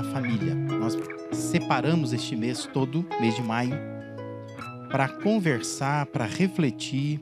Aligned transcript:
da 0.00 0.12
família. 0.12 0.54
Nós 0.54 0.96
separamos 1.32 2.14
este 2.14 2.34
mês 2.34 2.66
todo, 2.72 3.06
mês 3.20 3.34
de 3.36 3.42
maio, 3.42 3.74
para 4.90 5.06
conversar, 5.08 6.06
para 6.06 6.24
refletir 6.24 7.20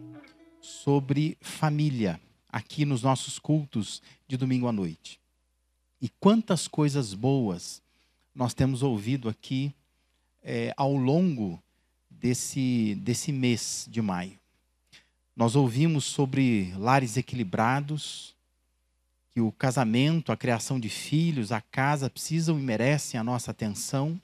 sobre 0.61 1.37
família 1.41 2.21
aqui 2.49 2.85
nos 2.85 3.03
nossos 3.03 3.37
cultos 3.39 4.01
de 4.29 4.37
domingo 4.37 4.69
à 4.69 4.73
noite. 4.73 5.21
E 6.01 6.09
quantas 6.21 6.69
coisas 6.69 7.15
boas 7.15 7.83
nós 8.33 8.55
temos 8.55 8.85
ouvido 8.85 9.29
aqui 9.29 9.75
é, 10.41 10.73
ao 10.77 10.95
longo 10.95 11.61
desse, 12.09 12.95
desse 13.03 13.33
mês 13.33 13.89
de 13.91 14.01
maio. 14.01 14.39
Nós 15.35 15.57
ouvimos 15.57 16.05
sobre 16.05 16.73
lares 16.77 17.17
equilibrados, 17.17 18.37
que 19.39 19.41
o 19.41 19.53
casamento, 19.53 20.33
a 20.33 20.37
criação 20.37 20.81
de 20.81 20.89
filhos, 20.89 21.53
a 21.53 21.61
casa 21.61 22.11
precisam 22.11 22.59
e 22.59 22.61
merecem 22.61 23.21
a 23.21 23.23
nossa 23.23 23.53
atenção. 23.53 24.21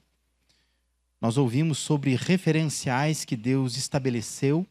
Nós 1.20 1.37
ouvimos 1.37 1.78
sobre 1.78 2.16
referenciais 2.16 3.24
que 3.24 3.37
Deus 3.37 3.77
estabeleceu, 3.77 4.66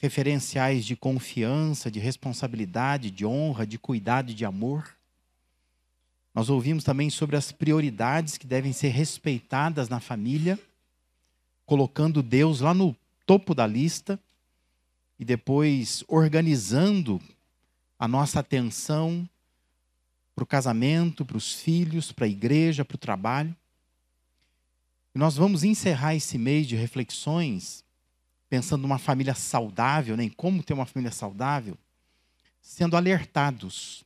referenciais 0.00 0.86
de 0.86 0.96
confiança, 0.96 1.90
de 1.90 2.00
responsabilidade, 2.00 3.10
de 3.10 3.26
honra, 3.26 3.66
de 3.66 3.78
cuidado 3.78 4.30
e 4.30 4.34
de 4.34 4.46
amor. 4.46 4.96
Nós 6.34 6.48
ouvimos 6.48 6.82
também 6.82 7.10
sobre 7.10 7.36
as 7.36 7.52
prioridades 7.52 8.38
que 8.38 8.46
devem 8.46 8.72
ser 8.72 8.88
respeitadas 8.88 9.90
na 9.90 10.00
família, 10.00 10.58
colocando 11.66 12.22
Deus 12.22 12.60
lá 12.60 12.72
no 12.72 12.96
topo 13.26 13.54
da 13.54 13.66
lista 13.66 14.18
e 15.18 15.24
depois 15.24 16.02
organizando 16.08 17.20
a 17.98 18.08
nossa 18.08 18.40
atenção 18.40 19.28
para 20.34 20.42
o 20.42 20.46
casamento, 20.46 21.24
para 21.24 21.36
os 21.36 21.52
filhos, 21.52 22.12
para 22.12 22.26
a 22.26 22.28
igreja, 22.28 22.84
para 22.84 22.96
o 22.96 22.98
trabalho. 22.98 23.54
E 25.14 25.18
nós 25.18 25.36
vamos 25.36 25.62
encerrar 25.62 26.14
esse 26.14 26.36
mês 26.36 26.66
de 26.66 26.74
reflexões 26.74 27.84
pensando 28.48 28.82
numa 28.82 28.98
família 28.98 29.34
saudável, 29.34 30.16
nem 30.16 30.28
né, 30.28 30.34
como 30.36 30.62
ter 30.62 30.74
uma 30.74 30.86
família 30.86 31.10
saudável, 31.10 31.76
sendo 32.62 32.96
alertados 32.96 34.04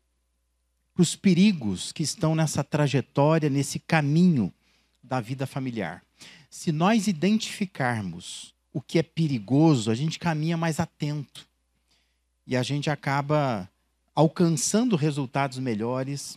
para 0.95 1.03
os 1.03 1.15
perigos 1.15 1.93
que 1.93 2.03
estão 2.03 2.35
nessa 2.35 2.65
trajetória, 2.65 3.51
nesse 3.51 3.79
caminho 3.79 4.53
da 5.03 5.21
vida 5.21 5.47
familiar. 5.47 6.03
Se 6.51 6.73
nós 6.73 7.07
identificarmos 7.07 8.55
o 8.73 8.81
que 8.81 8.99
é 8.99 9.03
perigoso, 9.03 9.91
a 9.91 9.95
gente 9.95 10.19
caminha 10.19 10.57
mais 10.57 10.81
atento 10.81 11.47
e 12.47 12.57
a 12.57 12.63
gente 12.63 12.89
acaba 12.89 13.69
alcançando 14.19 14.97
resultados 14.97 15.61
melhores 15.61 16.37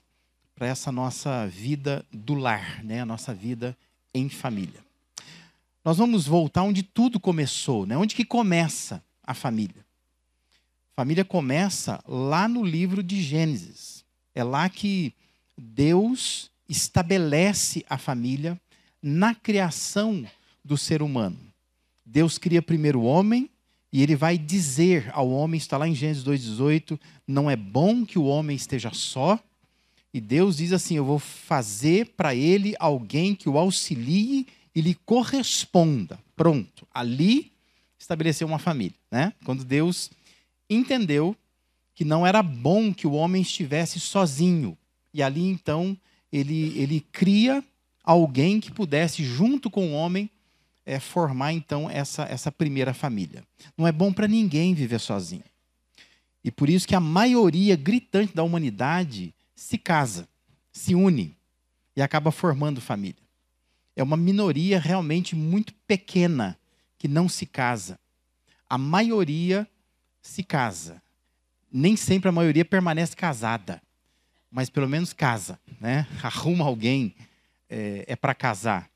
para 0.53 0.67
essa 0.67 0.91
nossa 0.91 1.47
vida 1.47 2.05
do 2.11 2.35
lar, 2.35 2.83
né? 2.83 3.01
a 3.01 3.05
nossa 3.07 3.33
vida 3.33 3.75
em 4.13 4.29
família. 4.29 4.79
Nós 5.83 5.97
vamos 5.97 6.27
voltar 6.27 6.61
onde 6.61 6.83
tudo 6.83 7.19
começou, 7.19 7.87
né? 7.87 7.97
onde 7.97 8.13
que 8.13 8.23
começa 8.23 9.03
a 9.23 9.33
família. 9.33 9.83
A 10.93 10.95
família 10.97 11.25
começa 11.25 11.99
lá 12.07 12.47
no 12.47 12.63
livro 12.63 13.02
de 13.02 13.19
Gênesis. 13.19 14.05
É 14.35 14.43
lá 14.43 14.69
que 14.69 15.11
Deus 15.57 16.52
estabelece 16.69 17.83
a 17.89 17.97
família 17.97 18.61
na 19.02 19.33
criação 19.33 20.23
do 20.63 20.77
ser 20.77 21.02
humano. 21.02 21.39
Deus 22.05 22.37
cria 22.37 22.61
primeiro 22.61 22.99
o 22.99 23.05
homem, 23.05 23.49
e 23.94 24.02
ele 24.02 24.16
vai 24.16 24.38
dizer 24.38 25.09
ao 25.14 25.30
homem, 25.30 25.58
está 25.58 25.78
lá 25.78 25.88
em 25.88 25.94
Gênesis 25.94 26.23
2,18: 26.23 27.00
não 27.28 27.50
é 27.50 27.56
bom 27.56 28.06
que 28.06 28.17
o 28.17 28.25
homem 28.25 28.56
esteja 28.56 28.92
só. 28.93 29.39
E 30.14 30.21
Deus 30.21 30.58
diz 30.58 30.71
assim: 30.71 30.95
Eu 30.95 31.05
vou 31.05 31.20
fazer 31.20 32.14
para 32.15 32.33
ele 32.33 32.73
alguém 32.80 33.36
que 33.36 33.49
o 33.49 33.58
auxilie 33.58 34.48
e 34.73 34.82
lhe 34.82 34.95
corresponda. 35.05 36.20
Pronto. 36.36 36.88
Ali 36.93 37.52
estabeleceu 37.99 38.48
uma 38.48 38.60
família. 38.60 38.98
Né? 39.11 39.33
Quando 39.43 39.65
Deus 39.65 40.10
entendeu 40.70 41.36
que 41.94 42.05
não 42.05 42.26
era 42.26 42.42
bom 42.42 42.94
que 42.94 43.05
o 43.05 43.14
homem 43.14 43.42
estivesse 43.42 43.99
sozinho. 43.99 44.77
E 45.14 45.21
ali 45.21 45.44
então 45.44 45.98
ele, 46.32 46.73
ele 46.77 47.05
cria 47.11 47.64
alguém 48.04 48.60
que 48.60 48.71
pudesse, 48.71 49.23
junto 49.23 49.70
com 49.70 49.89
o 49.89 49.94
homem, 49.94 50.30
é, 50.86 50.99
formar 50.99 51.53
então 51.53 51.89
essa, 51.89 52.23
essa 52.23 52.52
primeira 52.52 52.93
família. 52.93 53.43
Não 53.77 53.87
é 53.87 53.92
bom 53.92 54.11
para 54.11 54.27
ninguém 54.27 54.73
viver 54.73 54.99
sozinho. 54.99 55.43
E 56.43 56.52
por 56.52 56.69
isso 56.69 56.87
que 56.87 56.95
a 56.95 56.99
maioria 56.99 57.75
gritante 57.75 58.36
da 58.36 58.43
humanidade 58.43 59.33
se 59.55 59.77
casa, 59.77 60.27
se 60.71 60.95
une 60.95 61.37
e 61.95 62.02
acaba 62.02 62.31
formando 62.31 62.81
família. 62.81 63.21
É 63.95 64.02
uma 64.02 64.17
minoria 64.17 64.80
realmente 64.80 65.36
muito 65.36 65.73
pequena 65.86 66.58
que 66.97 67.08
não 67.08 67.30
se 67.30 67.45
casa. 67.45 67.99
A 68.70 68.77
maioria 68.77 69.67
se 70.21 70.43
casa. 70.43 71.02
Nem 71.71 71.95
sempre 71.95 72.30
a 72.30 72.31
maioria 72.31 72.65
permanece 72.65 73.15
casada, 73.15 73.81
mas 74.49 74.70
pelo 74.70 74.89
menos 74.89 75.14
casa, 75.14 75.59
né? 75.80 76.08
Arruma 76.23 76.65
alguém 76.65 77.15
é, 77.70 78.05
é 78.08 78.15
para 78.15 78.33
casar 78.33 78.90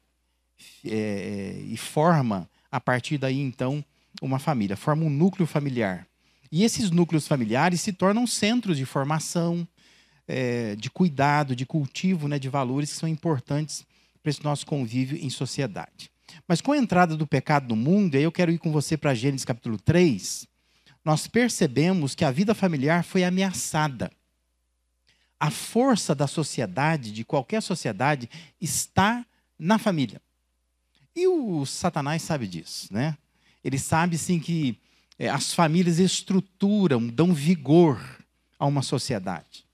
é, 0.86 1.62
e 1.66 1.78
forma, 1.78 2.50
a 2.72 2.80
partir 2.80 3.18
daí, 3.18 3.40
então, 3.40 3.84
uma 4.22 4.40
família, 4.40 4.78
forma 4.78 5.04
um 5.06 5.10
núcleo 5.10 5.48
familiar. 5.48 6.08
E 6.52 6.64
esses 6.64 6.92
núcleos 6.92 7.28
familiares 7.28 7.82
se 7.82 7.92
tornam 7.92 8.26
centros 8.26 8.78
de 8.78 8.86
formação, 8.86 9.68
é, 10.28 10.76
de 10.76 10.90
cuidado, 10.90 11.56
de 11.56 11.66
cultivo 11.66 12.28
né, 12.28 12.40
de 12.40 12.50
valores 12.50 12.92
que 12.92 12.98
são 12.98 13.10
importantes 13.10 13.86
para 14.22 14.30
esse 14.30 14.44
nosso 14.44 14.66
convívio 14.66 15.18
em 15.18 15.30
sociedade. 15.30 16.10
Mas 16.48 16.62
com 16.62 16.72
a 16.72 16.78
entrada 16.78 17.16
do 17.16 17.28
pecado 17.28 17.68
no 17.68 17.76
mundo, 17.76 18.16
e 18.16 18.18
aí 18.18 18.24
eu 18.24 18.32
quero 18.32 18.52
ir 18.52 18.58
com 18.58 18.72
você 18.72 18.98
para 18.98 19.14
Gênesis 19.14 19.46
capítulo 19.46 19.78
3, 19.80 20.48
nós 21.04 21.28
percebemos 21.28 22.16
que 22.16 22.26
a 22.26 22.32
vida 22.32 22.56
familiar 22.56 23.04
foi 23.04 23.24
ameaçada. 23.24 24.12
A 25.40 25.52
força 25.52 26.16
da 26.16 26.26
sociedade, 26.26 27.12
de 27.12 27.24
qualquer 27.24 27.62
sociedade, 27.62 28.30
está 28.60 29.26
na 29.60 29.78
família. 29.78 30.20
E 31.16 31.28
o 31.28 31.66
Satanás 31.66 32.22
sabe 32.22 32.46
disso, 32.46 32.94
né? 32.94 33.18
Ele 33.64 33.80
sabe 33.80 34.18
sim 34.18 34.40
que 34.40 34.78
é, 35.18 35.30
as 35.30 35.53
famílias 35.53 35.98
estruturam, 35.98 37.08
dão 37.08 37.34
vigor 37.34 38.00
a 38.59 38.66
uma 38.66 38.81
sociedade. 38.81 39.66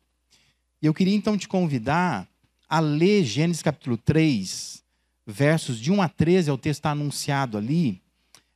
E 0.81 0.85
eu 0.85 0.93
queria 0.93 1.15
então 1.15 1.37
te 1.37 1.47
convidar 1.47 2.27
a 2.69 2.79
ler 2.79 3.23
Gênesis 3.23 3.61
capítulo 3.61 3.97
3, 3.97 4.83
versos 5.25 5.79
de 5.79 5.91
1 5.91 6.01
a 6.01 6.07
13, 6.07 6.49
é 6.49 6.53
o 6.53 6.57
texto 6.57 6.79
está 6.79 6.91
anunciado 6.91 7.57
ali. 7.57 8.01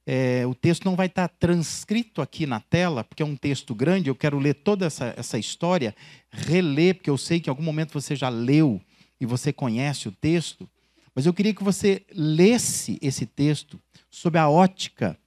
É, 0.05 0.45
o 0.45 0.53
texto 0.53 0.85
não 0.85 0.95
vai 0.95 1.07
estar 1.07 1.27
transcrito 1.27 2.21
aqui 2.21 2.45
na 2.45 2.59
tela, 2.59 3.03
porque 3.03 3.23
é 3.23 3.25
um 3.25 3.35
texto 3.35 3.73
grande, 3.73 4.09
eu 4.09 4.15
quero 4.15 4.37
ler 4.37 4.53
toda 4.53 4.85
essa, 4.85 5.13
essa 5.17 5.39
história, 5.39 5.95
reler, 6.29 6.95
porque 6.95 7.09
eu 7.09 7.17
sei 7.17 7.39
que 7.39 7.49
em 7.49 7.51
algum 7.51 7.63
momento 7.63 7.91
você 7.91 8.15
já 8.15 8.29
leu 8.29 8.79
e 9.19 9.25
você 9.25 9.51
conhece 9.51 10.07
o 10.07 10.11
texto. 10.11 10.69
Mas 11.15 11.25
eu 11.25 11.33
queria 11.33 11.53
que 11.53 11.63
você 11.63 12.05
lesse 12.13 12.99
esse 13.01 13.25
texto 13.25 13.79
sob 14.11 14.37
a 14.37 14.49
ótica 14.49 15.17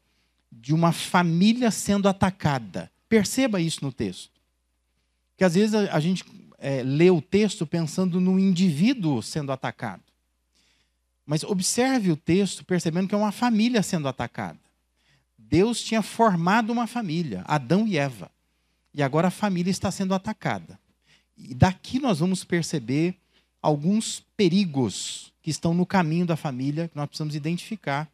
de 0.52 0.74
uma 0.74 0.92
família 0.92 1.70
sendo 1.70 2.08
atacada. 2.08 2.92
Perceba 3.08 3.58
isso 3.58 3.82
no 3.82 3.90
texto. 3.90 4.30
Que 5.34 5.44
às 5.44 5.54
vezes 5.54 5.74
a, 5.74 5.98
gente 5.98 6.24
é, 6.58 6.82
lê 6.82 7.10
o 7.10 7.22
texto 7.22 7.66
pensando 7.66 8.20
no 8.20 8.38
indivíduo 8.38 9.22
sendo 9.22 9.50
atacado. 9.50 10.02
Mas 11.24 11.42
observe 11.42 12.10
o 12.10 12.16
texto 12.16 12.64
percebendo 12.64 13.08
que 13.08 13.14
é 13.14 13.18
uma 13.18 13.32
família 13.32 13.82
sendo 13.82 14.08
atacada. 14.08 14.58
Deus 15.38 15.82
tinha 15.82 16.02
formado 16.02 16.70
uma 16.70 16.86
família, 16.86 17.42
Adão 17.46 17.86
e 17.86 17.96
Eva. 17.96 18.30
E 18.92 19.02
agora 19.02 19.28
a 19.28 19.30
família 19.30 19.70
está 19.70 19.90
sendo 19.90 20.12
atacada. 20.12 20.78
E 21.36 21.54
daqui 21.54 21.98
nós 21.98 22.18
vamos 22.18 22.44
perceber 22.44 23.16
alguns 23.62 24.20
perigos 24.36 25.32
que 25.48 25.52
estão 25.52 25.72
no 25.72 25.86
caminho 25.86 26.26
da 26.26 26.36
família, 26.36 26.88
que 26.88 26.94
nós 26.94 27.06
precisamos 27.06 27.34
identificar 27.34 28.06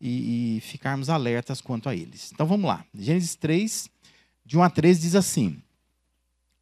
e, 0.00 0.56
e 0.56 0.60
ficarmos 0.62 1.08
alertas 1.08 1.60
quanto 1.60 1.88
a 1.88 1.94
eles. 1.94 2.32
Então 2.32 2.44
vamos 2.44 2.66
lá. 2.66 2.84
Gênesis 2.92 3.36
3, 3.36 3.88
de 4.44 4.58
1 4.58 4.62
a 4.64 4.68
13, 4.68 5.00
diz 5.00 5.14
assim: 5.14 5.62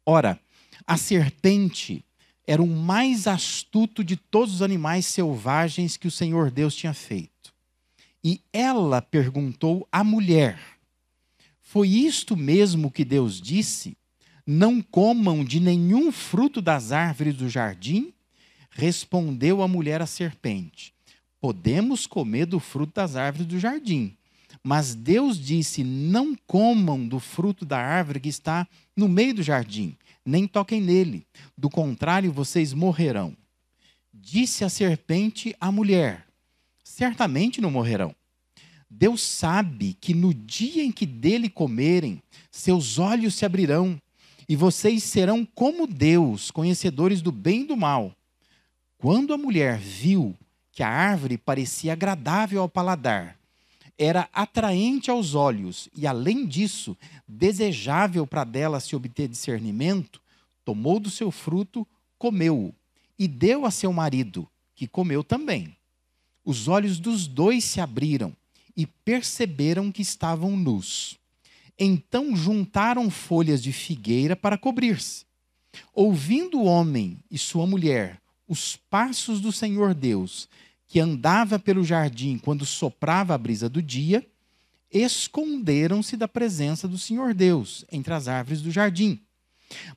Ora, 0.05 0.39
a 0.85 0.95
serpente 0.95 2.05
era 2.45 2.61
o 2.61 2.67
mais 2.67 3.25
astuto 3.25 4.03
de 4.03 4.15
todos 4.15 4.53
os 4.53 4.61
animais 4.61 5.07
selvagens 5.07 5.97
que 5.97 6.07
o 6.07 6.11
Senhor 6.11 6.51
Deus 6.51 6.75
tinha 6.75 6.93
feito. 6.93 7.51
E 8.23 8.39
ela 8.53 9.01
perguntou 9.01 9.87
à 9.91 10.03
mulher: 10.03 10.59
Foi 11.63 11.89
isto 11.89 12.37
mesmo 12.37 12.91
que 12.91 13.03
Deus 13.03 13.41
disse? 13.41 13.97
Não 14.45 14.83
comam 14.83 15.43
de 15.43 15.59
nenhum 15.59 16.11
fruto 16.11 16.61
das 16.61 16.91
árvores 16.91 17.33
do 17.33 17.49
jardim? 17.49 18.13
Respondeu 18.77 19.61
a 19.61 19.69
mulher 19.69 20.01
à 20.01 20.05
serpente: 20.05 20.93
Podemos 21.39 22.05
comer 22.05 22.45
do 22.45 22.59
fruto 22.59 22.93
das 22.93 23.15
árvores 23.15 23.47
do 23.47 23.57
jardim. 23.57 24.17
Mas 24.61 24.93
Deus 24.93 25.39
disse: 25.39 25.81
Não 25.81 26.35
comam 26.45 27.07
do 27.07 27.17
fruto 27.17 27.65
da 27.65 27.79
árvore 27.79 28.19
que 28.19 28.27
está 28.27 28.67
no 28.93 29.07
meio 29.07 29.35
do 29.35 29.41
jardim, 29.41 29.95
nem 30.25 30.45
toquem 30.45 30.81
nele. 30.81 31.25
Do 31.57 31.69
contrário, 31.69 32.33
vocês 32.33 32.73
morrerão. 32.73 33.33
Disse 34.13 34.65
a 34.65 34.69
serpente 34.69 35.55
à 35.57 35.71
mulher: 35.71 36.27
Certamente 36.83 37.61
não 37.61 37.71
morrerão. 37.71 38.13
Deus 38.89 39.21
sabe 39.21 39.95
que 40.01 40.13
no 40.13 40.33
dia 40.33 40.83
em 40.83 40.91
que 40.91 41.05
dele 41.05 41.47
comerem, 41.47 42.21
seus 42.51 42.99
olhos 42.99 43.35
se 43.35 43.45
abrirão 43.45 43.97
e 44.49 44.55
vocês 44.55 45.01
serão 45.01 45.45
como 45.45 45.87
Deus, 45.87 46.51
conhecedores 46.51 47.21
do 47.21 47.31
bem 47.31 47.61
e 47.61 47.67
do 47.67 47.77
mal. 47.77 48.13
Quando 48.97 49.33
a 49.33 49.37
mulher 49.37 49.77
viu 49.77 50.35
que 50.71 50.83
a 50.83 50.89
árvore 50.89 51.37
parecia 51.37 51.93
agradável 51.93 52.61
ao 52.61 52.69
paladar, 52.69 53.37
era 53.97 54.29
atraente 54.33 55.09
aos 55.09 55.35
olhos 55.35 55.87
e, 55.95 56.05
além 56.05 56.45
disso, 56.45 56.97
desejável 57.27 58.27
para 58.27 58.43
dela 58.43 58.79
se 58.79 58.95
obter 58.95 59.27
discernimento, 59.27 60.21
tomou 60.65 60.99
do 60.99 61.09
seu 61.09 61.31
fruto, 61.31 61.87
comeu-o 62.17 62.73
e 63.17 63.27
deu 63.27 63.65
a 63.65 63.71
seu 63.71 63.93
marido, 63.93 64.47
que 64.75 64.87
comeu 64.87 65.23
também. 65.23 65.75
Os 66.43 66.67
olhos 66.67 66.99
dos 66.99 67.27
dois 67.27 67.63
se 67.63 67.79
abriram 67.79 68.35
e 68.75 68.85
perceberam 68.85 69.91
que 69.91 70.01
estavam 70.01 70.57
nus. 70.57 71.17
Então 71.79 72.35
juntaram 72.35 73.09
folhas 73.09 73.63
de 73.63 73.71
figueira 73.71 74.35
para 74.35 74.57
cobrir-se. 74.57 75.25
Ouvindo 75.93 76.59
o 76.59 76.65
homem 76.65 77.19
e 77.29 77.37
sua 77.37 77.65
mulher 77.65 78.21
os 78.47 78.75
passos 78.75 79.41
do 79.41 79.51
Senhor 79.51 79.93
Deus, 79.93 80.47
que 80.87 80.99
andava 80.99 81.57
pelo 81.57 81.83
jardim 81.83 82.37
quando 82.37 82.65
soprava 82.65 83.33
a 83.33 83.37
brisa 83.37 83.67
do 83.67 83.81
dia, 83.81 84.25
esconderam-se 84.91 86.15
da 86.15 86.27
presença 86.27 86.87
do 86.87 86.97
Senhor 86.97 87.33
Deus 87.33 87.83
entre 87.91 88.13
as 88.13 88.27
árvores 88.27 88.61
do 88.61 88.71
jardim. 88.71 89.19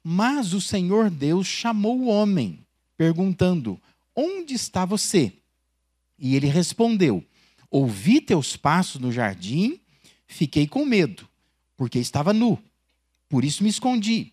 Mas 0.03 0.55
o 0.55 0.61
Senhor 0.61 1.11
Deus 1.11 1.47
chamou 1.47 1.99
o 1.99 2.09
homem, 2.09 2.59
perguntando: 2.97 3.81
Onde 4.15 4.55
está 4.55 4.85
você? 4.85 5.33
E 6.19 6.35
ele 6.35 6.47
respondeu: 6.47 7.25
Ouvi 7.71 8.21
teus 8.21 8.57
passos 8.57 9.01
no 9.01 9.13
jardim, 9.13 9.79
fiquei 10.27 10.67
com 10.67 10.85
medo, 10.85 11.29
porque 11.77 11.99
estava 11.99 12.33
nu. 12.33 12.59
Por 13.29 13.45
isso 13.45 13.63
me 13.63 13.69
escondi. 13.69 14.33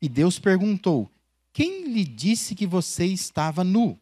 E 0.00 0.08
Deus 0.08 0.38
perguntou: 0.38 1.10
Quem 1.56 1.88
lhe 1.88 2.04
disse 2.04 2.54
que 2.54 2.66
você 2.66 3.06
estava 3.06 3.64
nu? 3.64 3.98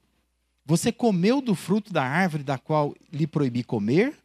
Você 0.67 0.91
comeu 0.91 1.41
do 1.41 1.55
fruto 1.55 1.93
da 1.93 2.03
árvore 2.03 2.43
da 2.43 2.59
qual 2.59 2.93
lhe 3.13 3.29
proibi 3.29 3.63
comer? 3.63 4.19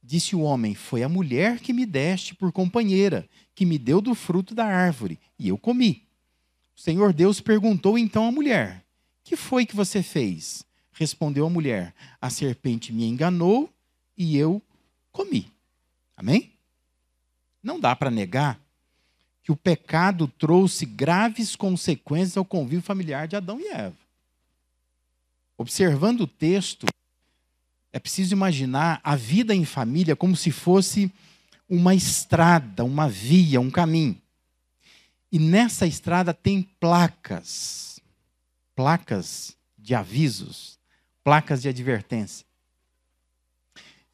Disse 0.00 0.36
o 0.36 0.42
homem: 0.42 0.76
Foi 0.76 1.02
a 1.02 1.08
mulher 1.08 1.58
que 1.58 1.72
me 1.72 1.84
deste 1.84 2.32
por 2.32 2.52
companheira, 2.52 3.28
que 3.56 3.66
me 3.66 3.76
deu 3.76 4.00
do 4.00 4.14
fruto 4.14 4.54
da 4.54 4.64
árvore, 4.66 5.18
e 5.36 5.48
eu 5.48 5.58
comi. 5.58 6.06
O 6.76 6.80
Senhor 6.80 7.12
Deus 7.12 7.40
perguntou 7.40 7.98
então 7.98 8.24
à 8.24 8.30
mulher: 8.30 8.84
Que 9.24 9.34
foi 9.34 9.66
que 9.66 9.74
você 9.74 10.00
fez? 10.00 10.64
Respondeu 10.92 11.46
a 11.46 11.50
mulher: 11.50 11.92
A 12.20 12.30
serpente 12.30 12.92
me 12.92 13.04
enganou 13.04 13.68
e 14.16 14.36
eu 14.36 14.62
comi. 15.10 15.50
Amém? 16.16 16.52
Não 17.60 17.80
dá 17.80 17.96
para 17.96 18.12
negar 18.12 18.60
que 19.50 19.52
o 19.52 19.56
pecado 19.56 20.28
trouxe 20.28 20.86
graves 20.86 21.56
consequências 21.56 22.36
ao 22.36 22.44
convívio 22.44 22.82
familiar 22.82 23.26
de 23.26 23.34
Adão 23.34 23.58
e 23.58 23.66
Eva. 23.66 23.96
Observando 25.58 26.20
o 26.20 26.26
texto, 26.28 26.86
é 27.92 27.98
preciso 27.98 28.32
imaginar 28.32 29.00
a 29.02 29.16
vida 29.16 29.52
em 29.52 29.64
família 29.64 30.14
como 30.14 30.36
se 30.36 30.52
fosse 30.52 31.12
uma 31.68 31.96
estrada, 31.96 32.84
uma 32.84 33.08
via, 33.08 33.60
um 33.60 33.72
caminho. 33.72 34.16
E 35.32 35.38
nessa 35.40 35.84
estrada 35.84 36.32
tem 36.32 36.62
placas, 36.62 37.98
placas 38.76 39.56
de 39.76 39.96
avisos, 39.96 40.78
placas 41.24 41.60
de 41.60 41.68
advertência. 41.68 42.46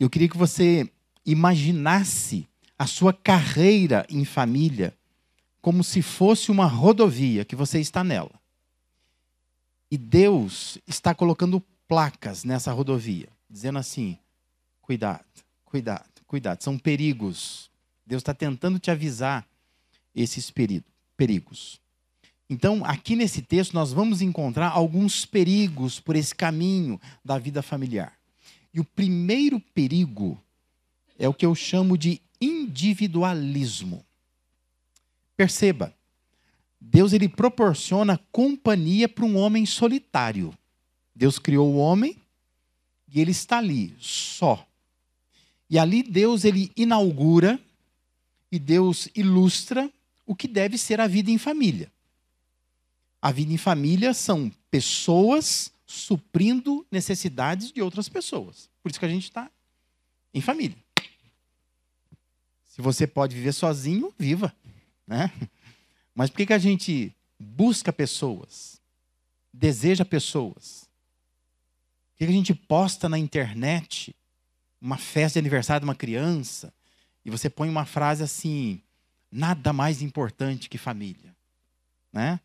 Eu 0.00 0.09
queria 0.09 0.31
que 0.31 0.38
você 0.38 0.91
imaginasse 1.27 2.49
a 2.79 2.87
sua 2.87 3.12
carreira 3.12 4.06
em 4.09 4.25
família 4.25 4.97
como 5.67 5.83
se 5.83 6.01
fosse 6.01 6.53
uma 6.53 6.67
rodovia 6.67 7.45
que 7.45 7.57
você 7.57 7.81
está 7.81 8.05
nela. 8.05 8.31
E 9.91 9.99
Deus 9.99 10.79
está 10.87 11.13
colocando 11.13 11.61
placas 11.89 12.45
nessa 12.45 12.71
rodovia, 12.71 13.29
dizendo 13.51 13.81
assim: 13.81 14.17
cuidado, 14.81 15.25
cuidado, 15.65 16.05
cuidado. 16.25 16.63
São 16.63 16.79
perigos. 16.79 17.69
Deus 18.07 18.21
está 18.21 18.33
tentando 18.33 18.79
te 18.79 18.93
avisar 18.93 19.45
esses 20.15 20.53
perigos. 21.17 21.81
Então, 22.49 22.85
aqui 22.85 23.17
nesse 23.17 23.43
texto, 23.43 23.75
nós 23.75 23.93
vamos 23.93 24.23
encontrar 24.23 24.69
alguns 24.69 25.27
perigos 25.27 25.99
por 25.99 26.15
esse 26.15 26.33
caminho 26.33 27.01
da 27.25 27.41
vida 27.41 27.61
familiar. 27.61 28.17
E 28.73 28.79
o 28.79 28.85
primeiro 28.85 29.59
perigo 29.59 30.41
é 31.19 31.29
o 31.29 31.35
que 31.35 31.45
eu 31.45 31.57
chamo 31.57 31.99
de 31.99 32.23
individualismo. 32.41 34.06
Perceba, 35.37 35.94
Deus 36.81 37.12
ele 37.12 37.29
proporciona 37.29 38.21
companhia 38.33 39.09
para 39.09 39.25
um 39.25 39.37
homem 39.37 39.67
solitário. 39.67 40.56
Deus 41.15 41.38
criou 41.38 41.75
o 41.75 41.79
homem 41.79 42.17
e 43.12 43.21
ele 43.21 43.31
está 43.31 43.59
ali 43.59 43.94
só. 43.99 44.67
E 45.69 45.79
ali 45.79 46.03
Deus 46.03 46.44
ele 46.44 46.71
inaugura 46.77 47.61
e 48.50 48.59
Deus 48.59 49.09
ilustra 49.15 49.91
o 50.25 50.35
que 50.35 50.47
deve 50.47 50.79
ser 50.79 51.00
a 51.00 51.06
vida 51.06 51.31
em 51.31 51.38
família. 51.38 51.91
A 53.21 53.33
vida 53.33 53.53
em 53.53 53.56
família 53.56 54.15
são 54.15 54.53
pessoas 54.71 55.73
suprindo 55.87 56.87
necessidades 56.91 57.73
de 57.73 57.83
outras 57.83 58.09
pessoas. 58.09 58.69
Por 58.83 58.91
isso 58.91 59.00
que 59.00 59.06
a 59.06 59.09
gente 59.11 59.25
está 59.25 59.50
em 60.33 60.41
família. 60.41 60.77
Se 62.65 62.83
você 62.83 63.06
pode 63.06 63.35
viver 63.35 63.53
sozinho, 63.53 64.12
viva. 64.19 64.55
Né? 65.06 65.31
Mas 66.14 66.31
por 66.31 66.38
que, 66.38 66.47
que 66.47 66.53
a 66.53 66.58
gente 66.58 67.14
busca 67.38 67.93
pessoas, 67.93 68.81
deseja 69.53 70.05
pessoas? 70.05 70.88
Por 72.12 72.19
que, 72.19 72.26
que 72.26 72.32
a 72.32 72.37
gente 72.37 72.55
posta 72.55 73.08
na 73.08 73.19
internet 73.19 74.17
uma 74.81 74.97
festa 74.97 75.35
de 75.35 75.41
aniversário 75.41 75.81
de 75.81 75.88
uma 75.88 75.94
criança 75.94 76.73
e 77.25 77.31
você 77.31 77.50
põe 77.50 77.69
uma 77.69 77.85
frase 77.85 78.23
assim: 78.23 78.81
nada 79.31 79.73
mais 79.73 80.00
importante 80.00 80.69
que 80.69 80.78
família? 80.78 81.37
Né? 82.12 82.40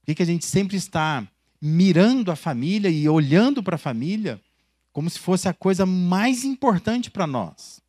Por 0.00 0.06
que, 0.06 0.14
que 0.16 0.22
a 0.22 0.26
gente 0.26 0.46
sempre 0.46 0.76
está 0.76 1.26
mirando 1.60 2.30
a 2.30 2.36
família 2.36 2.88
e 2.88 3.08
olhando 3.08 3.62
para 3.62 3.76
a 3.76 3.78
família 3.78 4.40
como 4.92 5.08
se 5.10 5.18
fosse 5.18 5.48
a 5.48 5.54
coisa 5.54 5.86
mais 5.86 6.44
importante 6.44 7.10
para 7.10 7.26
nós? 7.26 7.80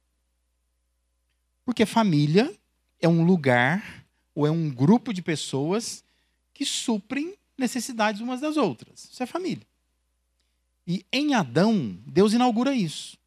Porque 1.66 1.86
família 1.86 2.54
é 3.02 3.08
um 3.08 3.24
lugar 3.24 4.06
ou 4.36 4.46
é 4.46 4.52
um 4.52 4.70
grupo 4.70 5.14
de 5.14 5.22
pessoas 5.22 6.04
que 6.54 6.66
suprem 6.66 7.36
necessidades 7.58 8.22
umas 8.22 8.42
das 8.42 8.58
outras. 8.58 9.10
Isso 9.12 9.22
é 9.22 9.26
família. 9.26 9.66
E 10.88 11.06
em 11.12 11.34
Adão, 11.34 11.98
Deus 12.06 12.34
inaugura 12.34 12.74
isso. 12.74 13.18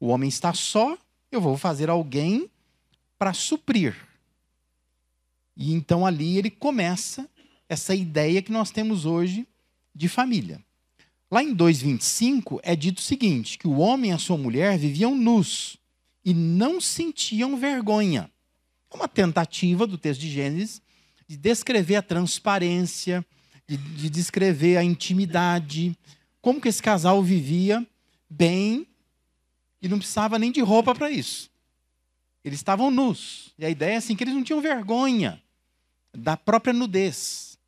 O 0.00 0.08
homem 0.08 0.28
está 0.28 0.54
só, 0.54 0.96
eu 1.30 1.40
vou 1.40 1.56
fazer 1.56 1.90
alguém 1.90 2.48
para 3.18 3.34
suprir. 3.34 3.94
E 5.56 5.72
então 5.72 6.06
ali 6.06 6.38
ele 6.38 6.50
começa 6.50 7.28
essa 7.68 7.94
ideia 7.94 8.40
que 8.40 8.52
nós 8.52 8.70
temos 8.70 9.04
hoje 9.04 9.46
de 9.94 10.08
família. 10.08 10.64
Lá 11.30 11.42
em 11.42 11.54
2:25 11.54 12.60
é 12.62 12.74
dito 12.74 12.98
o 12.98 13.02
seguinte, 13.02 13.58
que 13.58 13.68
o 13.68 13.78
homem 13.78 14.10
e 14.10 14.14
a 14.14 14.18
sua 14.18 14.38
mulher 14.38 14.78
viviam 14.78 15.14
nus 15.14 15.76
e 16.24 16.32
não 16.32 16.80
sentiam 16.80 17.56
vergonha. 17.56 18.30
Uma 18.92 19.08
tentativa 19.08 19.86
do 19.86 19.98
texto 19.98 20.20
de 20.20 20.30
Gênesis 20.30 20.80
de 21.28 21.36
descrever 21.36 21.96
a 21.96 22.02
transparência, 22.02 23.24
de, 23.66 23.76
de 23.76 24.08
descrever 24.08 24.78
a 24.78 24.82
intimidade, 24.82 25.96
como 26.40 26.60
que 26.60 26.68
esse 26.68 26.82
casal 26.82 27.22
vivia 27.22 27.86
bem 28.30 28.86
e 29.82 29.88
não 29.88 29.98
precisava 29.98 30.38
nem 30.38 30.50
de 30.50 30.62
roupa 30.62 30.94
para 30.94 31.10
isso. 31.10 31.50
Eles 32.42 32.58
estavam 32.58 32.90
nus. 32.90 33.52
E 33.58 33.66
a 33.66 33.70
ideia 33.70 33.92
é 33.92 33.96
assim 33.96 34.16
que 34.16 34.24
eles 34.24 34.32
não 34.32 34.42
tinham 34.42 34.62
vergonha 34.62 35.42
da 36.16 36.34
própria 36.34 36.72
nudez. 36.72 37.58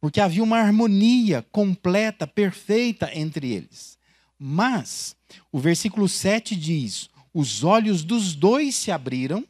Porque 0.00 0.20
havia 0.20 0.42
uma 0.42 0.58
harmonia 0.58 1.44
completa, 1.50 2.26
perfeita 2.26 3.10
entre 3.12 3.50
eles. 3.52 3.98
Mas 4.38 5.16
o 5.50 5.58
versículo 5.58 6.08
7 6.08 6.54
diz: 6.54 7.10
"Os 7.34 7.64
olhos 7.64 8.04
dos 8.04 8.34
dois 8.34 8.76
se 8.76 8.92
abriram 8.92 9.44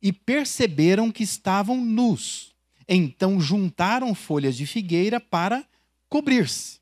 e 0.00 0.12
perceberam 0.12 1.10
que 1.10 1.22
estavam 1.22 1.84
nus. 1.84 2.54
Então 2.88 3.40
juntaram 3.40 4.14
folhas 4.14 4.56
de 4.56 4.66
figueira 4.66 5.20
para 5.20 5.64
cobrir-se. 6.08 6.78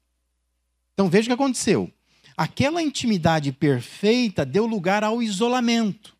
Então 0.94 1.08
veja 1.08 1.26
o 1.26 1.28
que 1.28 1.34
aconteceu. 1.34 1.90
Aquela 2.36 2.82
intimidade 2.82 3.50
perfeita 3.50 4.44
deu 4.44 4.66
lugar 4.66 5.02
ao 5.02 5.22
isolamento. 5.22 6.16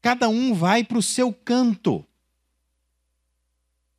Cada 0.00 0.28
um 0.28 0.54
vai 0.54 0.82
para 0.82 0.98
o 0.98 1.02
seu 1.02 1.32
canto. 1.32 2.04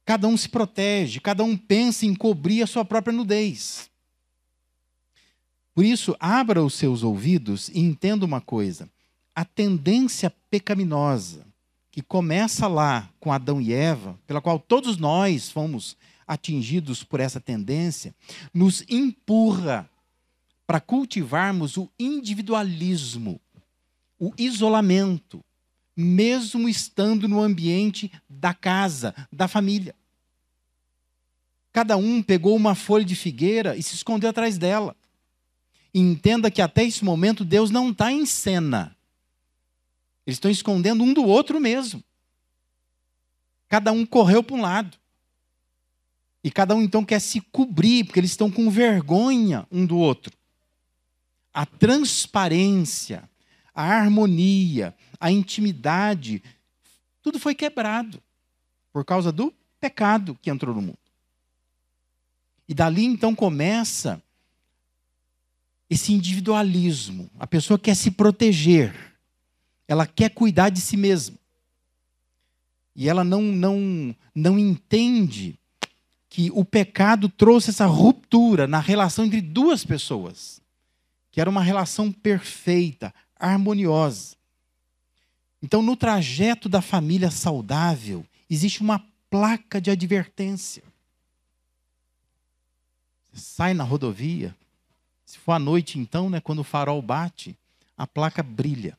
Cada 0.04 0.28
um 0.28 0.36
se 0.36 0.50
protege, 0.50 1.20
cada 1.20 1.44
um 1.44 1.56
pensa 1.56 2.06
em 2.06 2.16
cobrir 2.16 2.64
a 2.64 2.68
sua 2.68 2.84
própria 2.84 3.14
nudez. 3.14 3.90
Por 5.76 5.86
isso, 5.86 6.16
abra 6.20 6.64
os 6.64 6.74
seus 6.74 7.04
ouvidos 7.04 7.70
e 7.70 7.80
entenda 7.80 8.26
uma 8.26 8.42
coisa: 8.42 8.90
a 9.40 9.46
tendência 9.46 10.30
pecaminosa 10.50 11.48
que 11.90 12.02
começa 12.02 12.68
lá 12.68 13.10
com 13.22 13.32
Adão 13.32 13.62
e 13.62 13.72
Eva, 13.72 14.20
pela 14.28 14.42
qual 14.42 14.60
todos 14.60 14.98
nós 14.98 15.50
fomos 15.50 15.96
atingidos 16.28 17.06
por 17.06 17.22
essa 17.22 17.40
tendência, 17.40 18.14
nos 18.54 18.84
empurra 18.90 19.90
para 20.68 20.82
cultivarmos 20.82 21.78
o 21.78 21.90
individualismo, 21.98 23.40
o 24.20 24.34
isolamento, 24.38 25.40
mesmo 25.96 26.68
estando 26.68 27.26
no 27.26 27.42
ambiente 27.42 28.12
da 28.30 28.54
casa, 28.54 29.16
da 29.32 29.48
família. 29.48 29.96
Cada 31.72 31.96
um 31.96 32.22
pegou 32.22 32.58
uma 32.58 32.76
folha 32.76 33.06
de 33.06 33.16
figueira 33.16 33.78
e 33.78 33.82
se 33.82 33.96
escondeu 33.96 34.32
atrás 34.32 34.58
dela. 34.58 34.98
E 35.94 36.00
entenda 36.02 36.52
que 36.52 36.62
até 36.62 36.84
esse 36.84 37.06
momento 37.06 37.46
Deus 37.46 37.72
não 37.72 37.92
está 37.92 38.12
em 38.12 38.26
cena. 38.26 38.99
Eles 40.30 40.36
estão 40.36 40.52
escondendo 40.52 41.04
um 41.04 41.12
do 41.12 41.26
outro 41.26 41.60
mesmo. 41.60 42.04
Cada 43.68 43.92
um 43.92 44.06
correu 44.06 44.44
para 44.44 44.56
um 44.56 44.62
lado. 44.62 44.96
E 46.44 46.52
cada 46.52 46.76
um 46.76 46.84
então 46.84 47.04
quer 47.04 47.20
se 47.20 47.42
cobrir, 47.42 48.04
porque 48.06 48.20
eles 48.20 48.30
estão 48.30 48.52
com 48.52 48.70
vergonha 48.70 49.68
um 49.72 49.88
do 49.88 49.98
outro. 49.98 50.32
A 51.52 51.66
transparência, 51.66 53.28
a 53.74 53.84
harmonia, 53.84 54.96
a 55.20 55.32
intimidade, 55.32 56.44
tudo 57.24 57.40
foi 57.40 57.56
quebrado 57.56 58.22
por 58.94 59.04
causa 59.04 59.32
do 59.32 59.52
pecado 59.80 60.38
que 60.44 60.52
entrou 60.52 60.76
no 60.76 60.82
mundo. 60.82 61.00
E 62.68 62.74
dali 62.76 63.04
então 63.04 63.34
começa 63.34 64.22
esse 65.90 66.14
individualismo. 66.14 67.32
A 67.40 67.48
pessoa 67.48 67.80
quer 67.80 67.96
se 67.96 68.12
proteger, 68.12 69.09
ela 69.90 70.06
quer 70.06 70.30
cuidar 70.30 70.70
de 70.70 70.80
si 70.80 70.96
mesma. 70.96 71.36
E 72.96 73.10
ela 73.10 73.24
não, 73.24 73.42
não, 73.42 74.16
não 74.36 74.60
entende 74.60 75.58
que 76.30 76.52
o 76.52 76.64
pecado 76.64 77.28
trouxe 77.28 77.72
essa 77.72 77.88
ruptura 77.88 78.68
na 78.68 78.80
relação 78.80 79.26
entre 79.26 79.42
duas 79.42 79.84
pessoas, 79.84 80.62
que 81.32 81.42
era 81.42 81.50
uma 81.50 81.64
relação 81.64 82.12
perfeita, 82.12 83.12
harmoniosa. 83.36 84.36
Então, 85.60 85.82
no 85.82 85.96
trajeto 85.96 86.70
da 86.70 86.84
família 86.84 87.32
saudável, 87.32 88.24
existe 88.48 88.82
uma 88.82 89.04
placa 89.28 89.82
de 89.82 89.90
advertência. 89.90 90.84
Você 93.34 93.42
sai 93.42 93.74
na 93.74 93.84
rodovia, 93.84 94.56
se 95.26 95.40
for 95.40 95.54
à 95.54 95.60
noite, 95.60 95.98
então, 95.98 96.30
né, 96.30 96.40
quando 96.40 96.60
o 96.60 96.64
farol 96.64 97.02
bate, 97.02 97.58
a 97.98 98.06
placa 98.06 98.44
brilha. 98.44 98.99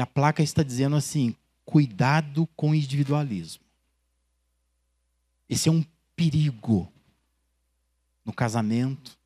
E 0.00 0.02
a 0.02 0.06
placa 0.06 0.42
está 0.42 0.62
dizendo 0.62 0.96
assim: 0.96 1.36
cuidado 1.62 2.48
com 2.56 2.70
o 2.70 2.74
individualismo. 2.74 3.62
Esse 5.46 5.68
é 5.68 5.72
um 5.72 5.84
perigo 6.16 6.90
no 8.24 8.32
casamento, 8.32 9.18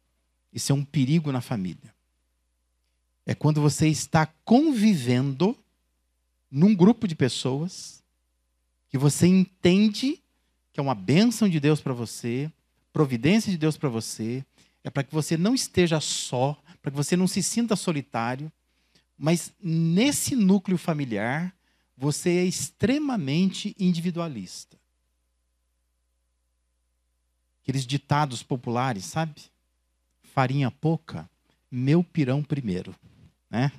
esse 0.53 0.73
é 0.73 0.75
um 0.75 0.85
perigo 0.85 1.31
na 1.31 1.41
família. 1.41 1.95
É 3.25 3.37
quando 3.37 3.61
você 3.61 3.87
está 3.87 4.27
convivendo 4.45 5.57
num 6.51 6.75
grupo 6.75 7.07
de 7.07 7.15
pessoas 7.15 8.03
que 8.89 8.99
você 8.99 9.29
entende 9.29 10.21
que 10.73 10.81
é 10.81 10.83
uma 10.83 10.97
bênção 10.97 11.49
de 11.49 11.61
Deus 11.61 11.81
para 11.81 11.93
você, 11.93 12.51
providência 12.93 13.53
de 13.53 13.59
Deus 13.59 13.77
para 13.77 13.89
você, 13.89 14.45
é 14.83 14.91
para 14.91 15.05
que 15.05 15.15
você 15.15 15.37
não 15.37 15.55
esteja 15.55 16.01
só, 16.01 16.61
para 16.83 16.91
que 16.91 16.97
você 16.97 17.17
não 17.17 17.29
se 17.29 17.45
sinta 17.45 17.77
solitário, 17.77 18.51
mas 19.17 19.53
nesse 19.61 20.35
núcleo 20.35 20.77
familiar 20.77 21.55
você 21.97 22.31
é 22.31 22.45
extremamente 22.45 23.75
individualista. 23.79 24.77
Aqueles 27.63 27.87
ditados 27.87 28.43
populares, 28.43 29.05
sabe? 29.05 29.43
Farinha 30.35 30.71
pouca, 30.71 31.29
meu 31.71 32.03
pirão 32.05 32.43
primeiro. 32.43 32.95
Né? 33.49 33.73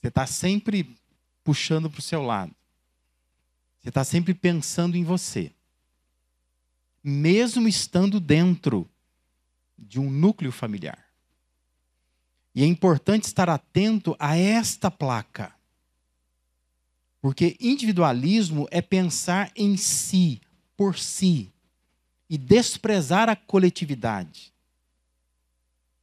Você 0.00 0.08
está 0.08 0.26
sempre 0.26 0.96
puxando 1.42 1.90
para 1.90 1.98
o 1.98 2.02
seu 2.02 2.22
lado. 2.22 2.54
Você 3.80 3.88
está 3.88 4.04
sempre 4.04 4.34
pensando 4.34 4.96
em 4.96 5.04
você. 5.04 5.52
Mesmo 7.02 7.66
estando 7.66 8.20
dentro 8.20 8.88
de 9.78 9.98
um 9.98 10.10
núcleo 10.10 10.52
familiar. 10.52 11.09
E 12.54 12.62
é 12.62 12.66
importante 12.66 13.24
estar 13.24 13.48
atento 13.48 14.16
a 14.18 14.36
esta 14.36 14.90
placa. 14.90 15.52
Porque 17.20 17.56
individualismo 17.60 18.66
é 18.70 18.80
pensar 18.80 19.52
em 19.54 19.76
si, 19.76 20.40
por 20.76 20.98
si, 20.98 21.52
e 22.28 22.38
desprezar 22.38 23.28
a 23.28 23.36
coletividade. 23.36 24.52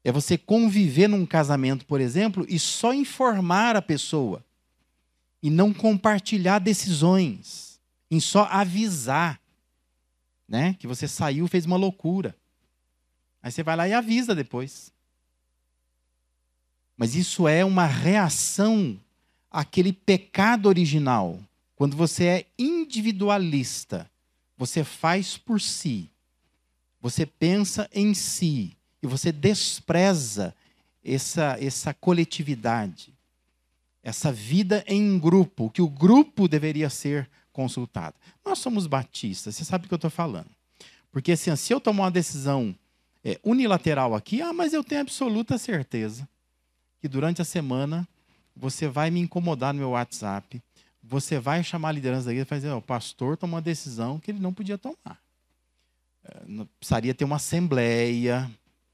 É 0.04 0.12
você 0.12 0.38
conviver 0.38 1.08
num 1.08 1.26
casamento, 1.26 1.86
por 1.86 2.00
exemplo, 2.00 2.46
e 2.48 2.58
só 2.60 2.94
informar 2.94 3.76
a 3.76 3.82
pessoa 3.82 4.46
e 5.42 5.50
não 5.50 5.74
compartilhar 5.74 6.60
decisões, 6.60 7.80
em 8.10 8.20
só 8.20 8.46
avisar, 8.46 9.40
né, 10.48 10.76
que 10.80 10.88
você 10.88 11.08
saiu, 11.08 11.48
fez 11.48 11.66
uma 11.66 11.76
loucura. 11.76 12.36
Aí 13.42 13.52
você 13.52 13.64
vai 13.64 13.76
lá 13.76 13.88
e 13.88 13.94
avisa 13.94 14.34
depois. 14.34 14.94
Mas 16.98 17.14
isso 17.14 17.48
é 17.48 17.64
uma 17.64 17.86
reação 17.86 19.00
àquele 19.52 19.94
pecado 19.94 20.68
original. 20.68 21.40
Quando 21.76 21.96
você 21.96 22.26
é 22.26 22.46
individualista, 22.58 24.10
você 24.58 24.84
faz 24.84 25.38
por 25.38 25.62
si. 25.62 26.10
Você 27.00 27.24
pensa 27.24 27.88
em 27.94 28.16
si 28.16 28.76
e 29.02 29.06
você 29.06 29.32
despreza 29.32 30.56
essa, 31.06 31.56
essa 31.62 31.94
coletividade, 31.94 33.14
essa 34.02 34.32
vida 34.32 34.84
em 34.88 35.20
grupo, 35.20 35.70
que 35.70 35.84
o 35.84 35.88
grupo 35.88 36.48
deveria 36.48 36.90
ser 36.90 37.30
consultado. 37.54 38.16
Nós 38.44 38.58
somos 38.58 38.88
batistas, 38.88 39.56
você 39.56 39.64
sabe 39.64 39.84
do 39.84 39.88
que 39.88 39.94
eu 39.94 39.98
estou 39.98 40.10
falando. 40.10 40.50
Porque 41.12 41.34
assim, 41.34 41.56
se 41.56 41.72
eu 41.72 41.80
tomar 41.80 42.06
uma 42.06 42.12
decisão 42.12 42.76
é, 43.24 43.40
unilateral 43.44 44.16
aqui, 44.16 44.42
ah, 44.42 44.52
mas 44.52 44.74
eu 44.74 44.84
tenho 44.84 45.02
absoluta 45.02 45.60
certeza 45.60 46.28
que 47.00 47.08
durante 47.08 47.42
a 47.42 47.46
semana 47.46 48.08
você 48.56 48.88
vai 48.88 49.12
me 49.12 49.20
incomodar 49.20 49.74
no 49.74 49.80
meu 49.80 49.92
WhatsApp, 49.92 50.62
você 51.04 51.40
vai 51.40 51.64
chamar 51.64 51.90
a 51.90 51.94
liderança 51.94 52.26
da 52.26 52.32
igreja 52.32 52.56
e 52.56 52.60
dizer, 52.60 52.72
oh, 52.72 52.78
o 52.78 52.82
pastor 52.82 53.38
tomou 53.38 53.56
uma 53.56 53.62
decisão 53.62 54.20
que 54.20 54.32
ele 54.32 54.40
não 54.40 54.54
podia 54.54 54.78
tomar. 54.78 55.20
É, 56.24 56.66
precisaria 56.80 57.14
ter 57.14 57.24
uma 57.24 57.38
assembleia, 57.38 58.50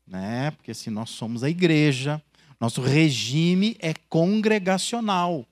né? 0.06 0.52
Porque 0.52 0.72
assim, 0.72 0.90
nós 0.90 1.10
somos 1.10 1.44
a 1.44 1.50
igreja, 1.50 2.22
nosso 2.60 2.82
regime 2.82 3.76
é 3.80 3.94
congregacional. 4.10 5.46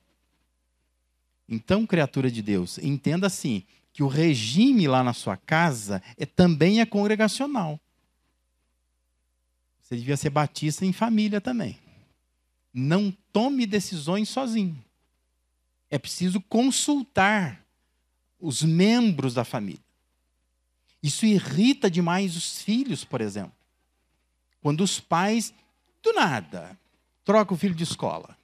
Então, 1.48 1.86
criatura 1.86 2.30
de 2.30 2.40
Deus, 2.40 2.78
entenda 2.78 3.26
assim, 3.26 3.64
que 3.92 4.02
o 4.02 4.08
regime 4.08 4.88
lá 4.88 5.02
na 5.02 5.12
sua 5.12 5.36
casa 5.36 6.02
é 6.16 6.24
também 6.24 6.80
é 6.80 6.86
congregacional. 6.86 7.78
Você 9.80 9.96
devia 9.96 10.16
ser 10.16 10.30
batista 10.30 10.86
em 10.86 10.92
família 10.92 11.40
também. 11.40 11.78
Não 12.72 13.12
tome 13.32 13.66
decisões 13.66 14.28
sozinho. 14.28 14.82
É 15.90 15.98
preciso 15.98 16.40
consultar 16.40 17.62
os 18.40 18.62
membros 18.62 19.34
da 19.34 19.44
família. 19.44 19.80
Isso 21.02 21.26
irrita 21.26 21.90
demais 21.90 22.36
os 22.36 22.62
filhos, 22.62 23.04
por 23.04 23.20
exemplo. 23.20 23.52
Quando 24.62 24.82
os 24.82 25.00
pais, 25.00 25.52
do 26.02 26.12
nada, 26.12 26.78
trocam 27.24 27.56
o 27.56 27.58
filho 27.58 27.74
de 27.74 27.82
escola. 27.82 28.36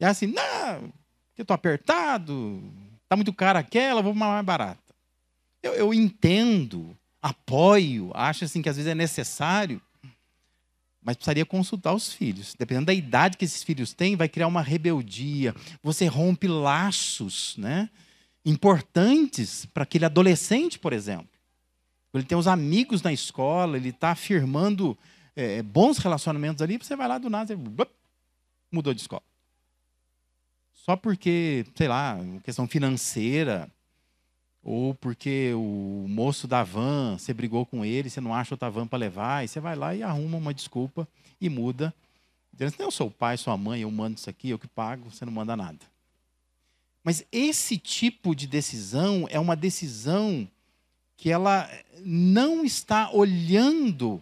E 0.00 0.04
é 0.04 0.08
assim, 0.08 0.26
não, 0.26 0.92
eu 1.36 1.42
estou 1.42 1.54
apertado, 1.54 2.62
está 3.02 3.16
muito 3.16 3.32
caro 3.32 3.58
aquela, 3.58 4.02
vou 4.02 4.12
uma 4.12 4.28
mais 4.28 4.44
barata. 4.44 4.94
Eu, 5.62 5.74
eu 5.74 5.94
entendo, 5.94 6.96
apoio, 7.22 8.10
acho 8.14 8.44
assim 8.44 8.62
que 8.62 8.68
às 8.68 8.76
vezes 8.76 8.90
é 8.90 8.94
necessário, 8.94 9.80
mas 11.06 11.14
precisaria 11.14 11.46
consultar 11.46 11.94
os 11.94 12.12
filhos. 12.12 12.56
Dependendo 12.58 12.86
da 12.86 12.92
idade 12.92 13.36
que 13.36 13.44
esses 13.44 13.62
filhos 13.62 13.92
têm, 13.92 14.16
vai 14.16 14.28
criar 14.28 14.48
uma 14.48 14.60
rebeldia. 14.60 15.54
Você 15.80 16.06
rompe 16.06 16.48
laços 16.48 17.54
né, 17.56 17.88
importantes 18.44 19.66
para 19.66 19.84
aquele 19.84 20.04
adolescente, 20.04 20.80
por 20.80 20.92
exemplo. 20.92 21.28
Ele 22.12 22.24
tem 22.24 22.36
os 22.36 22.48
amigos 22.48 23.02
na 23.02 23.12
escola, 23.12 23.76
ele 23.76 23.90
está 23.90 24.10
afirmando 24.10 24.98
é, 25.36 25.62
bons 25.62 25.98
relacionamentos 25.98 26.60
ali, 26.60 26.76
você 26.76 26.96
vai 26.96 27.06
lá 27.06 27.18
do 27.18 27.30
nada 27.30 27.52
e 27.52 27.56
mudou 28.72 28.92
de 28.92 29.00
escola. 29.00 29.22
só 30.72 30.96
porque, 30.96 31.64
sei 31.76 31.86
lá, 31.86 32.18
questão 32.42 32.66
financeira, 32.66 33.70
ou 34.68 34.92
porque 34.96 35.52
o 35.54 36.06
moço 36.08 36.48
da 36.48 36.64
van, 36.64 37.16
você 37.16 37.32
brigou 37.32 37.64
com 37.64 37.84
ele, 37.84 38.10
você 38.10 38.20
não 38.20 38.34
acha 38.34 38.52
outra 38.52 38.68
van 38.68 38.84
para 38.84 38.98
levar, 38.98 39.44
e 39.44 39.48
você 39.48 39.60
vai 39.60 39.76
lá 39.76 39.94
e 39.94 40.02
arruma 40.02 40.38
uma 40.38 40.52
desculpa 40.52 41.06
e 41.40 41.48
muda. 41.48 41.94
Assim, 42.58 42.82
eu 42.82 42.90
sou 42.90 43.06
o 43.06 43.10
pai, 43.10 43.36
sou 43.36 43.52
a 43.52 43.56
mãe, 43.56 43.82
eu 43.82 43.90
mando 43.92 44.16
isso 44.16 44.28
aqui, 44.28 44.50
eu 44.50 44.58
que 44.58 44.66
pago, 44.66 45.08
você 45.08 45.24
não 45.24 45.32
manda 45.32 45.56
nada. 45.56 45.78
Mas 47.04 47.24
esse 47.30 47.78
tipo 47.78 48.34
de 48.34 48.48
decisão 48.48 49.28
é 49.30 49.38
uma 49.38 49.54
decisão 49.54 50.48
que 51.16 51.30
ela 51.30 51.70
não 52.04 52.64
está 52.64 53.08
olhando 53.12 54.20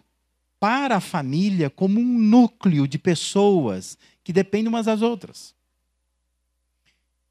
para 0.59 0.97
a 0.97 1.01
família 1.01 1.71
como 1.71 1.99
um 1.99 2.19
núcleo 2.19 2.87
de 2.87 2.99
pessoas 2.99 3.97
que 4.23 4.31
dependem 4.31 4.67
umas 4.67 4.85
das 4.85 5.01
outras. 5.01 5.54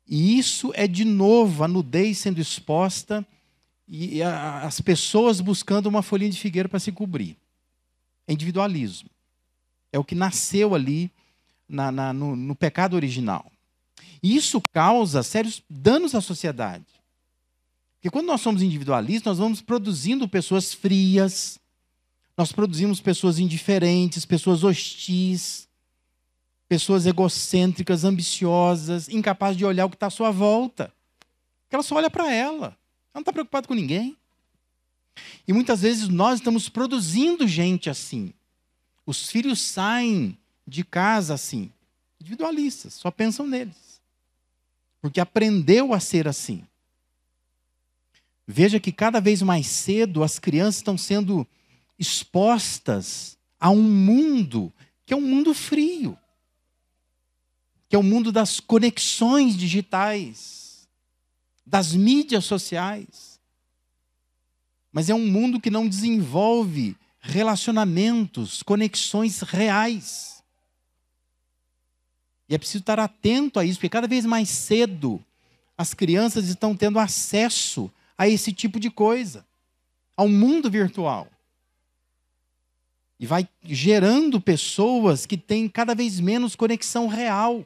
E 0.06 0.38
isso 0.38 0.72
é, 0.74 0.86
de 0.86 1.04
novo, 1.04 1.64
a 1.64 1.68
nudez 1.68 2.18
sendo 2.18 2.40
exposta 2.40 3.26
e 3.88 4.22
as 4.22 4.80
pessoas 4.80 5.40
buscando 5.40 5.86
uma 5.86 6.02
folhinha 6.02 6.30
de 6.30 6.40
figueira 6.40 6.68
para 6.68 6.78
se 6.78 6.92
cobrir. 6.92 7.36
É 8.26 8.32
individualismo. 8.32 9.08
É 9.92 9.98
o 9.98 10.04
que 10.04 10.14
nasceu 10.14 10.74
ali 10.74 11.10
na, 11.68 11.90
na, 11.92 12.12
no, 12.12 12.34
no 12.34 12.54
pecado 12.54 12.94
original. 12.94 13.50
Isso 14.22 14.60
causa 14.72 15.22
sérios 15.22 15.62
danos 15.68 16.14
à 16.14 16.20
sociedade. 16.20 16.84
Porque 17.96 18.10
quando 18.10 18.26
nós 18.26 18.40
somos 18.40 18.62
individualistas, 18.62 19.24
nós 19.24 19.38
vamos 19.38 19.60
produzindo 19.60 20.28
pessoas 20.28 20.74
frias, 20.74 21.58
nós 22.36 22.52
produzimos 22.52 23.00
pessoas 23.00 23.38
indiferentes, 23.38 24.24
pessoas 24.24 24.64
hostis, 24.64 25.68
pessoas 26.74 27.06
egocêntricas, 27.06 28.04
ambiciosas, 28.04 29.08
incapazes 29.08 29.56
de 29.56 29.64
olhar 29.64 29.86
o 29.86 29.90
que 29.90 29.96
está 29.96 30.06
à 30.06 30.10
sua 30.10 30.30
volta. 30.30 30.92
Porque 31.62 31.76
ela 31.76 31.82
só 31.82 31.96
olha 31.96 32.10
para 32.10 32.32
ela. 32.32 32.66
Ela 32.66 32.76
não 33.14 33.20
está 33.20 33.32
preocupada 33.32 33.66
com 33.66 33.74
ninguém. 33.74 34.16
E 35.46 35.52
muitas 35.52 35.82
vezes 35.82 36.08
nós 36.08 36.40
estamos 36.40 36.68
produzindo 36.68 37.46
gente 37.46 37.88
assim. 37.88 38.32
Os 39.06 39.28
filhos 39.28 39.60
saem 39.60 40.36
de 40.66 40.82
casa 40.82 41.34
assim, 41.34 41.70
individualistas, 42.18 42.94
só 42.94 43.10
pensam 43.10 43.46
neles 43.46 43.84
porque 45.04 45.20
aprendeu 45.20 45.92
a 45.92 46.00
ser 46.00 46.26
assim. 46.26 46.64
Veja 48.46 48.80
que 48.80 48.90
cada 48.90 49.20
vez 49.20 49.42
mais 49.42 49.66
cedo 49.66 50.22
as 50.22 50.38
crianças 50.38 50.76
estão 50.76 50.96
sendo 50.96 51.46
expostas 51.98 53.36
a 53.60 53.68
um 53.68 53.82
mundo 53.82 54.72
que 55.04 55.12
é 55.12 55.16
um 55.16 55.20
mundo 55.20 55.52
frio, 55.52 56.16
que 57.94 57.96
é 57.96 58.00
o 58.00 58.02
mundo 58.02 58.32
das 58.32 58.58
conexões 58.58 59.56
digitais, 59.56 60.88
das 61.64 61.94
mídias 61.94 62.44
sociais. 62.44 63.38
Mas 64.90 65.08
é 65.08 65.14
um 65.14 65.24
mundo 65.24 65.60
que 65.60 65.70
não 65.70 65.88
desenvolve 65.88 66.96
relacionamentos, 67.20 68.64
conexões 68.64 69.42
reais. 69.42 70.42
E 72.48 72.56
é 72.56 72.58
preciso 72.58 72.80
estar 72.80 72.98
atento 72.98 73.60
a 73.60 73.64
isso, 73.64 73.78
porque 73.78 73.88
cada 73.88 74.08
vez 74.08 74.26
mais 74.26 74.48
cedo 74.48 75.24
as 75.78 75.94
crianças 75.94 76.48
estão 76.48 76.74
tendo 76.74 76.98
acesso 76.98 77.88
a 78.18 78.28
esse 78.28 78.52
tipo 78.52 78.80
de 78.80 78.90
coisa, 78.90 79.46
ao 80.16 80.28
mundo 80.28 80.68
virtual. 80.68 81.28
E 83.20 83.24
vai 83.24 83.48
gerando 83.62 84.40
pessoas 84.40 85.26
que 85.26 85.36
têm 85.36 85.68
cada 85.68 85.94
vez 85.94 86.18
menos 86.18 86.56
conexão 86.56 87.06
real. 87.06 87.64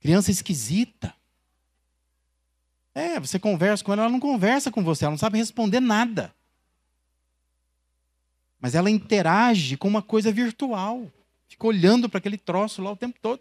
Criança 0.00 0.30
esquisita. 0.30 1.14
É, 2.94 3.18
você 3.20 3.38
conversa 3.38 3.84
com 3.84 3.92
ela, 3.92 4.02
ela 4.02 4.10
não 4.10 4.20
conversa 4.20 4.70
com 4.70 4.82
você, 4.82 5.04
ela 5.04 5.12
não 5.12 5.18
sabe 5.18 5.38
responder 5.38 5.80
nada. 5.80 6.34
Mas 8.60 8.74
ela 8.74 8.90
interage 8.90 9.76
com 9.76 9.86
uma 9.86 10.02
coisa 10.02 10.32
virtual. 10.32 11.10
Fica 11.48 11.66
olhando 11.66 12.08
para 12.08 12.18
aquele 12.18 12.36
troço 12.36 12.82
lá 12.82 12.90
o 12.90 12.96
tempo 12.96 13.18
todo. 13.20 13.40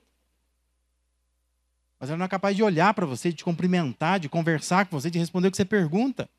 Mas 2.00 2.10
ela 2.10 2.18
não 2.18 2.26
é 2.26 2.30
capaz 2.30 2.56
de 2.56 2.62
olhar 2.62 2.94
para 2.94 3.06
você, 3.06 3.30
de 3.30 3.38
te 3.38 3.44
cumprimentar, 3.44 4.20
de 4.20 4.30
conversar 4.30 4.86
com 4.86 5.00
você, 5.00 5.10
de 5.10 5.18
responder 5.18 5.48
o 5.48 5.52
que 5.52 5.58
você 5.58 5.66
pergunta. 5.66 6.30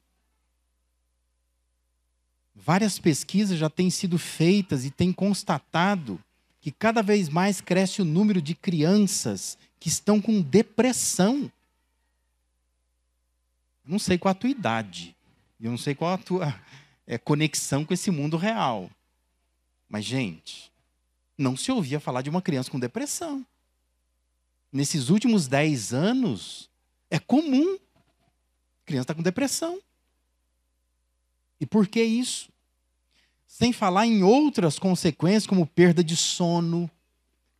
Várias 2.54 2.98
pesquisas 2.98 3.58
já 3.58 3.68
têm 3.68 3.90
sido 3.90 4.18
feitas 4.18 4.84
e 4.84 4.90
têm 4.90 5.12
constatado 5.12 6.20
que 6.60 6.70
cada 6.70 7.02
vez 7.02 7.28
mais 7.28 7.60
cresce 7.60 8.02
o 8.02 8.04
número 8.04 8.42
de 8.42 8.54
crianças 8.54 9.58
que 9.78 9.88
estão 9.88 10.20
com 10.20 10.40
depressão. 10.40 11.50
Eu 13.84 13.92
não 13.92 13.98
sei 13.98 14.18
qual 14.18 14.32
a 14.32 14.34
tua 14.34 14.50
idade, 14.50 15.16
eu 15.60 15.70
não 15.70 15.78
sei 15.78 15.94
qual 15.94 16.12
a 16.12 16.18
tua 16.18 16.54
é, 17.06 17.16
conexão 17.18 17.84
com 17.84 17.94
esse 17.94 18.10
mundo 18.10 18.36
real. 18.36 18.90
Mas, 19.88 20.04
gente, 20.04 20.70
não 21.36 21.56
se 21.56 21.72
ouvia 21.72 21.98
falar 21.98 22.22
de 22.22 22.28
uma 22.28 22.42
criança 22.42 22.70
com 22.70 22.78
depressão. 22.78 23.46
Nesses 24.70 25.08
últimos 25.08 25.46
10 25.48 25.94
anos, 25.94 26.68
é 27.10 27.18
comum 27.18 27.76
a 27.76 28.84
criança 28.84 29.04
estar 29.04 29.14
tá 29.14 29.16
com 29.16 29.22
depressão. 29.22 29.80
E 31.60 31.66
por 31.66 31.86
que 31.86 32.02
isso? 32.02 32.50
Sem 33.46 33.72
falar 33.72 34.06
em 34.06 34.22
outras 34.22 34.78
consequências, 34.78 35.46
como 35.46 35.66
perda 35.66 36.04
de 36.04 36.14
sono, 36.14 36.90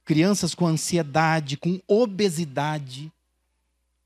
crianças 0.09 0.55
com 0.55 0.67
ansiedade, 0.67 1.59
com 1.59 1.79
obesidade, 1.87 3.13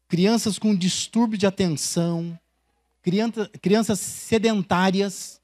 crianças 0.08 0.58
com 0.58 0.74
distúrbio 0.74 1.38
de 1.38 1.46
atenção, 1.46 2.36
criança, 3.00 3.48
crianças 3.62 4.00
sedentárias 4.00 5.40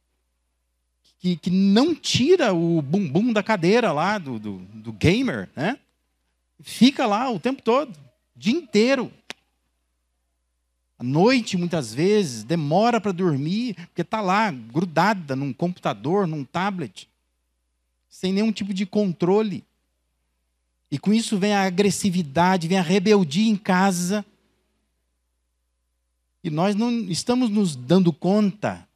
que, 1.21 1.37
que 1.37 1.49
não 1.49 1.94
tira 1.94 2.53
o 2.53 2.83
bumbum 2.83 3.33
da 3.33 3.40
cadeira 3.40 3.92
lá 3.92 4.18
do, 4.18 4.37
do, 4.40 4.59
do 4.75 4.92
gamer, 4.92 5.49
né? 5.55 5.79
Fica 6.61 7.07
lá 7.07 7.31
o 7.31 7.38
tempo 7.38 7.62
todo, 7.62 7.97
dia 8.35 8.53
inteiro. 8.53 9.12
À 10.99 11.05
noite, 11.05 11.57
muitas 11.57 11.94
vezes, 11.94 12.42
demora 12.42 13.01
para 13.01 13.12
dormir, 13.12 13.77
porque 13.87 14.03
está 14.03 14.21
lá, 14.21 14.51
grudada 14.51 15.37
num 15.37 15.53
computador, 15.53 16.27
num 16.27 16.42
tablet, 16.44 17.09
sem 18.11 18.33
nenhum 18.33 18.51
tipo 18.51 18.75
de 18.75 18.85
controle. 18.85 19.68
E 20.90 20.98
com 20.98 21.12
isso 21.12 21.38
vem 21.38 21.53
a 21.53 21.64
agressividade, 21.64 22.68
vem 22.68 22.79
a 22.79 22.83
rebeldia 22.83 23.48
em 23.48 23.57
casa. 23.57 24.24
E 26.42 26.51
nós 26.51 26.74
não 26.74 26.90
estamos 27.03 27.51
nos 27.51 27.77
dando 27.77 28.12
conta 28.12 28.88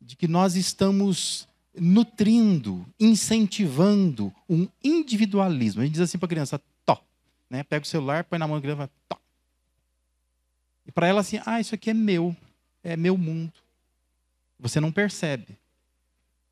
de 0.00 0.14
que 0.14 0.28
nós 0.28 0.54
estamos 0.54 1.48
nutrindo, 1.74 2.86
incentivando 3.00 4.32
um 4.48 4.68
individualismo. 4.82 5.80
A 5.80 5.84
gente 5.84 5.94
diz 5.94 6.02
assim 6.02 6.18
para 6.18 6.26
a 6.26 6.28
criança, 6.28 6.60
tó. 6.84 7.02
Né? 7.50 7.62
Pega 7.64 7.84
o 7.84 7.88
celular, 7.88 8.24
põe 8.24 8.38
na 8.38 8.46
mão 8.46 8.56
da 8.56 8.62
criança, 8.62 8.90
tó. 9.08 9.18
E 10.86 10.92
para 10.92 11.08
ela 11.08 11.20
assim, 11.20 11.40
ah, 11.44 11.60
isso 11.60 11.74
aqui 11.74 11.90
é 11.90 11.94
meu, 11.94 12.36
é 12.82 12.96
meu 12.96 13.16
mundo. 13.16 13.52
Você 14.60 14.78
não 14.78 14.92
percebe 14.92 15.58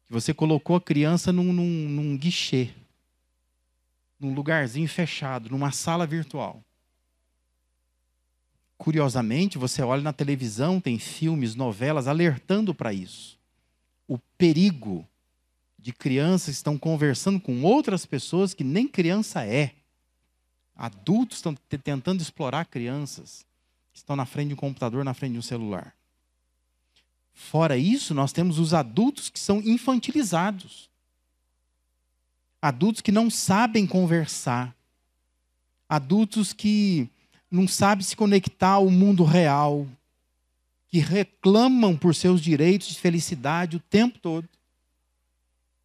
que 0.05 0.13
você 0.13 0.35
colocou 0.35 0.77
a 0.77 0.81
criança 0.81 1.33
num, 1.33 1.53
num, 1.53 1.89
num 1.89 2.17
guichê, 2.17 2.71
num 4.23 4.35
lugarzinho 4.35 4.89
fechado, 4.89 5.51
numa 5.51 5.73
sala 5.73 6.07
virtual. 6.07 6.63
Curiosamente, 8.79 9.59
você 9.59 9.83
olha 9.83 10.03
na 10.03 10.13
televisão, 10.13 10.81
tem 10.81 10.99
filmes, 10.99 11.55
novelas 11.55 12.09
alertando 12.09 12.75
para 12.75 12.93
isso 12.93 13.43
o 14.13 14.19
perigo 14.37 15.09
de 15.79 15.91
crianças 15.91 16.47
que 16.47 16.59
estão 16.59 16.77
conversando 16.77 17.41
com 17.41 17.63
outras 17.63 18.05
pessoas 18.05 18.53
que 18.53 18.63
nem 18.63 18.87
criança 18.87 19.43
é. 19.47 19.75
Adultos 20.77 21.39
estão 21.39 21.55
tentando 21.83 22.21
explorar 22.21 22.67
crianças 22.67 23.47
que 23.91 23.99
estão 23.99 24.15
na 24.15 24.27
frente 24.27 24.49
de 24.49 24.55
um 24.55 24.59
computador, 24.59 25.03
na 25.03 25.15
frente 25.15 25.33
de 25.33 25.39
um 25.39 25.43
celular. 25.43 25.95
Fora 27.33 27.79
isso, 27.79 28.13
nós 28.13 28.33
temos 28.33 28.59
os 28.59 28.75
adultos 28.75 29.31
que 29.31 29.41
são 29.41 29.61
infantilizados. 29.61 30.91
Adultos 32.63 33.03
que 33.03 33.11
não 33.11 33.29
sabem 33.29 33.85
conversar. 33.85 34.73
Adultos 35.89 36.53
que 36.53 37.11
não 37.51 37.67
sabem 37.67 38.05
se 38.05 38.17
conectar 38.17 38.75
ao 38.75 38.89
mundo 38.89 39.25
real 39.25 39.87
que 40.93 40.99
reclamam 40.99 41.97
por 41.97 42.15
seus 42.15 42.41
direitos 42.41 42.89
de 42.89 43.01
felicidade 43.01 43.79
o 43.79 43.81
tempo 43.81 44.19
todo. 44.19 44.47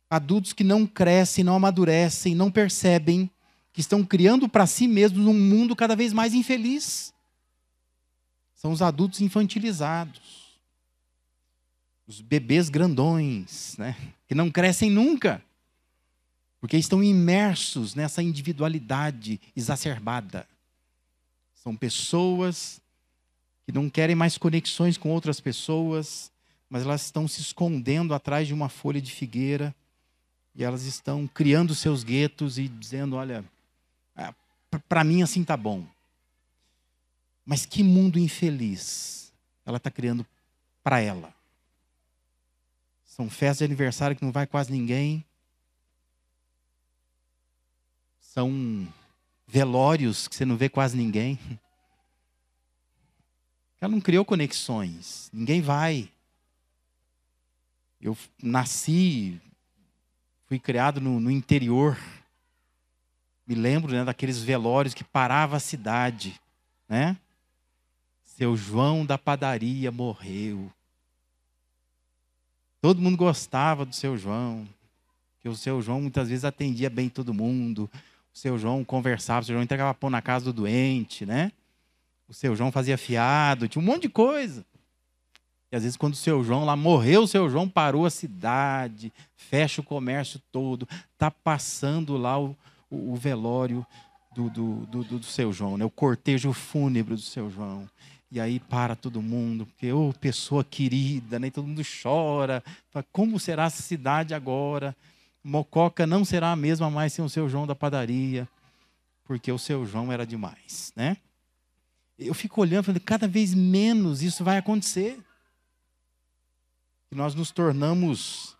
Adultos 0.09 0.51
que 0.51 0.65
não 0.65 0.85
crescem, 0.85 1.45
não 1.45 1.55
amadurecem, 1.55 2.35
não 2.35 2.51
percebem 2.51 3.29
que 3.71 3.79
estão 3.79 4.03
criando 4.03 4.49
para 4.49 4.67
si 4.67 4.85
mesmos 4.85 5.25
um 5.25 5.33
mundo 5.33 5.77
cada 5.77 5.95
vez 5.95 6.11
mais 6.11 6.33
infeliz. 6.33 7.13
São 8.53 8.71
os 8.71 8.81
adultos 8.81 9.21
infantilizados. 9.21 10.59
Os 12.05 12.19
bebês 12.19 12.67
grandões, 12.67 13.75
né? 13.77 13.95
que 14.27 14.35
não 14.35 14.51
crescem 14.51 14.89
nunca. 14.89 15.41
Porque 16.67 16.75
estão 16.75 17.01
imersos 17.01 17.95
nessa 17.95 18.21
individualidade 18.21 19.39
exacerbada. 19.55 20.45
São 21.53 21.73
pessoas 21.73 22.81
que 23.65 23.71
não 23.71 23.89
querem 23.89 24.17
mais 24.17 24.37
conexões 24.37 24.97
com 24.97 25.09
outras 25.09 25.39
pessoas, 25.39 26.29
mas 26.69 26.83
elas 26.83 27.05
estão 27.05 27.25
se 27.25 27.39
escondendo 27.39 28.13
atrás 28.13 28.49
de 28.49 28.53
uma 28.53 28.67
folha 28.67 28.99
de 29.01 29.13
figueira 29.13 29.73
e 30.53 30.61
elas 30.61 30.83
estão 30.83 31.25
criando 31.25 31.73
seus 31.73 32.03
guetos 32.03 32.57
e 32.57 32.67
dizendo: 32.67 33.15
olha, 33.15 33.45
ah, 34.13 34.35
para 34.89 35.05
mim 35.05 35.21
assim 35.21 35.45
tá 35.45 35.55
bom. 35.55 35.87
Mas 37.45 37.65
que 37.65 37.81
mundo 37.81 38.19
infeliz 38.19 39.31
ela 39.65 39.77
está 39.77 39.89
criando 39.89 40.25
para 40.83 40.99
ela. 40.99 41.33
São 43.05 43.29
festas 43.29 43.59
de 43.59 43.63
aniversário 43.63 44.17
que 44.17 44.25
não 44.25 44.33
vai 44.33 44.45
quase 44.45 44.69
ninguém. 44.69 45.23
São 48.37 48.87
velórios 49.47 50.27
que 50.27 50.35
você 50.35 50.45
não 50.45 50.55
vê 50.55 50.69
quase 50.69 50.95
ninguém. 50.95 51.39
Ela 53.81 53.91
não 53.91 53.99
criou 53.99 54.23
conexões. 54.23 55.27
Ninguém 55.33 55.59
vai. 55.59 56.07
Eu 57.99 58.15
nasci, 58.39 59.41
fui 60.45 60.59
criado 60.59 61.01
no, 61.01 61.19
no 61.19 61.31
interior. 61.31 61.97
Me 63.47 63.55
lembro 63.55 63.91
né, 63.91 64.05
daqueles 64.05 64.37
velórios 64.43 64.93
que 64.93 65.03
parava 65.03 65.57
a 65.57 65.59
cidade, 65.59 66.39
né? 66.87 67.17
Seu 68.23 68.55
João 68.55 69.03
da 69.03 69.17
padaria 69.17 69.91
morreu. 69.91 70.71
Todo 72.79 73.01
mundo 73.01 73.17
gostava 73.17 73.83
do 73.83 73.95
seu 73.95 74.15
João, 74.15 74.69
que 75.39 75.49
o 75.49 75.55
seu 75.55 75.81
João 75.81 76.01
muitas 76.01 76.29
vezes 76.29 76.45
atendia 76.45 76.87
bem 76.87 77.09
todo 77.09 77.33
mundo. 77.33 77.89
Seu 78.37 78.55
João 78.55 78.83
conversava, 78.83 79.41
o 79.41 79.43
seu 79.45 79.55
João 79.55 79.63
entregava 79.63 79.95
pão 79.95 80.11
na 80.11 80.21
casa 80.21 80.45
do 80.45 80.53
doente, 80.53 81.25
né? 81.25 81.51
O 82.29 82.33
seu 82.35 82.55
João 82.55 82.71
fazia 82.71 82.95
fiado, 82.95 83.67
tinha 83.67 83.81
um 83.81 83.85
monte 83.85 84.03
de 84.03 84.09
coisa. 84.09 84.63
E 85.71 85.75
às 85.75 85.81
vezes, 85.81 85.97
quando 85.97 86.13
o 86.13 86.17
seu 86.17 86.43
João 86.43 86.63
lá 86.63 86.75
morreu, 86.75 87.23
o 87.23 87.27
seu 87.27 87.49
João 87.49 87.67
parou 87.67 88.05
a 88.05 88.11
cidade, 88.11 89.11
fecha 89.35 89.81
o 89.81 89.83
comércio 89.83 90.39
todo, 90.51 90.87
está 91.13 91.31
passando 91.31 92.15
lá 92.15 92.39
o, 92.39 92.55
o, 92.91 93.13
o 93.13 93.15
velório 93.15 93.83
do, 94.35 94.51
do, 94.51 94.85
do, 94.85 95.03
do, 95.03 95.23
seu 95.23 95.51
João, 95.51 95.75
né? 95.75 95.83
o 95.83 95.89
cortejo 95.89 96.53
fúnebre 96.53 97.15
do 97.15 97.21
seu 97.21 97.49
João. 97.49 97.89
E 98.31 98.39
aí 98.39 98.59
para 98.59 98.95
todo 98.95 99.19
mundo, 99.19 99.65
porque, 99.65 99.91
ô, 99.91 100.09
oh, 100.09 100.13
pessoa 100.13 100.63
querida, 100.63 101.39
né? 101.39 101.49
todo 101.49 101.67
mundo 101.67 101.81
chora. 102.03 102.63
Como 103.11 103.39
será 103.39 103.63
essa 103.63 103.81
cidade 103.81 104.35
agora? 104.35 104.95
Mococa 105.47 106.05
não 106.05 106.25
será 106.25 106.51
a 106.51 106.57
mesma 106.57 106.91
mais 106.91 107.13
sem 107.13 107.23
o 107.23 107.29
seu 107.29 107.47
João 107.47 107.65
da 107.65 107.73
padaria, 107.73 108.49
porque 109.23 109.49
o 109.49 109.57
seu 109.57 109.85
João 109.85 110.11
era 110.11 110.27
demais, 110.27 110.91
né? 110.93 111.15
Eu 112.19 112.33
fico 112.33 112.59
olhando, 112.59 112.83
falando, 112.83 112.99
cada 112.99 113.29
vez 113.29 113.53
menos 113.53 114.21
isso 114.21 114.43
vai 114.43 114.57
acontecer. 114.57 115.17
E 117.09 117.15
nós 117.15 117.33
nos 117.33 117.49
tornamos 117.49 118.57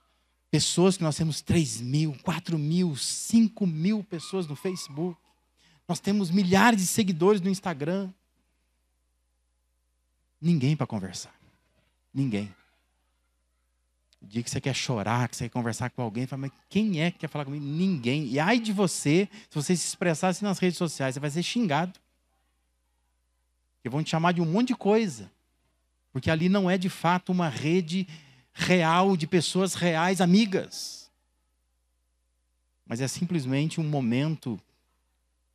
pessoas 0.50 0.95
que 0.95 1.04
nós 1.04 1.17
temos 1.17 1.41
3 1.41 1.82
mil, 1.82 2.15
4 2.23 2.58
mil, 2.58 2.95
5 2.95 3.67
mil 3.67 4.02
pessoas 4.02 4.47
no 4.47 4.56
Facebook. 4.56 5.19
Nós 5.89 6.00
temos 6.00 6.32
milhares 6.32 6.80
de 6.80 6.88
seguidores 6.88 7.41
no 7.41 7.50
Instagram. 7.50 8.10
Ninguém 10.39 10.73
para 10.73 10.88
conversar. 10.88 11.36
Ninguém. 12.13 12.56
Dia 14.21 14.43
que 14.43 14.49
você 14.49 14.60
quer 14.60 14.73
chorar, 14.73 15.27
que 15.30 15.36
você 15.36 15.45
quer 15.45 15.53
conversar 15.53 15.89
com 15.89 16.01
alguém, 16.01 16.25
fala, 16.25 16.41
mas 16.41 16.51
quem 16.69 17.01
é 17.01 17.12
que 17.12 17.19
quer 17.19 17.30
falar 17.30 17.45
comigo? 17.45 17.63
Ninguém. 17.63 18.27
E 18.27 18.39
ai 18.39 18.60
de 18.60 18.73
você, 18.73 19.30
se 19.49 19.56
você 19.56 19.75
se 19.75 19.88
expressasse 19.88 20.43
nas 20.43 20.60
redes 20.60 20.77
sociais, 20.77 21.13
você 21.13 21.19
vai 21.19 21.30
ser 21.30 21.43
xingado. 21.43 21.99
Porque 23.75 23.89
vão 23.89 24.03
te 24.03 24.10
chamar 24.10 24.34
de 24.34 24.41
um 24.41 24.45
monte 24.45 24.69
de 24.69 24.75
coisa. 24.75 25.32
Porque 26.12 26.32
ali 26.32 26.49
não 26.49 26.69
é 26.69 26.77
de 26.77 26.89
fato 26.89 27.32
uma 27.32 27.47
rede 27.47 28.08
real 28.53 29.15
de 29.15 29.27
pessoas 29.27 29.75
reais, 29.75 30.19
amigas. 30.19 31.12
Mas 32.86 33.01
é 33.01 33.08
simplesmente 33.08 33.80
um 33.80 33.88
momento 33.88 34.60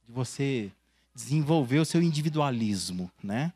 de 0.06 0.12
você 0.12 0.70
desenvolver 1.14 1.80
o 1.80 1.84
seu 1.84 2.00
individualismo, 2.00 3.10
né? 3.22 3.52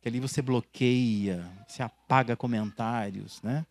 Que 0.00 0.08
ali 0.08 0.20
você 0.20 0.40
bloqueia, 0.40 1.44
você 1.66 1.82
apaga 1.82 2.36
comentários, 2.36 3.42
né? 3.42 3.66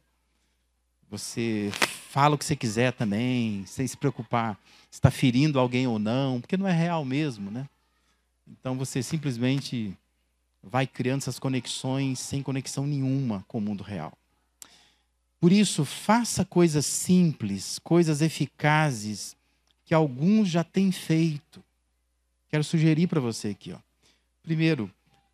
Você 1.10 1.72
fala 2.10 2.36
o 2.36 2.38
que 2.38 2.46
você 2.46 2.56
quiser 2.56 2.91
também, 2.93 3.65
sem 3.65 3.88
se 3.88 3.96
preocupar 3.96 4.58
se 4.89 5.00
está 5.00 5.12
ferindo 5.12 5.60
alguém 5.60 5.86
ou 5.88 6.00
não, 6.00 6.41
porque 6.41 6.58
não 6.58 6.67
é 6.67 6.72
real 6.72 7.06
mesmo, 7.06 7.52
né? 7.52 7.67
Então 8.48 8.78
você 8.78 9.04
simplesmente 9.04 9.96
vai 10.63 10.88
criando 10.88 11.20
essas 11.20 11.39
conexões 11.39 12.20
sem 12.20 12.41
conexão 12.41 12.88
nenhuma 12.88 13.46
com 13.48 13.58
o 13.58 13.62
mundo 13.62 13.84
real. 13.84 14.17
Por 15.39 15.52
isso, 15.52 15.86
faça 15.86 16.43
coisas 16.43 16.86
simples, 16.86 17.80
coisas 17.80 18.22
eficazes 18.22 19.36
que 19.86 19.93
alguns 19.93 20.50
já 20.50 20.63
têm 20.63 20.91
feito. 20.91 21.63
Quero 22.50 22.63
sugerir 22.63 23.08
para 23.08 23.20
você 23.20 23.50
aqui, 23.50 23.72
ó. 23.72 23.78
Primeiro, 24.41 24.89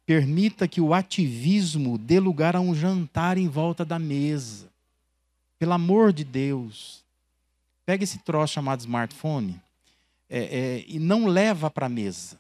permita 0.06 0.68
que 0.68 0.82
o 0.82 0.94
ativismo 0.94 1.98
dê 1.98 2.20
lugar 2.20 2.56
a 2.56 2.60
um 2.60 2.76
jantar 2.76 3.38
em 3.38 3.48
volta 3.48 3.86
da 3.86 3.98
mesa. 3.98 4.73
Pelo 5.64 5.72
amor 5.72 6.12
de 6.12 6.26
Deus, 6.26 7.06
pega 7.86 8.04
esse 8.04 8.20
troço 8.20 8.56
chamado 8.56 8.82
smartphone 8.82 9.62
é, 10.30 10.44
é, 10.44 10.86
e 10.86 11.00
não 11.00 11.26
leva 11.26 11.72
para 11.72 11.86
a 11.86 11.90
mesa. 11.90 12.38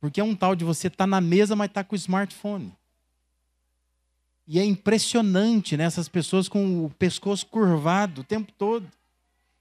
Porque 0.00 0.20
é 0.20 0.24
um 0.24 0.34
tal 0.34 0.56
de 0.56 0.64
você 0.64 0.88
estar 0.88 1.04
tá 1.04 1.06
na 1.06 1.20
mesa, 1.20 1.54
mas 1.54 1.68
estar 1.68 1.84
tá 1.84 1.88
com 1.88 1.94
o 1.94 1.96
smartphone. 1.96 2.72
E 4.48 4.58
é 4.58 4.64
impressionante, 4.64 5.76
né? 5.76 5.84
Essas 5.84 6.08
pessoas 6.08 6.48
com 6.48 6.86
o 6.86 6.90
pescoço 6.90 7.46
curvado 7.46 8.22
o 8.22 8.24
tempo 8.24 8.50
todo. 8.58 8.90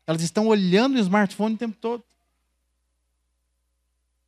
Elas 0.08 0.24
estão 0.24 0.48
olhando 0.48 0.96
o 0.96 1.00
smartphone 1.00 1.54
o 1.54 1.60
tempo 1.60 1.78
todo. 1.80 2.04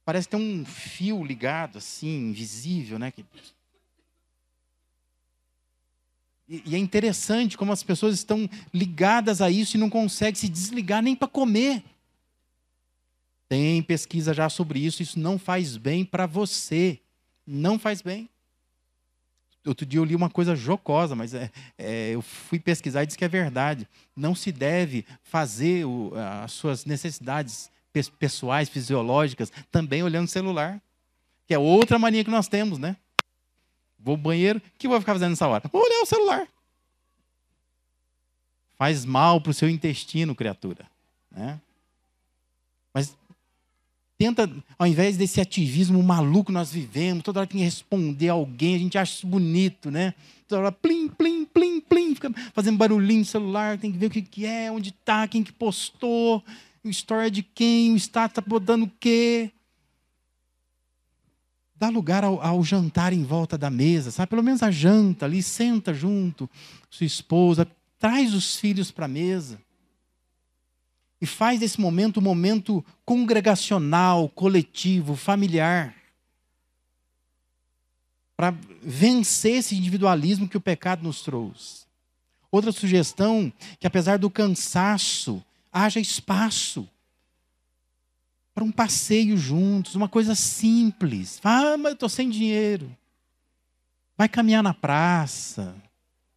Parece 0.06 0.30
ter 0.30 0.38
um 0.38 0.64
fio 0.64 1.26
ligado, 1.26 1.80
assim, 1.80 2.30
invisível, 2.30 3.00
né? 3.00 3.12
E, 3.18 3.26
e 6.48 6.76
é 6.76 6.78
interessante 6.78 7.58
como 7.58 7.72
as 7.72 7.82
pessoas 7.82 8.14
estão 8.14 8.48
ligadas 8.74 9.42
a 9.42 9.50
isso 9.50 9.78
e 9.78 9.80
não 9.80 9.90
conseguem 9.90 10.36
se 10.36 10.48
desligar 10.48 11.02
nem 11.02 11.16
para 11.16 11.28
comer. 11.28 11.84
Tem 13.50 13.82
pesquisa 13.82 14.34
já 14.34 14.50
sobre 14.50 14.80
isso, 14.80 15.02
isso 15.02 15.20
não 15.20 15.40
faz 15.40 15.78
bem 15.78 16.06
para 16.06 16.26
você. 16.26 17.00
Não 17.46 17.78
faz 17.80 18.02
bem. 18.02 18.30
Outro 19.66 19.86
dia 19.86 20.00
eu 20.00 20.06
li 20.06 20.16
uma 20.16 20.30
coisa 20.30 20.56
jocosa, 20.56 21.16
mas 21.16 21.34
é, 21.34 21.52
é, 21.78 22.12
eu 22.12 22.22
fui 22.22 22.60
pesquisar 22.60 23.02
e 23.02 23.06
disse 23.08 23.18
que 23.18 23.26
é 23.26 23.30
verdade. 23.30 23.88
Não 24.16 24.36
se 24.36 24.52
deve 24.52 25.06
fazer 25.24 25.86
o, 25.86 26.12
as 26.44 26.52
suas 26.52 26.86
necessidades 26.86 27.72
pessoais, 28.20 28.70
fisiológicas, 28.70 29.52
também 29.72 30.04
olhando 30.04 30.26
o 30.26 30.32
celular. 30.32 30.80
Que 31.48 31.54
é 31.54 31.60
outra 31.60 31.98
mania 31.98 32.24
que 32.24 32.30
nós 32.30 32.48
temos, 32.48 32.78
né? 32.78 32.96
Vou 34.06 34.14
ao 34.14 34.18
banheiro, 34.18 34.60
o 34.60 34.62
que 34.78 34.86
eu 34.86 34.92
vou 34.92 35.00
ficar 35.00 35.14
fazendo 35.14 35.32
nessa 35.32 35.48
hora? 35.48 35.68
Vou 35.74 35.84
olhar 35.84 36.04
o 36.04 36.06
celular. 36.06 36.48
Faz 38.78 39.04
mal 39.04 39.42
para 39.42 39.50
o 39.50 39.54
seu 39.54 39.68
intestino, 39.68 40.36
criatura. 40.36 40.86
Né? 41.32 41.60
Mas 42.94 43.18
tenta, 44.16 44.48
ao 44.78 44.86
invés 44.86 45.18
desse 45.18 45.42
ativismo 45.42 46.04
maluco 46.04 46.46
que 46.46 46.52
nós 46.52 46.72
vivemos, 46.72 47.24
toda 47.24 47.40
hora 47.40 47.48
tem 47.48 47.58
que 47.58 47.66
responder 47.66 48.30
alguém, 48.30 48.76
a 48.76 48.80
gente 48.80 48.96
acha 48.96 49.12
isso 49.12 49.26
bonito, 49.26 49.90
né? 49.90 50.14
Toda 50.48 50.62
hora, 50.62 50.72
plim, 50.72 51.08
plim, 51.08 51.44
plim, 51.44 51.82
plim, 51.82 52.14
fica 52.14 52.32
fazendo 52.54 52.78
barulhinho 52.78 53.22
no 53.22 53.26
celular, 53.26 53.80
tem 53.80 53.92
que 53.92 53.98
ver 53.98 54.06
o 54.06 54.10
que, 54.12 54.46
é, 54.46 54.72
onde 54.72 54.90
está, 54.90 55.28
quem 55.28 55.42
que 55.44 55.52
postou, 55.52 56.44
o 56.84 57.14
é 57.16 57.30
de 57.32 57.42
quem, 57.42 57.94
o 57.94 57.96
status 57.96 58.38
está 58.38 58.42
botando 58.48 58.84
o 58.84 58.92
quê. 59.00 59.52
Dá 61.76 61.90
lugar 61.90 62.24
ao, 62.24 62.42
ao, 62.42 62.64
jantar 62.64 63.12
em 63.12 63.24
volta 63.24 63.58
da 63.58 63.70
mesa, 63.70 64.10
sabe? 64.10 64.30
Pelo 64.30 64.44
menos 64.44 64.64
a 64.64 64.72
janta 64.72 65.26
ali, 65.26 65.44
senta 65.44 65.94
junto, 65.94 66.50
sua 66.90 67.06
esposa, 67.06 67.68
traz 68.00 68.34
os 68.34 68.56
filhos 68.56 68.92
para 68.92 69.06
a 69.06 69.10
mesa 69.10 69.60
e 71.20 71.26
faz 71.26 71.60
desse 71.60 71.80
momento 71.80 72.20
um 72.20 72.24
momento 72.24 72.84
congregacional, 73.04 74.30
coletivo, 74.30 75.16
familiar. 75.16 75.94
Para 78.38 78.54
vencer 78.82 79.58
esse 79.58 79.76
individualismo 79.76 80.48
que 80.48 80.58
o 80.58 80.62
pecado 80.62 81.04
nos 81.04 81.22
trouxe. 81.22 81.86
Outra 82.52 82.72
sugestão, 82.72 83.52
que 83.80 83.88
apesar 83.88 84.18
do 84.20 84.30
cansaço, 84.30 85.44
haja 85.72 86.00
espaço 86.00 86.88
para 88.56 88.64
um 88.64 88.72
passeio 88.72 89.36
juntos, 89.36 89.96
uma 89.96 90.08
coisa 90.08 90.34
simples. 90.34 91.42
Ah, 91.44 91.76
mas 91.78 91.88
eu 91.88 91.94
estou 91.94 92.08
sem 92.08 92.30
dinheiro. 92.30 92.90
Vai 94.18 94.30
caminhar 94.30 94.64
na 94.64 94.74
praça. 94.74 95.76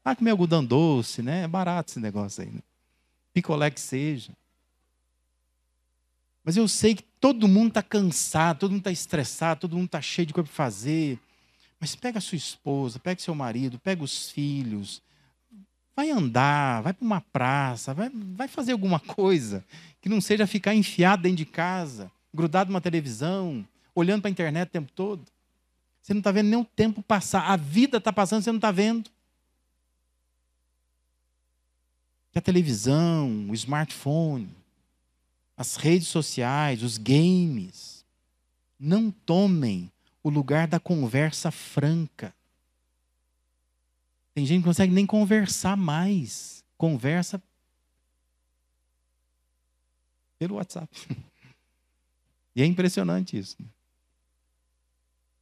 Vai 0.05 0.17
comer 0.17 0.33
algodão 0.33 0.65
doce, 0.65 1.23
né? 1.23 1.45
É 1.45 1.49
barato 1.49 1.93
esse 1.93 2.01
negócio 2.01 2.43
aí. 2.43 2.51
Né? 2.51 2.61
Picolé 3.33 3.71
que 3.71 3.81
seja. 3.81 4.33
Mas 6.43 6.57
eu 6.57 6.67
sei 6.67 6.97
que 6.97 7.05
todo 7.21 7.47
mundo 7.47 7.69
está 7.69 7.85
cansado, 7.85 8.59
todo 8.59 8.73
mundo 8.73 8.81
está 8.81 8.91
estressado, 8.91 9.61
todo 9.61 9.77
mundo 9.77 9.87
está 9.87 10.03
cheio 10.03 10.27
de 10.27 10.35
coisa 10.35 10.49
para 10.49 10.57
fazer. 10.57 11.21
Mas 11.79 11.95
pega 11.95 12.19
a 12.19 12.23
sua 12.23 12.37
esposa, 12.37 12.99
pega 12.99 13.21
seu 13.21 13.35
marido, 13.35 13.79
pega 13.79 14.03
os 14.03 14.29
filhos, 14.33 15.01
vai 15.99 16.11
andar, 16.11 16.81
vai 16.81 16.93
para 16.93 17.05
uma 17.05 17.21
praça, 17.21 17.93
vai, 17.93 18.09
vai 18.09 18.47
fazer 18.47 18.71
alguma 18.71 19.01
coisa 19.01 19.65
que 20.01 20.09
não 20.09 20.21
seja 20.21 20.47
ficar 20.47 20.73
enfiado 20.73 21.25
dentro 21.25 21.39
de 21.39 21.45
casa, 21.45 22.09
grudado 22.33 22.71
numa 22.71 22.81
televisão, 22.81 23.67
olhando 23.93 24.23
para 24.23 24.29
a 24.29 24.31
internet 24.31 24.69
o 24.69 24.71
tempo 24.71 24.93
todo. 24.93 25.27
Você 26.01 26.15
não 26.15 26.21
está 26.21 26.31
vendo 26.31 26.51
nem 26.51 26.61
o 26.61 26.65
tempo 26.65 27.03
passar. 27.03 27.51
A 27.51 27.57
vida 27.57 27.99
está 27.99 28.13
passando, 28.13 28.45
você 28.45 28.53
não 28.53 28.59
está 28.59 28.71
vendo. 28.71 29.11
Que 32.31 32.39
a 32.39 32.43
televisão, 32.43 33.49
o 33.51 33.55
smartphone, 33.55 34.55
as 35.57 35.75
redes 35.75 36.07
sociais, 36.07 36.85
os 36.85 36.97
games, 36.97 38.05
não 38.79 39.11
tomem 39.11 39.91
o 40.23 40.31
lugar 40.31 40.69
da 40.69 40.79
conversa 40.79 41.51
franca. 41.51 42.33
Tem 44.39 44.47
gente 44.47 44.61
que 44.61 44.67
não 44.67 44.71
consegue 44.71 44.95
nem 44.95 45.05
conversar 45.05 45.77
mais. 45.77 46.65
Conversa 46.77 47.43
pelo 50.39 50.55
WhatsApp. 50.55 50.89
E 52.55 52.63
é 52.63 52.67
impressionante 52.67 53.39
isso. 53.39 53.57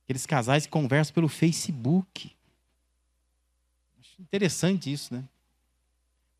Aqueles 0.05 0.27
casais 0.27 0.67
que 0.67 0.73
conversam 0.73 1.15
pelo 1.15 1.29
Facebook. 1.29 2.31
Acho 3.99 4.21
interessante 4.21 4.93
isso, 4.93 5.15
né? 5.15 5.25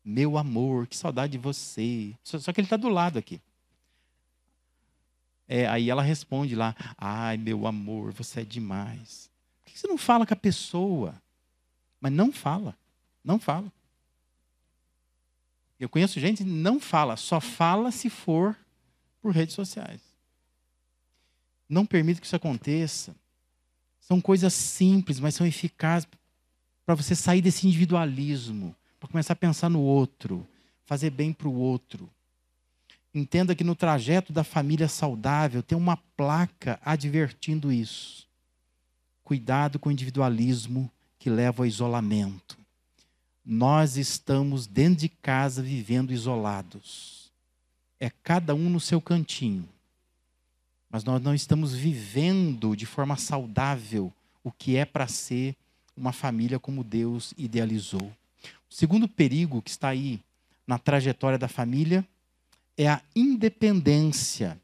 Meu 0.05 0.37
amor, 0.37 0.85
que 0.85 0.95
saudade 0.95 1.31
de 1.31 1.39
você. 1.39 2.13
Só, 2.23 2.37
só 2.37 2.53
que 2.53 2.61
ele 2.61 2.67
está 2.67 2.77
do 2.77 2.89
lado 2.89 3.17
aqui. 3.17 3.41
É, 5.47 5.67
aí 5.67 5.89
ela 5.89 6.03
responde 6.03 6.53
lá: 6.55 6.75
Ai, 6.95 7.37
meu 7.37 7.65
amor, 7.65 8.13
você 8.13 8.41
é 8.41 8.45
demais. 8.45 9.31
Por 9.63 9.71
que 9.71 9.79
você 9.79 9.87
não 9.87 9.97
fala 9.97 10.27
com 10.27 10.33
a 10.35 10.37
pessoa? 10.37 11.19
Mas 12.07 12.13
não 12.13 12.31
fala. 12.31 12.73
Não 13.21 13.37
fala. 13.37 13.69
Eu 15.77 15.89
conheço 15.89 16.21
gente 16.21 16.37
que 16.37 16.49
não 16.49 16.79
fala, 16.79 17.17
só 17.17 17.41
fala 17.41 17.91
se 17.91 18.09
for 18.09 18.57
por 19.21 19.33
redes 19.33 19.53
sociais. 19.53 19.99
Não 21.67 21.85
permita 21.85 22.21
que 22.21 22.25
isso 22.25 22.35
aconteça. 22.35 23.13
São 23.99 24.21
coisas 24.21 24.53
simples, 24.53 25.19
mas 25.19 25.35
são 25.35 25.45
eficazes 25.45 26.07
para 26.85 26.95
você 26.95 27.13
sair 27.13 27.41
desse 27.41 27.67
individualismo, 27.67 28.73
para 29.01 29.09
começar 29.09 29.33
a 29.33 29.35
pensar 29.35 29.69
no 29.69 29.81
outro, 29.81 30.47
fazer 30.85 31.09
bem 31.09 31.33
para 31.33 31.49
o 31.49 31.53
outro. 31.53 32.09
Entenda 33.13 33.53
que 33.53 33.65
no 33.65 33.75
trajeto 33.75 34.31
da 34.31 34.45
família 34.45 34.87
saudável 34.87 35.61
tem 35.61 35.77
uma 35.77 35.97
placa 36.15 36.79
advertindo 36.85 37.69
isso. 37.69 38.25
Cuidado 39.25 39.77
com 39.77 39.89
o 39.89 39.91
individualismo 39.91 40.89
que 41.27 41.29
leva 41.29 41.63
ao 41.63 41.65
isolamento. 41.65 42.57
Nós 43.45 43.97
estamos 43.97 44.65
dentro 44.65 45.01
de 45.01 45.09
casa 45.09 45.61
vivendo 45.61 46.13
isolados. 46.13 47.29
É 47.99 48.09
cada 48.09 48.55
um 48.55 48.69
no 48.69 48.79
seu 48.79 49.01
cantinho. 49.01 49.67
Mas 50.89 51.03
nós 51.03 51.21
não 51.21 51.35
estamos 51.35 51.75
vivendo 51.75 52.77
de 52.77 52.85
forma 52.85 53.17
saudável 53.17 54.13
o 54.41 54.53
que 54.53 54.77
é 54.77 54.85
para 54.85 55.05
ser 55.05 55.53
uma 55.97 56.13
família 56.13 56.59
como 56.59 56.81
Deus 56.81 57.33
idealizou. 57.37 58.09
O 58.69 58.73
segundo 58.73 59.05
perigo 59.05 59.61
que 59.61 59.69
está 59.69 59.89
aí 59.89 60.21
na 60.65 60.79
trajetória 60.79 61.37
da 61.37 61.49
família 61.49 62.07
é 62.77 62.87
a 62.87 63.01
independência. 63.13 64.57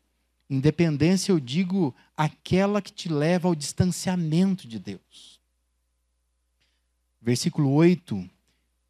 Independência, 0.49 1.33
eu 1.33 1.41
digo, 1.41 1.93
aquela 2.15 2.81
que 2.81 2.93
te 2.93 3.09
leva 3.09 3.49
ao 3.49 3.55
distanciamento 3.55 4.65
de 4.65 4.79
Deus. 4.79 5.42
Versículo 7.23 7.71
8 7.71 8.29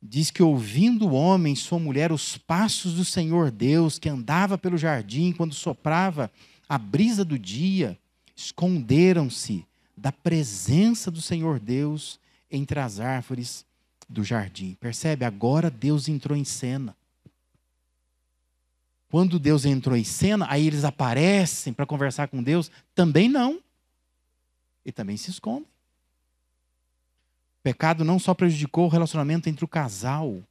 diz 0.01 0.31
que 0.31 0.41
ouvindo 0.41 1.07
o 1.07 1.13
homem, 1.13 1.55
sua 1.55 1.77
mulher, 1.77 2.11
os 2.11 2.35
passos 2.35 2.95
do 2.95 3.05
Senhor 3.05 3.51
Deus, 3.51 3.99
que 3.99 4.09
andava 4.09 4.57
pelo 4.57 4.75
jardim 4.75 5.31
quando 5.31 5.53
soprava 5.53 6.31
a 6.67 6.77
brisa 6.77 7.23
do 7.23 7.37
dia, 7.37 7.97
esconderam-se 8.35 9.65
da 9.95 10.11
presença 10.11 11.11
do 11.11 11.21
Senhor 11.21 11.59
Deus 11.59 12.19
entre 12.49 12.79
as 12.79 12.99
árvores 12.99 13.65
do 14.09 14.23
jardim. 14.23 14.75
Percebe? 14.79 15.23
Agora 15.23 15.69
Deus 15.69 16.07
entrou 16.07 16.35
em 16.35 16.43
cena. 16.43 16.97
Quando 19.09 19.37
Deus 19.37 19.63
entrou 19.63 19.95
em 19.95 20.03
cena, 20.03 20.47
aí 20.49 20.65
eles 20.65 20.83
aparecem 20.83 21.71
para 21.71 21.85
conversar 21.85 22.27
com 22.27 22.41
Deus? 22.41 22.71
Também 22.95 23.29
não. 23.29 23.61
E 24.83 24.91
também 24.91 25.17
se 25.17 25.29
escondem. 25.29 25.72
Pecado 27.63 28.03
não 28.03 28.19
só 28.19 28.33
prejudicou 28.33 28.85
o 28.85 28.89
relacionamento 28.89 29.47
entre 29.47 29.63
o 29.63 29.67
casal, 29.69 30.43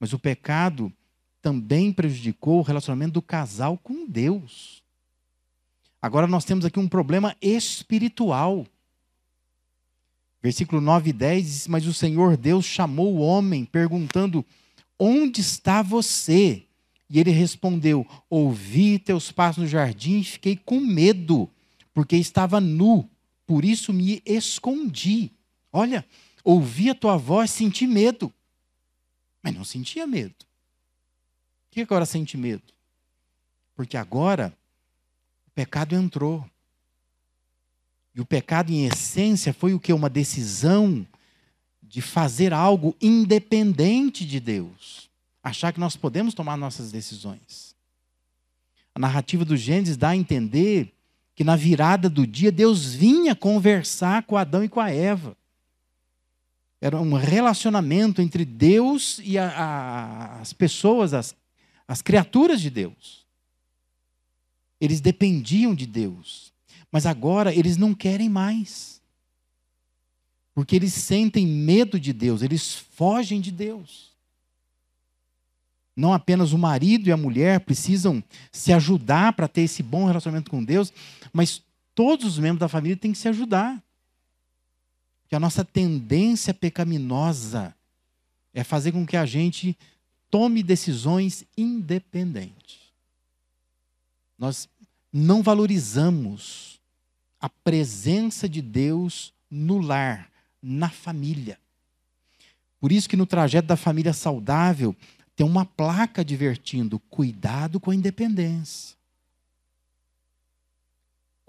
mas 0.00 0.12
o 0.12 0.18
pecado 0.18 0.92
também 1.40 1.92
prejudicou 1.92 2.58
o 2.58 2.62
relacionamento 2.62 3.12
do 3.12 3.22
casal 3.22 3.78
com 3.78 4.04
Deus. 4.06 4.82
Agora 6.00 6.26
nós 6.26 6.44
temos 6.44 6.64
aqui 6.64 6.80
um 6.80 6.88
problema 6.88 7.36
espiritual. 7.40 8.66
Versículo 10.42 10.80
9 10.80 11.10
e 11.10 11.12
10 11.12 11.46
diz: 11.46 11.68
Mas 11.68 11.86
o 11.86 11.94
Senhor 11.94 12.36
Deus 12.36 12.64
chamou 12.64 13.14
o 13.14 13.20
homem, 13.20 13.64
perguntando: 13.64 14.44
Onde 14.98 15.40
está 15.40 15.80
você? 15.80 16.64
E 17.08 17.20
ele 17.20 17.30
respondeu: 17.30 18.04
Ouvi 18.28 18.98
teus 18.98 19.30
passos 19.30 19.62
no 19.62 19.68
jardim 19.68 20.18
e 20.18 20.24
fiquei 20.24 20.56
com 20.56 20.80
medo, 20.80 21.48
porque 21.94 22.16
estava 22.16 22.60
nu, 22.60 23.08
por 23.46 23.64
isso 23.64 23.92
me 23.92 24.20
escondi. 24.26 25.30
Olha, 25.72 26.04
ouvi 26.44 26.90
a 26.90 26.94
tua 26.94 27.16
voz, 27.16 27.50
senti 27.50 27.86
medo, 27.86 28.32
mas 29.42 29.54
não 29.54 29.64
sentia 29.64 30.06
medo. 30.06 30.34
Por 31.68 31.74
que 31.74 31.80
agora 31.80 32.04
sente 32.04 32.36
medo? 32.36 32.62
Porque 33.74 33.96
agora 33.96 34.56
o 35.46 35.50
pecado 35.50 35.94
entrou. 35.94 36.44
E 38.14 38.20
o 38.20 38.26
pecado, 38.26 38.70
em 38.70 38.86
essência, 38.86 39.54
foi 39.54 39.72
o 39.72 39.80
que? 39.80 39.92
Uma 39.92 40.10
decisão 40.10 41.06
de 41.82 42.02
fazer 42.02 42.52
algo 42.52 42.94
independente 43.00 44.26
de 44.26 44.38
Deus 44.38 45.10
achar 45.42 45.72
que 45.72 45.80
nós 45.80 45.96
podemos 45.96 46.34
tomar 46.34 46.56
nossas 46.56 46.92
decisões. 46.92 47.74
A 48.94 48.98
narrativa 48.98 49.44
do 49.44 49.56
Gênesis 49.56 49.96
dá 49.96 50.10
a 50.10 50.16
entender 50.16 50.94
que 51.34 51.42
na 51.42 51.56
virada 51.56 52.08
do 52.08 52.26
dia 52.26 52.52
Deus 52.52 52.94
vinha 52.94 53.34
conversar 53.34 54.22
com 54.24 54.36
Adão 54.36 54.62
e 54.62 54.68
com 54.68 54.80
a 54.80 54.90
Eva. 54.90 55.36
Era 56.82 57.00
um 57.00 57.14
relacionamento 57.14 58.20
entre 58.20 58.44
Deus 58.44 59.20
e 59.22 59.38
a, 59.38 59.48
a, 59.48 60.40
as 60.40 60.52
pessoas, 60.52 61.14
as, 61.14 61.32
as 61.86 62.02
criaturas 62.02 62.60
de 62.60 62.70
Deus. 62.70 63.24
Eles 64.80 65.00
dependiam 65.00 65.76
de 65.76 65.86
Deus. 65.86 66.52
Mas 66.90 67.06
agora 67.06 67.54
eles 67.54 67.76
não 67.76 67.94
querem 67.94 68.28
mais. 68.28 69.00
Porque 70.52 70.74
eles 70.74 70.92
sentem 70.92 71.46
medo 71.46 72.00
de 72.00 72.12
Deus, 72.12 72.42
eles 72.42 72.74
fogem 72.74 73.40
de 73.40 73.52
Deus. 73.52 74.10
Não 75.94 76.12
apenas 76.12 76.52
o 76.52 76.58
marido 76.58 77.08
e 77.08 77.12
a 77.12 77.16
mulher 77.16 77.60
precisam 77.60 78.20
se 78.50 78.72
ajudar 78.72 79.34
para 79.34 79.46
ter 79.46 79.60
esse 79.60 79.84
bom 79.84 80.04
relacionamento 80.04 80.50
com 80.50 80.64
Deus, 80.64 80.92
mas 81.32 81.62
todos 81.94 82.26
os 82.26 82.38
membros 82.40 82.58
da 82.58 82.68
família 82.68 82.96
têm 82.96 83.12
que 83.12 83.18
se 83.18 83.28
ajudar. 83.28 83.80
Que 85.32 85.36
a 85.36 85.40
nossa 85.40 85.64
tendência 85.64 86.52
pecaminosa 86.52 87.74
é 88.52 88.62
fazer 88.62 88.92
com 88.92 89.06
que 89.06 89.16
a 89.16 89.24
gente 89.24 89.74
tome 90.30 90.62
decisões 90.62 91.46
independentes. 91.56 92.92
Nós 94.38 94.68
não 95.10 95.42
valorizamos 95.42 96.78
a 97.40 97.48
presença 97.48 98.46
de 98.46 98.60
Deus 98.60 99.32
no 99.50 99.78
lar, 99.78 100.30
na 100.62 100.90
família. 100.90 101.58
Por 102.78 102.92
isso 102.92 103.08
que 103.08 103.16
no 103.16 103.24
trajeto 103.24 103.68
da 103.68 103.76
família 103.78 104.12
saudável, 104.12 104.94
tem 105.34 105.46
uma 105.46 105.64
placa 105.64 106.20
advertindo: 106.20 106.98
cuidado 107.08 107.80
com 107.80 107.90
a 107.90 107.94
independência. 107.94 108.94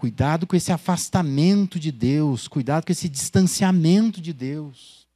Cuidado 0.03 0.45
com 0.45 0.53
esse 0.53 0.69
afastamento 0.69 1.79
de 1.79 1.89
Deus, 1.89 2.45
cuidado 2.45 2.85
com 2.85 2.91
esse 2.91 3.07
distanciamento 3.07 4.19
de 4.19 4.33
Deus. 4.33 5.07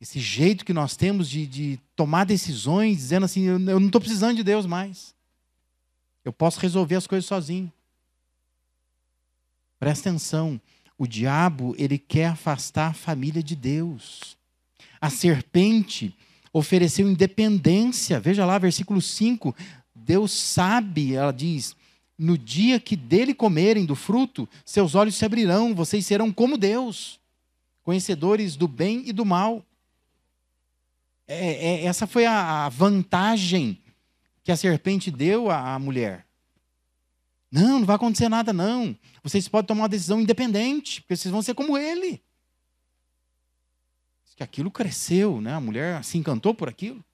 Esse 0.00 0.18
jeito 0.18 0.64
que 0.64 0.72
nós 0.72 0.96
temos 0.96 1.30
de, 1.30 1.46
de 1.46 1.80
tomar 1.94 2.24
decisões, 2.24 2.96
dizendo 2.96 3.26
assim: 3.26 3.42
eu, 3.42 3.60
eu 3.60 3.78
não 3.78 3.86
estou 3.86 4.00
precisando 4.00 4.34
de 4.34 4.42
Deus 4.42 4.66
mais. 4.66 5.14
Eu 6.24 6.32
posso 6.32 6.58
resolver 6.58 6.96
as 6.96 7.06
coisas 7.06 7.26
sozinho. 7.26 7.72
Presta 9.78 10.08
atenção: 10.08 10.60
o 10.98 11.06
diabo, 11.06 11.76
ele 11.78 11.96
quer 11.96 12.26
afastar 12.26 12.88
a 12.88 12.92
família 12.92 13.40
de 13.40 13.54
Deus. 13.54 14.36
A 15.00 15.10
serpente, 15.10 16.12
ofereceu 16.52 17.08
independência. 17.08 18.18
Veja 18.18 18.44
lá, 18.44 18.58
versículo 18.58 19.00
5. 19.00 19.54
Deus 19.94 20.32
sabe, 20.32 21.14
ela 21.14 21.30
diz, 21.30 21.76
no 22.18 22.38
dia 22.38 22.78
que 22.78 22.96
dele 22.96 23.34
comerem 23.34 23.84
do 23.84 23.96
fruto, 23.96 24.48
seus 24.64 24.94
olhos 24.94 25.16
se 25.16 25.24
abrirão, 25.24 25.74
vocês 25.74 26.06
serão 26.06 26.32
como 26.32 26.56
Deus, 26.56 27.20
conhecedores 27.82 28.56
do 28.56 28.68
bem 28.68 29.02
e 29.06 29.12
do 29.12 29.24
mal. 29.24 29.64
É, 31.26 31.66
é, 31.68 31.84
essa 31.84 32.06
foi 32.06 32.26
a, 32.26 32.66
a, 32.66 32.68
vantagem 32.68 33.78
que 34.42 34.52
a 34.52 34.56
serpente 34.56 35.10
deu 35.10 35.50
à, 35.50 35.74
à 35.74 35.78
mulher. 35.78 36.26
Não, 37.50 37.78
não 37.78 37.86
vai 37.86 37.96
acontecer 37.96 38.28
nada, 38.28 38.52
não. 38.52 38.96
Vocês 39.22 39.48
podem 39.48 39.66
tomar 39.66 39.82
uma 39.82 39.88
decisão 39.88 40.20
independente, 40.20 41.00
porque 41.00 41.16
vocês 41.16 41.32
vão 41.32 41.40
ser 41.40 41.54
como 41.54 41.78
ele. 41.78 42.22
Que 44.36 44.42
aquilo 44.42 44.70
cresceu, 44.70 45.40
né? 45.40 45.54
A 45.54 45.60
mulher 45.60 46.02
se 46.02 46.18
encantou 46.18 46.52
por 46.52 46.68
aquilo. 46.68 47.04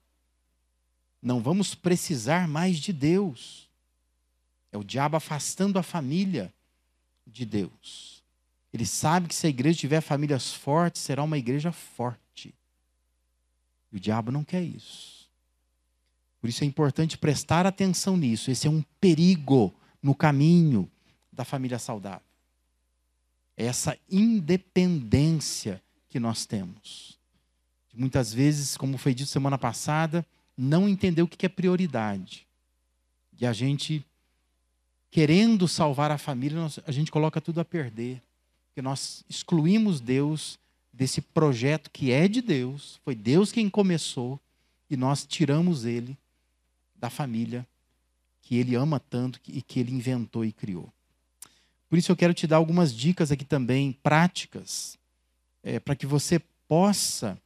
Não 1.21 1.39
vamos 1.39 1.75
precisar 1.75 2.47
mais 2.47 2.79
de 2.79 2.91
Deus. 2.91 3.69
É 4.71 4.77
o 4.77 4.83
diabo 4.83 5.17
afastando 5.17 5.77
a 5.77 5.83
família 5.83 6.53
de 7.27 7.45
Deus. 7.45 8.23
Ele 8.73 8.85
sabe 8.85 9.27
que 9.27 9.35
se 9.35 9.47
a 9.47 9.49
igreja 9.49 9.79
tiver 9.79 10.01
famílias 10.01 10.53
fortes, 10.53 11.01
será 11.01 11.23
uma 11.23 11.37
igreja 11.37 11.71
forte. 11.71 12.53
E 13.91 13.97
o 13.97 13.99
diabo 13.99 14.31
não 14.31 14.43
quer 14.43 14.63
isso. 14.63 15.29
Por 16.39 16.49
isso 16.49 16.63
é 16.63 16.67
importante 16.67 17.17
prestar 17.17 17.65
atenção 17.65 18.17
nisso. 18.17 18.49
Esse 18.49 18.67
é 18.67 18.69
um 18.69 18.81
perigo 18.99 19.73
no 20.01 20.15
caminho 20.15 20.89
da 21.31 21.45
família 21.45 21.77
saudável. 21.77 22.25
É 23.55 23.65
essa 23.65 23.97
independência 24.09 25.81
que 26.09 26.19
nós 26.19 26.45
temos. 26.45 27.19
Muitas 27.93 28.33
vezes, 28.33 28.77
como 28.77 28.97
foi 28.97 29.13
dito 29.13 29.29
semana 29.29 29.57
passada, 29.57 30.25
não 30.57 30.87
entender 30.87 31.21
o 31.21 31.27
que 31.27 31.45
é 31.45 31.49
prioridade. 31.49 32.47
E 33.39 33.45
a 33.45 33.53
gente, 33.53 34.03
querendo 35.11 35.67
salvar 35.67 36.09
a 36.09 36.17
família, 36.17 36.59
a 36.87 36.91
gente 36.91 37.11
coloca 37.11 37.41
tudo 37.41 37.59
a 37.59 37.65
perder. 37.65 38.21
Porque 38.69 38.81
nós 38.81 39.25
excluímos 39.29 39.99
Deus 39.99 40.57
desse 40.91 41.21
projeto 41.21 41.91
que 41.91 42.11
é 42.11 42.27
de 42.27 42.41
Deus, 42.41 42.99
foi 43.03 43.13
Deus 43.13 43.51
quem 43.51 43.69
começou, 43.69 44.39
e 44.89 44.95
nós 44.95 45.25
tiramos 45.25 45.85
ele 45.85 46.17
da 46.95 47.09
família 47.09 47.67
que 48.41 48.55
ele 48.55 48.75
ama 48.75 48.99
tanto 48.99 49.39
e 49.47 49.61
que 49.61 49.79
ele 49.79 49.93
inventou 49.93 50.43
e 50.43 50.51
criou. 50.51 50.91
Por 51.89 51.97
isso 51.97 52.11
eu 52.11 52.15
quero 52.15 52.33
te 52.33 52.47
dar 52.47 52.57
algumas 52.57 52.93
dicas 52.93 53.31
aqui 53.31 53.43
também 53.43 53.91
práticas, 54.03 54.97
é, 55.61 55.79
para 55.79 55.95
que 55.95 56.05
você 56.05 56.39
possa, 56.67 57.37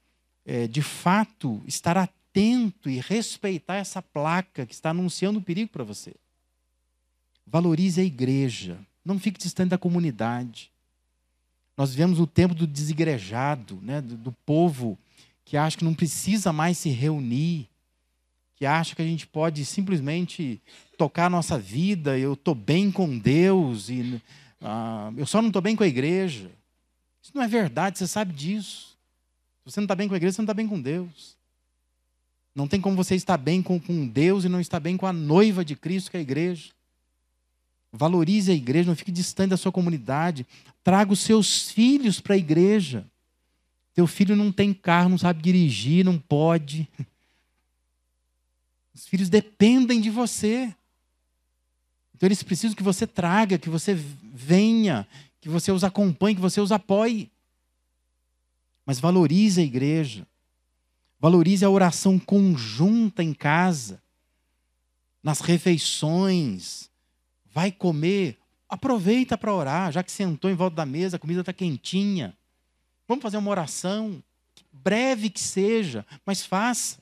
é, 0.46 0.68
de 0.68 0.82
fato, 0.82 1.62
estar 1.66 1.98
atento 1.98 2.90
e 2.90 3.00
respeitar 3.00 3.76
essa 3.76 4.02
placa 4.02 4.66
que 4.66 4.74
está 4.74 4.92
anunciando 4.92 5.40
o 5.40 5.42
perigo 5.42 5.72
para 5.72 5.84
você. 5.84 6.14
Valorize 7.46 8.02
a 8.02 8.04
igreja. 8.04 8.78
Não 9.04 9.20
fique 9.20 9.40
distante 9.40 9.70
da 9.70 9.78
comunidade. 9.78 10.72
Nós 11.78 11.92
vivemos 11.92 12.20
o 12.20 12.28
tempo 12.28 12.56
do 12.56 12.66
desigrejado, 12.66 13.80
né? 13.82 14.02
do, 14.02 14.16
do 14.16 14.32
povo 14.46 14.98
que 15.44 15.56
acha 15.56 15.78
que 15.78 15.86
não 15.86 15.94
precisa 15.94 16.52
mais 16.52 16.78
se 16.78 16.90
reunir, 16.90 17.70
que 18.56 18.66
acha 18.66 18.96
que 18.96 19.02
a 19.02 19.06
gente 19.06 19.28
pode 19.28 19.64
simplesmente 19.64 20.60
tocar 20.98 21.26
a 21.28 21.30
nossa 21.30 21.60
vida, 21.60 22.18
eu 22.18 22.34
estou 22.34 22.56
bem 22.56 22.92
com 22.92 23.18
Deus, 23.18 23.90
e 23.90 24.22
uh, 24.62 25.14
eu 25.16 25.26
só 25.26 25.42
não 25.42 25.50
estou 25.50 25.62
bem 25.62 25.76
com 25.76 25.84
a 25.84 25.88
igreja. 25.88 26.50
Isso 27.22 27.32
não 27.36 27.44
é 27.44 27.48
verdade, 27.48 28.00
você 28.00 28.08
sabe 28.08 28.34
disso. 28.34 28.98
Se 29.64 29.72
você 29.72 29.80
não 29.80 29.86
está 29.86 29.96
bem 29.96 30.08
com 30.08 30.14
a 30.16 30.18
igreja, 30.18 30.34
você 30.34 30.42
não 30.42 30.46
está 30.46 30.54
bem 30.54 30.68
com 30.68 30.82
Deus. 30.82 31.36
Não 32.56 32.68
tem 32.68 32.80
como 32.80 32.96
você 32.96 33.16
estar 33.16 33.38
bem 33.38 33.62
com, 33.62 33.80
com 33.80 34.08
Deus 34.08 34.46
e 34.46 34.50
não 34.50 34.62
estar 34.62 34.80
bem 34.80 34.96
com 34.96 35.06
a 35.06 35.14
noiva 35.14 35.64
de 35.64 35.76
Cristo, 35.76 36.10
que 36.10 36.18
é 36.18 36.20
a 36.20 36.24
igreja. 36.24 36.72
Valorize 37.96 38.52
a 38.52 38.56
igreja, 38.56 38.90
não 38.90 38.96
fique 38.96 39.12
distante 39.12 39.52
da 39.52 39.58
sua 39.58 39.72
comunidade. 39.72 40.46
Traga 40.84 41.14
os 41.14 41.20
seus 41.20 41.72
filhos 41.72 42.20
para 42.20 42.36
a 42.36 42.38
igreja. 42.38 43.06
Teu 43.94 44.06
filho 44.06 44.36
não 44.36 44.52
tem 44.52 44.74
carro, 44.74 45.10
não 45.10 45.18
sabe 45.18 45.42
dirigir, 45.42 46.04
não 46.04 46.20
pode. 46.20 46.88
Os 48.94 49.08
filhos 49.08 49.30
dependem 49.30 50.02
de 50.02 50.10
você. 50.10 50.74
Então 52.14 52.28
eles 52.28 52.44
precisam 52.44 52.76
que 52.76 52.84
você 52.84 53.06
traga, 53.08 53.58
que 53.58 53.70
você 53.70 53.94
venha, 53.94 55.08
que 55.42 55.50
você 55.50 55.72
os 55.72 55.84
acompanhe, 55.84 56.36
que 56.36 56.42
você 56.42 56.60
os 56.62 56.72
apoie. 56.72 57.30
Mas 58.86 59.00
valorize 59.00 59.60
a 59.60 59.64
igreja. 59.64 60.28
Valorize 61.20 61.64
a 61.64 61.70
oração 61.70 62.20
conjunta 62.20 63.24
em 63.24 63.34
casa, 63.34 64.02
nas 65.24 65.40
refeições. 65.40 66.90
Vai 67.56 67.72
comer, 67.72 68.38
aproveita 68.68 69.38
para 69.38 69.54
orar, 69.54 69.90
já 69.90 70.04
que 70.04 70.12
sentou 70.12 70.52
em 70.52 70.56
volta 70.56 70.76
da 70.76 70.86
mesa, 70.86 71.16
a 71.16 71.20
comida 71.20 71.40
está 71.40 71.54
quentinha. 71.54 72.36
Vamos 73.08 73.24
fazer 73.24 73.38
uma 73.38 73.50
oração, 73.50 74.22
breve 74.74 75.30
que 75.30 75.40
seja, 75.40 76.06
mas 76.26 76.46
faça. 76.46 77.02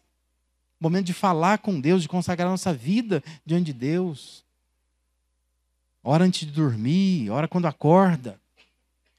Momento 0.80 1.08
de 1.08 1.14
falar 1.14 1.58
com 1.58 1.82
Deus, 1.82 2.04
de 2.04 2.08
consagrar 2.08 2.48
nossa 2.48 2.72
vida 2.72 3.24
diante 3.44 3.66
de 3.66 3.74
Deus. 3.74 4.46
Ora 6.04 6.24
antes 6.24 6.42
de 6.46 6.54
dormir, 6.54 7.32
ora 7.32 7.48
quando 7.48 7.66
acorda. 7.66 8.40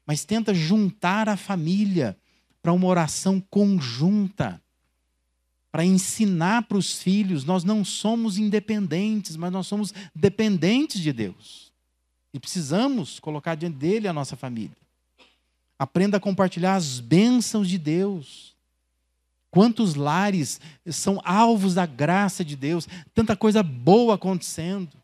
Mas 0.07 0.25
tenta 0.25 0.55
juntar 0.55 1.29
a 1.29 1.37
família 1.37 2.17
para 2.63 2.73
uma 2.73 2.87
oração 2.87 3.41
conjunta 3.51 4.63
para 5.75 5.85
ensinar 5.85 6.63
para 6.63 6.79
os 6.79 7.03
filhos, 7.03 7.45
nós 7.45 7.65
não 7.65 7.85
somos 7.85 8.39
independentes, 8.39 9.35
mas 9.35 9.51
nós 9.51 9.67
somos 9.67 9.93
dependentes 10.15 11.01
de 11.01 11.13
Deus. 11.13 11.73
E 12.33 12.39
precisamos 12.39 13.19
colocar 13.19 13.57
diante 13.57 13.77
dele 13.77 14.07
a 14.07 14.13
nossa 14.13 14.37
família. 14.37 14.77
Aprenda 15.77 16.19
a 16.19 16.21
compartilhar 16.21 16.77
as 16.77 17.01
bênçãos 17.01 17.69
de 17.69 17.77
Deus. 17.77 18.55
Quantos 19.51 19.97
lares 19.97 20.61
são 20.93 21.21
alvos 21.25 21.75
da 21.75 21.87
graça 21.87 22.45
de 22.45 22.55
Deus, 22.55 22.87
tanta 23.13 23.35
coisa 23.35 23.61
boa 23.61 24.15
acontecendo. 24.15 24.97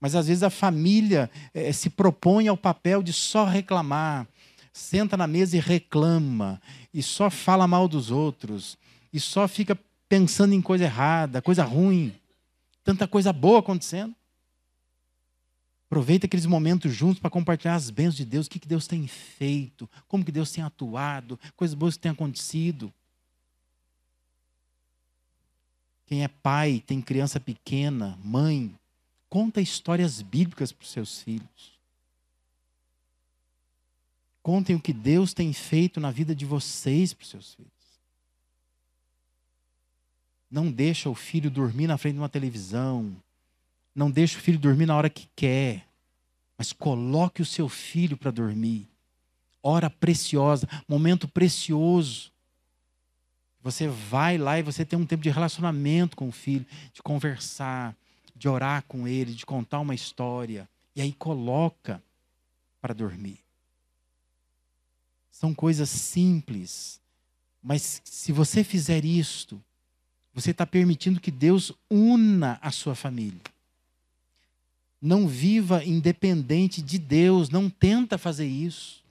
Mas 0.00 0.14
às 0.14 0.28
vezes 0.28 0.44
a 0.44 0.50
família 0.50 1.28
eh, 1.52 1.72
se 1.72 1.90
propõe 1.90 2.46
ao 2.46 2.56
papel 2.56 3.02
de 3.02 3.12
só 3.12 3.44
reclamar, 3.44 4.28
senta 4.72 5.16
na 5.16 5.26
mesa 5.26 5.56
e 5.56 5.60
reclama, 5.60 6.62
e 6.94 7.02
só 7.02 7.28
fala 7.28 7.66
mal 7.66 7.88
dos 7.88 8.12
outros, 8.12 8.78
e 9.12 9.20
só 9.20 9.46
fica 9.46 9.78
pensando 10.08 10.54
em 10.54 10.62
coisa 10.62 10.84
errada, 10.84 11.42
coisa 11.42 11.64
ruim. 11.64 12.14
Tanta 12.82 13.06
coisa 13.06 13.32
boa 13.32 13.60
acontecendo. 13.60 14.14
Aproveita 15.86 16.26
aqueles 16.26 16.46
momentos 16.46 16.94
juntos 16.94 17.20
para 17.20 17.30
compartilhar 17.30 17.74
as 17.74 17.90
bênçãos 17.90 18.16
de 18.16 18.24
Deus, 18.24 18.46
o 18.46 18.50
que, 18.50 18.58
que 18.58 18.66
Deus 18.66 18.86
tem 18.86 19.06
feito, 19.06 19.88
como 20.08 20.24
que 20.24 20.32
Deus 20.32 20.50
tem 20.50 20.64
atuado, 20.64 21.38
coisas 21.54 21.74
boas 21.74 21.96
que 21.96 22.02
têm 22.02 22.12
acontecido. 22.12 22.92
Quem 26.06 26.24
é 26.24 26.28
pai, 26.28 26.82
tem 26.86 27.00
criança 27.02 27.38
pequena, 27.38 28.18
mãe, 28.24 28.74
conta 29.28 29.60
histórias 29.60 30.22
bíblicas 30.22 30.72
para 30.72 30.82
os 30.82 30.90
seus 30.90 31.20
filhos. 31.20 31.72
Contem 34.42 34.74
o 34.74 34.80
que 34.80 34.92
Deus 34.92 35.32
tem 35.32 35.52
feito 35.52 36.00
na 36.00 36.10
vida 36.10 36.34
de 36.34 36.44
vocês 36.44 37.12
para 37.12 37.22
os 37.22 37.30
seus 37.30 37.54
filhos. 37.54 37.81
Não 40.52 40.70
deixa 40.70 41.08
o 41.08 41.14
filho 41.14 41.50
dormir 41.50 41.86
na 41.86 41.96
frente 41.96 42.16
de 42.16 42.20
uma 42.20 42.28
televisão. 42.28 43.16
Não 43.94 44.10
deixa 44.10 44.36
o 44.36 44.40
filho 44.42 44.58
dormir 44.58 44.84
na 44.84 44.94
hora 44.94 45.08
que 45.08 45.26
quer. 45.34 45.88
Mas 46.58 46.74
coloque 46.74 47.40
o 47.40 47.46
seu 47.46 47.70
filho 47.70 48.18
para 48.18 48.30
dormir. 48.30 48.86
Hora 49.62 49.88
preciosa, 49.88 50.68
momento 50.86 51.26
precioso. 51.26 52.30
Você 53.62 53.88
vai 53.88 54.36
lá 54.36 54.58
e 54.58 54.62
você 54.62 54.84
tem 54.84 54.98
um 54.98 55.06
tempo 55.06 55.22
de 55.22 55.30
relacionamento 55.30 56.14
com 56.14 56.28
o 56.28 56.32
filho, 56.32 56.66
de 56.92 57.02
conversar, 57.02 57.96
de 58.36 58.46
orar 58.46 58.84
com 58.86 59.08
ele, 59.08 59.32
de 59.32 59.46
contar 59.46 59.80
uma 59.80 59.94
história. 59.94 60.68
E 60.94 61.00
aí 61.00 61.14
coloca 61.14 62.02
para 62.78 62.92
dormir. 62.92 63.38
São 65.30 65.54
coisas 65.54 65.88
simples, 65.88 67.00
mas 67.62 68.02
se 68.04 68.32
você 68.32 68.62
fizer 68.62 69.02
isto, 69.02 69.58
você 70.34 70.50
está 70.50 70.66
permitindo 70.66 71.20
que 71.20 71.30
Deus 71.30 71.72
una 71.90 72.58
a 72.62 72.70
sua 72.70 72.94
família. 72.94 73.40
Não 75.00 75.26
viva 75.26 75.84
independente 75.84 76.80
de 76.80 76.98
Deus, 76.98 77.50
não 77.50 77.68
tenta 77.68 78.16
fazer 78.16 78.46
isso. 78.46 79.02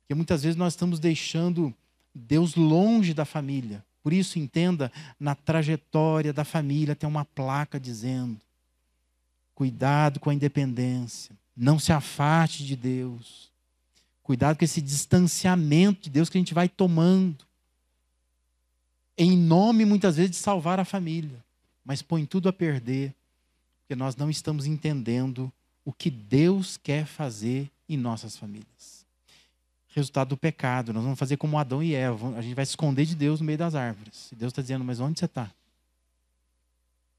Porque 0.00 0.14
muitas 0.14 0.42
vezes 0.42 0.56
nós 0.56 0.72
estamos 0.72 0.98
deixando 0.98 1.74
Deus 2.14 2.54
longe 2.54 3.12
da 3.12 3.24
família. 3.24 3.84
Por 4.02 4.12
isso, 4.12 4.38
entenda, 4.38 4.90
na 5.18 5.34
trajetória 5.34 6.32
da 6.32 6.44
família 6.44 6.94
tem 6.96 7.08
uma 7.08 7.24
placa 7.24 7.78
dizendo: 7.78 8.40
cuidado 9.54 10.18
com 10.18 10.30
a 10.30 10.34
independência, 10.34 11.36
não 11.56 11.78
se 11.78 11.92
afaste 11.92 12.64
de 12.64 12.76
Deus. 12.76 13.50
Cuidado 14.22 14.56
com 14.56 14.64
esse 14.64 14.80
distanciamento 14.80 16.02
de 16.02 16.10
Deus 16.10 16.28
que 16.28 16.36
a 16.36 16.40
gente 16.40 16.54
vai 16.54 16.68
tomando 16.68 17.46
em 19.16 19.36
nome 19.36 19.84
muitas 19.84 20.16
vezes 20.16 20.32
de 20.32 20.36
salvar 20.36 20.78
a 20.78 20.84
família. 20.84 21.44
mas 21.84 22.02
põe 22.02 22.26
tudo 22.26 22.48
a 22.48 22.52
perder, 22.52 23.14
porque 23.78 23.94
nós 23.94 24.16
não 24.16 24.28
estamos 24.28 24.66
entendendo 24.66 25.52
o 25.84 25.92
que 25.92 26.10
Deus 26.10 26.76
quer 26.76 27.06
fazer 27.06 27.70
em 27.88 27.96
nossas 27.96 28.36
famílias. 28.36 29.06
Resultado 29.94 30.30
do 30.30 30.36
pecado, 30.36 30.92
nós 30.92 31.04
vamos 31.04 31.18
fazer 31.18 31.36
como 31.36 31.56
Adão 31.56 31.80
e 31.80 31.94
Eva, 31.94 32.36
a 32.36 32.42
gente 32.42 32.54
vai 32.54 32.66
se 32.66 32.70
esconder 32.70 33.06
de 33.06 33.14
Deus 33.14 33.38
no 33.38 33.46
meio 33.46 33.56
das 33.56 33.76
árvores. 33.76 34.32
E 34.32 34.34
Deus 34.34 34.50
está 34.50 34.60
dizendo, 34.60 34.84
mas 34.84 34.98
onde 34.98 35.20
você 35.20 35.26
está? 35.26 35.48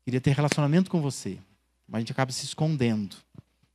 Queria 0.04 0.20
ter 0.20 0.36
relacionamento 0.36 0.92
com 0.92 1.02
você, 1.02 1.40
mas 1.88 2.00
a 2.00 2.00
gente 2.02 2.12
acaba 2.12 2.32
se 2.34 2.44
escondendo. 2.44 3.16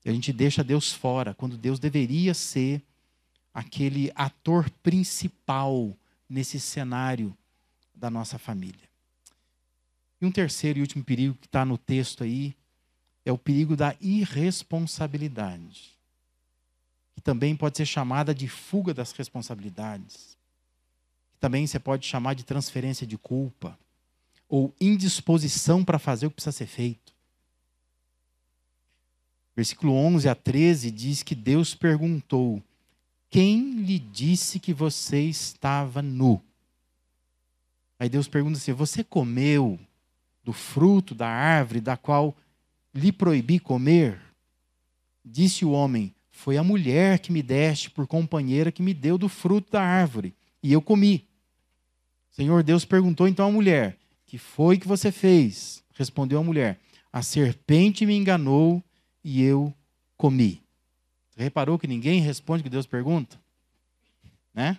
E 0.04 0.10
a 0.10 0.12
gente 0.12 0.30
deixa 0.30 0.62
Deus 0.62 0.92
fora, 0.92 1.32
quando 1.32 1.56
Deus 1.56 1.78
deveria 1.78 2.34
ser 2.34 2.82
aquele 3.54 4.12
ator 4.14 4.68
principal 4.82 5.96
nesse 6.28 6.60
cenário 6.60 7.34
da 7.94 8.10
nossa 8.10 8.38
família. 8.38 8.88
E 10.20 10.26
um 10.26 10.30
terceiro 10.30 10.78
e 10.78 10.82
último 10.82 11.02
perigo 11.02 11.34
que 11.34 11.46
está 11.46 11.64
no 11.64 11.76
texto 11.76 12.22
aí 12.22 12.54
é 13.24 13.32
o 13.32 13.38
perigo 13.38 13.76
da 13.76 13.94
irresponsabilidade, 14.00 15.98
que 17.14 17.20
também 17.20 17.56
pode 17.56 17.76
ser 17.76 17.86
chamada 17.86 18.34
de 18.34 18.48
fuga 18.48 18.94
das 18.94 19.12
responsabilidades. 19.12 20.36
Também 21.40 21.66
você 21.66 21.78
pode 21.78 22.06
chamar 22.06 22.34
de 22.34 22.44
transferência 22.44 23.06
de 23.06 23.18
culpa 23.18 23.78
ou 24.48 24.74
indisposição 24.80 25.84
para 25.84 25.98
fazer 25.98 26.26
o 26.26 26.30
que 26.30 26.36
precisa 26.36 26.52
ser 26.52 26.66
feito. 26.66 27.12
Versículo 29.56 29.92
11 29.92 30.28
a 30.28 30.34
13 30.34 30.90
diz 30.90 31.22
que 31.22 31.34
Deus 31.34 31.74
perguntou: 31.74 32.62
Quem 33.28 33.82
lhe 33.82 33.98
disse 33.98 34.58
que 34.58 34.72
você 34.72 35.22
estava 35.22 36.00
nu? 36.00 36.40
Aí 38.02 38.08
Deus 38.08 38.26
pergunta 38.26 38.58
assim: 38.58 38.72
Você 38.72 39.04
comeu 39.04 39.78
do 40.42 40.52
fruto 40.52 41.14
da 41.14 41.28
árvore 41.28 41.80
da 41.80 41.96
qual 41.96 42.36
lhe 42.92 43.12
proibi 43.12 43.60
comer? 43.60 44.20
Disse 45.24 45.64
o 45.64 45.70
homem: 45.70 46.12
Foi 46.28 46.56
a 46.56 46.64
mulher 46.64 47.20
que 47.20 47.30
me 47.30 47.44
deste 47.44 47.88
por 47.88 48.08
companheira 48.08 48.72
que 48.72 48.82
me 48.82 48.92
deu 48.92 49.16
do 49.16 49.28
fruto 49.28 49.70
da 49.70 49.80
árvore, 49.80 50.34
e 50.60 50.72
eu 50.72 50.82
comi. 50.82 51.28
Senhor 52.32 52.64
Deus 52.64 52.84
perguntou 52.84 53.28
então 53.28 53.46
à 53.46 53.52
mulher: 53.52 53.96
Que 54.26 54.36
foi 54.36 54.78
que 54.78 54.88
você 54.88 55.12
fez? 55.12 55.84
Respondeu 55.94 56.40
a 56.40 56.42
mulher: 56.42 56.80
A 57.12 57.22
serpente 57.22 58.04
me 58.04 58.16
enganou 58.16 58.82
e 59.22 59.44
eu 59.44 59.72
comi. 60.16 60.60
Você 61.30 61.40
reparou 61.40 61.78
que 61.78 61.86
ninguém 61.86 62.20
responde 62.20 62.62
o 62.62 62.64
que 62.64 62.68
Deus 62.68 62.84
pergunta? 62.84 63.40
Né? 64.52 64.76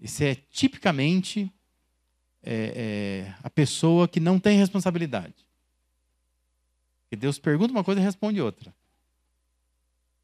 Isso 0.00 0.24
é 0.24 0.34
tipicamente 0.34 1.52
é, 2.42 3.26
é, 3.26 3.34
a 3.42 3.50
pessoa 3.50 4.08
que 4.08 4.18
não 4.18 4.40
tem 4.40 4.56
responsabilidade. 4.56 5.34
Que 7.10 7.16
Deus 7.16 7.38
pergunta 7.38 7.72
uma 7.72 7.84
coisa 7.84 8.00
e 8.00 8.04
responde 8.04 8.40
outra. 8.40 8.72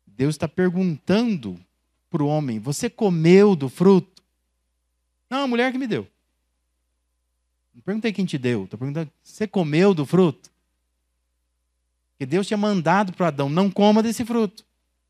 Deus 0.07 0.35
está 0.35 0.49
perguntando 0.49 1.61
para 2.09 2.23
o 2.23 2.27
homem: 2.27 2.59
Você 2.59 2.89
comeu 2.89 3.55
do 3.55 3.69
fruto? 3.69 4.23
Não, 5.29 5.43
a 5.43 5.47
mulher 5.47 5.73
que 5.73 5.79
me 5.79 5.87
deu. 5.87 6.07
Não 7.75 7.83
perguntei 7.83 8.13
quem 8.13 8.25
te 8.25 8.39
deu. 8.39 8.65
Estou 8.65 8.79
perguntando: 8.79 9.11
Você 9.23 9.47
comeu 9.47 9.93
do 9.93 10.07
fruto? 10.07 10.51
Porque 12.13 12.25
Deus 12.25 12.47
tinha 12.47 12.57
mandado 12.57 13.13
para 13.13 13.29
Adão: 13.29 13.51
Não 13.51 13.71
coma 13.71 14.03
desse 14.03 14.25
fruto. 14.25 14.65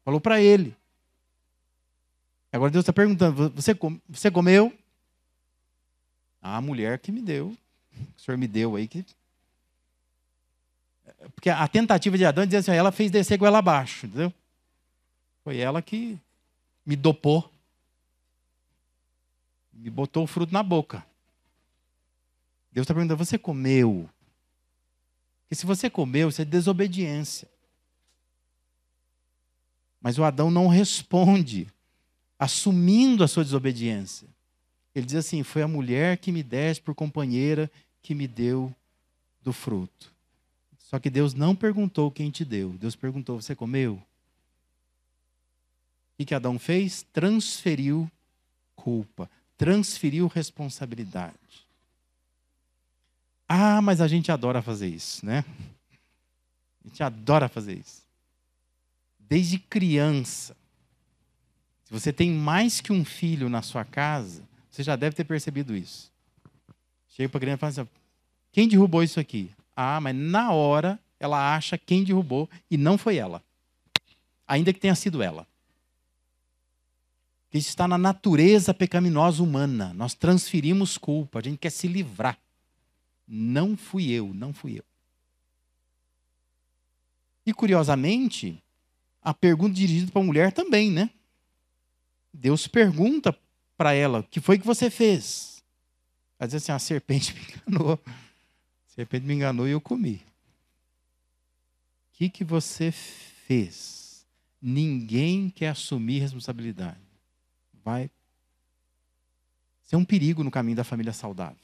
Falou 0.05 0.21
para 0.21 0.41
ele. 0.41 0.75
Agora 2.57 2.71
Deus 2.71 2.83
está 2.83 2.93
perguntando: 2.93 3.51
Você, 3.51 3.77
você 4.09 4.31
comeu? 4.31 4.77
A 6.41 6.61
mulher 6.61 6.99
que 6.99 7.13
me 7.13 7.21
deu. 7.21 7.57
O 8.17 8.21
senhor 8.21 8.39
me 8.39 8.49
deu 8.49 8.77
aí 8.77 8.89
que. 8.89 9.05
Porque 11.35 11.51
a 11.51 11.69
tentativa 11.69 12.17
de 12.17 12.25
Adão 12.25 12.45
é 12.45 12.47
dizer 12.47 12.59
assim, 12.59 12.73
ela 12.73 12.93
fez 12.93 13.11
descer 13.11 13.39
goela 13.39 13.59
abaixo, 13.59 14.07
entendeu? 14.07 14.33
Foi 15.45 15.59
ela 15.59 15.83
que 15.83 16.19
me 16.85 16.97
dopou. 16.97 17.51
Me 19.73 19.91
botou 19.91 20.25
o 20.25 20.27
fruto 20.27 20.53
na 20.53 20.63
boca. 20.63 21.05
Deus 22.73 22.85
está 22.85 22.95
perguntando: 22.95 23.19
você 23.19 23.39
comeu? 23.39 24.09
Porque 25.43 25.55
se 25.57 25.67
você 25.67 25.91
comeu, 25.91 26.31
isso 26.31 26.41
é 26.41 26.45
desobediência. 26.45 27.49
Mas 30.01 30.19
o 30.19 30.25
Adão 30.25 30.51
não 30.51 30.69
responde, 30.69 31.71
assumindo 32.39 33.24
a 33.24 33.28
sua 33.28 33.45
desobediência. 33.45 34.28
Ele 34.95 35.07
diz 35.07 35.16
assim: 35.16 35.43
Foi 35.43 35.62
a 35.62 35.68
mulher 35.68 36.18
que 36.18 36.32
me 36.32 36.43
deste 36.43 36.82
por 36.82 36.95
companheira 36.95 37.70
que 38.03 38.14
me 38.14 38.26
deu 38.26 38.74
do 39.43 39.53
fruto. 39.53 40.12
Só 40.78 40.99
que 40.99 41.11
Deus 41.11 41.34
não 41.34 41.55
perguntou 41.55 42.11
quem 42.11 42.30
te 42.30 42.45
deu. 42.45 42.70
Deus 42.70 42.97
perguntou: 42.97 43.41
Você 43.41 43.55
comeu? 43.55 44.03
O 46.18 46.24
que 46.24 46.34
Adão 46.34 46.59
fez? 46.59 47.05
Transferiu 47.12 48.11
culpa, 48.74 49.28
transferiu 49.59 50.28
responsabilidade. 50.28 51.34
Ah, 53.49 53.80
mas 53.82 54.01
a 54.01 54.09
gente 54.09 54.32
adora 54.32 54.62
fazer 54.62 54.89
isso, 54.89 55.24
né? 55.24 55.45
A 56.84 56.89
gente 56.89 57.03
adora 57.03 57.49
fazer 57.49 57.78
isso. 57.78 58.03
Desde 59.18 59.59
criança. 59.59 60.57
Se 61.87 61.93
você 61.93 62.12
tem 62.12 62.32
mais 62.32 62.80
que 62.80 62.93
um 62.93 63.05
filho 63.05 63.49
na 63.49 63.62
sua 63.62 63.84
casa, 63.84 64.43
você 64.68 64.82
já 64.82 64.97
deve 64.97 65.14
ter 65.14 65.22
percebido 65.22 65.76
isso. 65.76 66.12
Chega 67.09 67.28
para 67.28 67.39
a 67.39 67.41
criança 67.41 67.57
e 67.57 67.61
fala 67.61 67.70
assim: 67.70 67.89
quem 68.51 68.66
derrubou 68.66 69.05
isso 69.05 69.20
aqui? 69.20 69.53
Ah, 69.76 70.01
mas 70.01 70.16
na 70.16 70.51
hora 70.51 70.99
ela 71.20 71.55
acha 71.55 71.78
quem 71.78 72.03
derrubou 72.03 72.51
e 72.68 72.76
não 72.76 72.99
foi 72.99 73.18
ela. 73.18 73.41
Ainda 74.49 74.72
que 74.72 74.80
tenha 74.80 74.97
sido 74.97 75.22
ela. 75.22 75.47
Isso 77.55 77.68
está 77.68 77.87
na 77.87 77.97
natureza 77.97 78.74
pecaminosa 78.74 79.41
humana. 79.41 79.95
Nós 79.95 80.12
transferimos 80.12 80.99
culpa, 80.99 81.39
a 81.39 81.43
gente 81.43 81.59
quer 81.59 81.70
se 81.70 81.87
livrar. 81.87 82.37
Não 83.28 83.76
fui 83.76 84.11
eu, 84.11 84.34
não 84.34 84.53
fui 84.53 84.80
eu. 84.80 84.84
E 87.47 87.55
curiosamente, 87.55 88.61
a 89.22 89.32
pergunta 89.32 89.72
dirigida 89.72 90.11
para 90.11 90.20
a 90.20 90.24
mulher 90.24 90.53
também, 90.53 90.91
né? 90.91 91.11
Deus 92.37 92.66
pergunta 92.66 93.37
para 93.76 93.95
ela: 93.95 94.20
O 94.20 94.22
que 94.22 94.41
foi 94.41 94.59
que 94.59 94.66
você 94.66 94.91
fez? 94.91 95.64
Ela 96.39 96.47
diz 96.47 96.57
assim: 96.57 96.72
A 96.72 96.78
serpente 96.78 97.34
me 97.34 97.41
enganou. 97.41 97.95
A 97.95 98.95
serpente 98.95 99.26
me 99.26 99.34
enganou 99.34 99.66
e 99.66 99.72
eu 99.72 99.80
comi. 99.80 100.16
O 100.16 102.18
que, 102.18 102.28
que 102.28 102.45
você 102.45 102.93
fez? 102.93 104.26
Ninguém 104.61 105.51
quer 105.51 105.68
assumir 105.68 106.20
responsabilidade. 106.20 107.01
Vai. 107.84 108.11
Isso 109.84 109.95
é 109.95 109.99
um 109.99 110.05
perigo 110.05 110.43
no 110.43 110.51
caminho 110.51 110.76
da 110.76 110.84
família 110.84 111.12
saudável. 111.12 111.57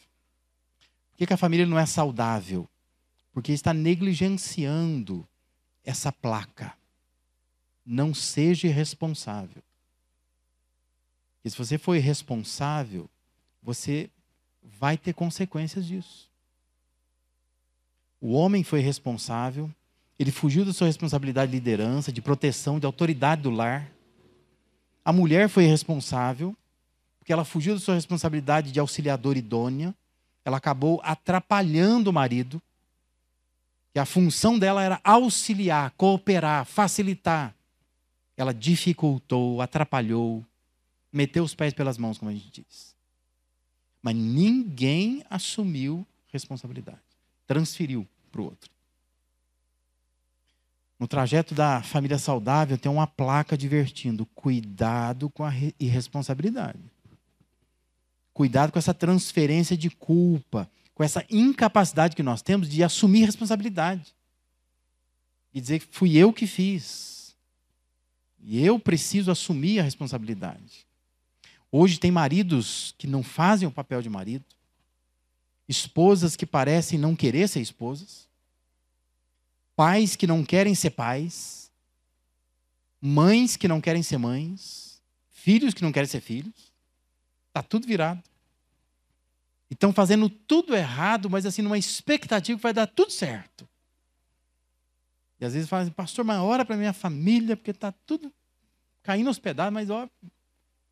Por 1.11 1.19
que, 1.19 1.27
que 1.27 1.33
a 1.33 1.39
família 1.39 1.67
não 1.67 1.79
é 1.79 1.87
saudável? 1.87 2.69
Porque 3.33 3.53
está 3.53 3.75
negligenciando 3.75 5.27
essa 5.85 6.13
placa. 6.13 6.75
Não 7.85 8.15
seja 8.15 8.69
irresponsável. 8.69 9.63
E 11.45 11.51
se 11.51 11.59
você 11.59 11.77
for 11.77 11.95
irresponsável, 11.97 13.09
você 13.63 14.11
vai 14.63 14.97
ter 14.97 15.13
consequências 15.13 15.87
disso. 15.87 16.31
O 18.21 18.33
homem 18.33 18.63
foi 18.63 18.81
responsável, 18.81 19.71
ele 20.19 20.31
fugiu 20.31 20.65
da 20.65 20.73
sua 20.73 20.87
responsabilidade 20.87 21.51
de 21.51 21.59
liderança, 21.59 22.13
de 22.13 22.23
proteção, 22.23 22.79
de 22.79 22.87
autoridade 22.87 23.43
do 23.43 23.51
lar. 23.51 23.91
A 25.05 25.13
mulher 25.13 25.49
foi 25.49 25.65
responsável, 25.65 26.57
porque 27.19 27.33
ela 27.33 27.45
fugiu 27.45 27.75
da 27.75 27.81
sua 27.81 27.97
responsabilidade 27.97 28.71
de 28.71 28.79
auxiliadora 28.79 29.39
idônea, 29.39 29.93
ela 30.45 30.59
acabou 30.59 31.01
atrapalhando 31.03 32.11
o 32.11 32.13
marido, 32.13 32.63
e 33.95 33.99
a 33.99 34.07
função 34.07 34.59
dela 34.59 34.83
era 34.83 35.01
auxiliar, 35.05 35.91
cooperar, 35.97 36.65
facilitar. 36.65 37.55
Ela 38.37 38.55
dificultou, 38.55 39.61
atrapalhou, 39.61 40.45
meteu 41.13 41.45
os 41.45 41.55
pés 41.55 41.75
pelas 41.75 41.99
mãos, 41.99 42.19
como 42.19 42.31
a 42.31 42.35
gente 42.35 42.51
diz. 42.51 42.95
Mas 44.03 44.17
ninguém 44.17 45.25
assumiu 45.29 46.07
responsabilidade. 46.29 46.99
Transferiu 47.47 48.09
para 48.31 48.41
o 48.41 48.45
outro. 48.45 48.71
No 50.99 51.09
trajeto 51.09 51.55
da 51.55 51.83
família 51.83 52.19
saudável 52.19 52.79
tem 52.79 52.91
uma 52.91 53.07
placa 53.07 53.57
divertindo: 53.57 54.25
cuidado 54.27 55.29
com 55.31 55.45
a 55.45 55.53
irresponsabilidade. 55.79 56.79
Cuidado 58.33 58.73
com 58.73 58.79
essa 58.79 58.95
transferência 58.95 59.77
de 59.77 59.91
culpa, 59.91 60.71
com 60.95 61.05
essa 61.05 61.25
incapacidade 61.29 62.17
que 62.17 62.23
nós 62.23 62.41
temos 62.41 62.69
de 62.69 62.83
assumir 62.83 63.25
responsabilidade. 63.25 64.15
E 65.53 65.61
dizer 65.61 65.81
que 65.81 65.87
fui 65.91 66.17
eu 66.17 66.33
que 66.33 66.47
fiz. 66.47 67.37
E 68.41 68.65
eu 68.65 68.79
preciso 68.79 69.31
assumir 69.31 69.81
a 69.81 69.83
responsabilidade. 69.83 70.87
Hoje 71.75 71.99
tem 71.99 72.11
maridos 72.11 72.95
que 72.99 73.07
não 73.07 73.23
fazem 73.23 73.67
o 73.67 73.73
papel 73.73 74.03
de 74.03 74.11
marido, 74.11 74.45
esposas 75.67 76.37
que 76.37 76.45
parecem 76.45 76.99
não 76.99 77.17
querer 77.17 77.49
ser 77.49 77.61
esposas, 77.61 78.29
pais 79.75 80.15
que 80.15 80.27
não 80.27 80.45
querem 80.45 80.75
ser 80.75 80.91
pais, 80.91 81.73
mães 83.01 83.57
que 83.57 83.67
não 83.67 83.81
querem 83.81 84.03
ser 84.03 84.19
mães, 84.19 85.03
filhos 85.31 85.73
que 85.73 85.83
não 85.83 85.91
querem 85.91 86.07
ser 86.07 86.21
filhos. 86.21 86.73
Está 87.49 87.63
tudo 87.63 87.87
virado. 87.87 88.23
E 89.71 89.75
estão 89.75 89.95
fazendo 89.95 90.29
tudo 90.29 90.77
errado, 90.77 91.31
mas 91.31 91.47
assim, 91.47 91.63
numa 91.63 91.79
expectativa 91.79 92.59
que 92.59 92.63
vai 92.63 92.75
dar 92.75 92.87
tudo 92.87 93.11
certo. 93.11 93.67
E 95.41 95.45
às 95.45 95.55
vezes 95.55 95.71
falam 95.71 95.87
assim, 95.87 95.93
pastor, 95.93 96.23
mas 96.23 96.39
ora 96.39 96.67
para 96.67 96.77
minha 96.77 96.93
família, 96.93 97.57
porque 97.57 97.71
está 97.71 97.91
tudo 97.91 98.31
caindo 99.03 99.29
aos 99.29 99.39
pedaços, 99.39 99.73
mas 99.73 99.89
ó, 99.89 100.07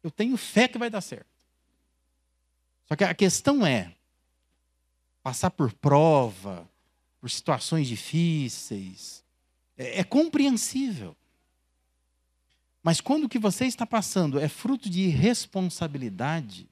eu 0.03 0.11
tenho 0.11 0.37
fé 0.37 0.69
que 0.69 0.79
vai 0.79 0.91
dar 0.91 1.01
certo. 1.01 1.27
Só 2.87 2.97
que 2.97 3.05
a 3.05 3.15
questão 3.15 3.67
é 3.67 3.95
passar 5.23 5.51
por 5.51 5.73
prova, 5.73 6.69
por 7.21 7.31
situações 7.31 7.87
difíceis, 7.87 9.23
é, 9.77 10.01
é 10.01 10.05
compreensível. 10.05 11.17
Mas 12.83 13.01
quando 13.01 13.25
o 13.25 13.29
que 13.29 13.39
você 13.39 13.67
está 13.67 13.85
passando 13.85 14.41
é 14.41 14.49
fruto 14.49 14.89
de 14.89 15.03
irresponsabilidade, 15.03 16.67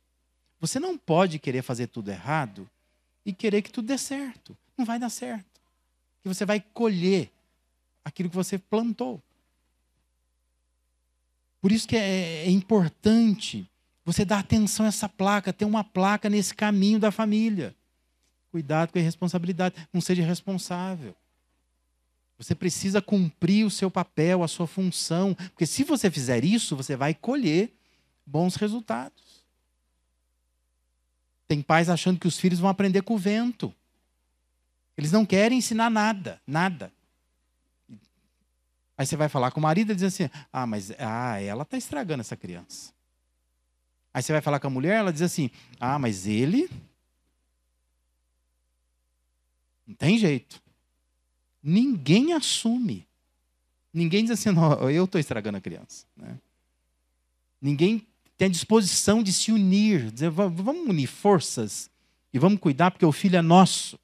você 0.59 0.81
não 0.81 0.97
pode 0.97 1.39
querer 1.39 1.63
fazer 1.63 1.87
tudo 1.89 2.11
errado 2.11 2.69
e 3.25 3.33
querer 3.33 3.63
que 3.63 3.71
tudo 3.71 3.87
dê 3.87 3.99
certo. 3.99 4.57
Não 4.77 4.85
vai 4.85 4.99
dar 4.99 5.11
certo. 5.11 5.61
Que 6.23 6.29
você 6.29 6.45
vai 6.45 6.61
colher 6.61 7.31
aquilo 8.05 8.31
que 8.31 8.37
você 8.37 8.59
plantou. 8.59 9.23
Por 11.61 11.73
isso 11.73 11.89
que 11.89 11.97
é, 11.97 12.47
é 12.47 12.51
importante 12.51 13.69
você 14.05 14.25
dar 14.25 14.39
atenção 14.39 14.87
a 14.87 14.89
essa 14.89 15.09
placa, 15.09 15.53
ter 15.53 15.65
uma 15.65 15.85
placa 15.85 16.31
nesse 16.31 16.55
caminho 16.55 16.99
da 16.99 17.11
família. 17.11 17.75
Cuidado 18.51 18.91
com 18.91 18.99
a 18.99 19.03
irresponsabilidade, 19.03 19.75
não 19.93 20.01
seja 20.01 20.23
irresponsável. 20.23 21.15
Você 22.39 22.55
precisa 22.55 23.03
cumprir 23.03 23.67
o 23.67 23.71
seu 23.71 23.91
papel, 23.91 24.43
a 24.43 24.49
sua 24.49 24.67
função, 24.67 25.35
porque 25.35 25.67
se 25.67 25.83
você 25.83 26.11
fizer 26.11 26.45
isso, 26.45 26.77
você 26.77 26.97
vai 26.97 27.13
colher 27.13 27.73
bons 28.25 28.55
resultados. 28.55 29.45
Tem 31.49 31.61
pais 31.61 31.89
achando 31.89 32.21
que 32.21 32.29
os 32.29 32.39
filhos 32.39 32.61
vão 32.61 32.71
aprender 32.71 33.03
com 33.03 33.15
o 33.15 33.19
vento. 33.19 33.75
Eles 34.97 35.11
não 35.11 35.27
querem 35.27 35.59
ensinar 35.59 35.91
nada, 35.91 36.41
nada. 36.47 36.93
Aí 38.99 39.07
você 39.07 39.17
vai 39.17 39.29
falar 39.29 39.53
com 39.53 39.61
o 39.61 39.63
marido 39.63 39.93
e 39.93 39.95
diz 39.95 40.03
assim: 40.03 40.29
ah, 40.53 40.67
mas 40.67 40.91
ah, 40.99 41.41
ela 41.41 41.63
está 41.63 41.79
estragando 41.79 42.21
essa 42.21 42.37
criança. 42.37 42.93
Aí 44.13 44.21
você 44.21 44.33
vai 44.33 44.43
falar 44.43 44.59
com 44.59 44.67
a 44.67 44.71
mulher, 44.71 44.97
ela 44.97 45.13
diz 45.13 45.23
assim: 45.23 45.53
ah, 45.79 46.01
mas 46.01 46.27
ele. 46.27 46.69
Não 49.87 49.95
tem 49.95 50.19
jeito. 50.19 50.61
Ninguém 51.63 52.33
assume. 52.33 53.07
Ninguém 53.95 54.25
diz 54.25 54.33
assim: 54.33 54.51
não, 54.51 54.91
eu 54.91 55.05
estou 55.05 55.21
estragando 55.21 55.59
a 55.59 55.61
criança. 55.61 56.05
Né? 56.17 56.37
Ninguém 57.63 58.05
tem 58.37 58.47
a 58.47 58.51
disposição 58.51 59.23
de 59.23 59.33
se 59.33 59.53
unir, 59.53 60.11
dizer, 60.11 60.31
vamos 60.31 60.89
unir 60.89 61.07
forças 61.07 61.89
e 62.33 62.39
vamos 62.39 62.59
cuidar, 62.59 62.91
porque 62.91 63.07
o 63.07 63.13
filho 63.13 63.37
é 63.37 63.43
nosso. 63.43 63.99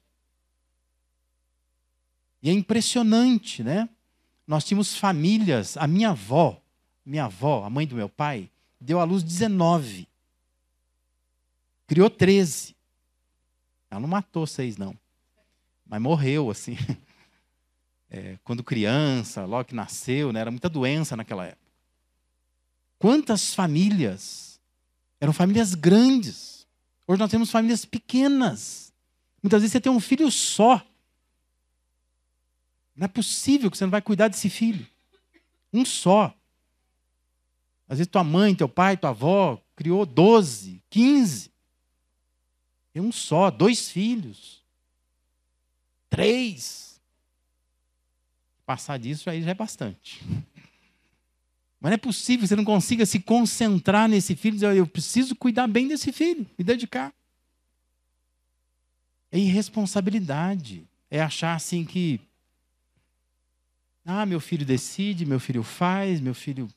E 2.41 2.49
é 2.49 2.53
impressionante, 2.53 3.61
né? 3.61 3.89
Nós 4.47 4.63
tínhamos 4.63 4.95
famílias, 4.95 5.75
a 5.77 5.87
minha 5.87 6.09
avó, 6.09 6.61
minha 7.05 7.25
avó, 7.25 7.63
a 7.63 7.69
mãe 7.69 7.87
do 7.87 7.95
meu 7.95 8.09
pai, 8.09 8.49
deu 8.79 8.99
à 8.99 9.03
luz 9.03 9.23
19. 9.23 10.07
Criou 11.87 12.09
13. 12.09 12.75
Ela 13.89 13.99
não 13.99 14.07
matou 14.07 14.45
seis, 14.45 14.77
não. 14.77 14.97
Mas 15.85 16.01
morreu, 16.01 16.49
assim. 16.49 16.77
É, 18.07 18.37
quando 18.43 18.63
criança, 18.63 19.43
logo 19.45 19.65
que 19.65 19.75
nasceu, 19.75 20.31
né, 20.31 20.39
era 20.39 20.51
muita 20.51 20.69
doença 20.69 21.17
naquela 21.17 21.47
época. 21.47 21.65
Quantas 22.99 23.53
famílias? 23.53 24.61
Eram 25.19 25.33
famílias 25.33 25.73
grandes. 25.73 26.65
Hoje 27.07 27.19
nós 27.19 27.31
temos 27.31 27.51
famílias 27.51 27.83
pequenas. 27.83 28.93
Muitas 29.41 29.61
vezes 29.61 29.73
você 29.73 29.81
tem 29.81 29.91
um 29.91 29.99
filho 29.99 30.31
só. 30.31 30.81
Não 32.95 33.05
é 33.05 33.07
possível 33.07 33.69
que 33.69 33.77
você 33.77 33.83
não 33.83 33.91
vai 33.91 34.01
cuidar 34.01 34.27
desse 34.27 34.49
filho. 34.49 34.87
Um 35.73 35.83
só. 35.83 36.33
Às 37.87 37.97
vezes 37.97 38.11
tua 38.11 38.23
mãe, 38.23 38.55
teu 38.55 38.69
pai, 38.69 38.95
tua 38.95 39.09
avó 39.09 39.61
criou 39.75 40.05
12, 40.05 40.81
15. 40.89 41.51
Tem 42.93 43.01
um 43.01 43.11
só, 43.11 43.51
dois 43.51 43.91
filhos. 43.91 44.63
Três. 46.09 47.01
Passar 48.65 48.97
disso 48.97 49.29
aí 49.29 49.43
já 49.43 49.51
é 49.51 49.53
bastante. 49.53 50.23
Mas 51.79 51.91
não 51.91 51.95
é 51.95 51.97
possível 51.97 52.43
que 52.43 52.47
você 52.47 52.55
não 52.55 52.65
consiga 52.65 53.05
se 53.05 53.19
concentrar 53.19 54.07
nesse 54.07 54.35
filho 54.35 54.53
e 54.53 54.55
dizer, 54.55 54.75
eu 54.75 54.87
preciso 54.87 55.35
cuidar 55.35 55.67
bem 55.67 55.87
desse 55.87 56.11
filho, 56.11 56.47
me 56.57 56.63
dedicar. 56.63 57.13
É 59.31 59.37
irresponsabilidade. 59.37 60.87
É 61.11 61.21
achar 61.21 61.53
assim 61.53 61.85
que 61.85 62.19
ah, 64.05 64.25
meu 64.25 64.39
filho 64.39 64.63
decide, 64.63 65.25
meu 65.25 65.39
filho 65.39 65.63
faz, 65.63 66.21
meu 66.21 66.35
filho. 66.35 66.69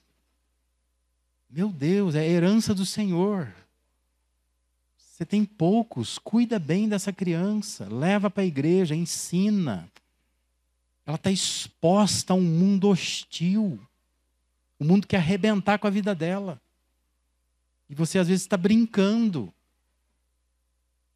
Meu 1.50 1.68
Deus, 1.68 2.14
é 2.14 2.26
herança 2.26 2.74
do 2.74 2.86
Senhor. 2.86 3.52
Você 4.96 5.26
tem 5.26 5.44
poucos, 5.44 6.18
cuida 6.18 6.58
bem 6.58 6.88
dessa 6.88 7.12
criança, 7.12 7.86
leva 7.92 8.30
para 8.30 8.42
a 8.42 8.46
igreja, 8.46 8.94
ensina. 8.94 9.90
Ela 11.04 11.16
está 11.16 11.30
exposta 11.30 12.32
a 12.32 12.36
um 12.36 12.42
mundo 12.42 12.88
hostil. 12.88 13.78
O 14.78 14.84
um 14.84 14.86
mundo 14.86 15.06
quer 15.06 15.16
arrebentar 15.18 15.78
com 15.78 15.86
a 15.86 15.90
vida 15.90 16.14
dela. 16.14 16.60
E 17.90 17.94
você 17.94 18.18
às 18.18 18.28
vezes 18.28 18.42
está 18.42 18.56
brincando. 18.56 19.52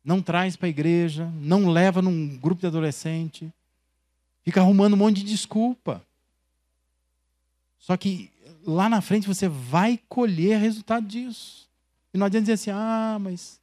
Não 0.04 0.20
traz 0.20 0.56
para 0.56 0.66
a 0.66 0.70
igreja, 0.70 1.30
não 1.36 1.70
leva 1.70 2.02
num 2.02 2.36
grupo 2.36 2.60
de 2.60 2.66
adolescente. 2.66 3.52
Fica 4.42 4.60
arrumando 4.60 4.94
um 4.94 4.96
monte 4.96 5.16
de 5.16 5.24
desculpa. 5.24 6.04
Só 7.78 7.96
que 7.96 8.30
lá 8.64 8.88
na 8.88 9.00
frente 9.00 9.26
você 9.26 9.48
vai 9.48 9.98
colher 10.08 10.58
resultado 10.58 11.06
disso. 11.06 11.68
E 12.12 12.18
não 12.18 12.26
adianta 12.26 12.42
dizer 12.42 12.52
assim, 12.54 12.70
ah, 12.70 13.18
mas 13.20 13.60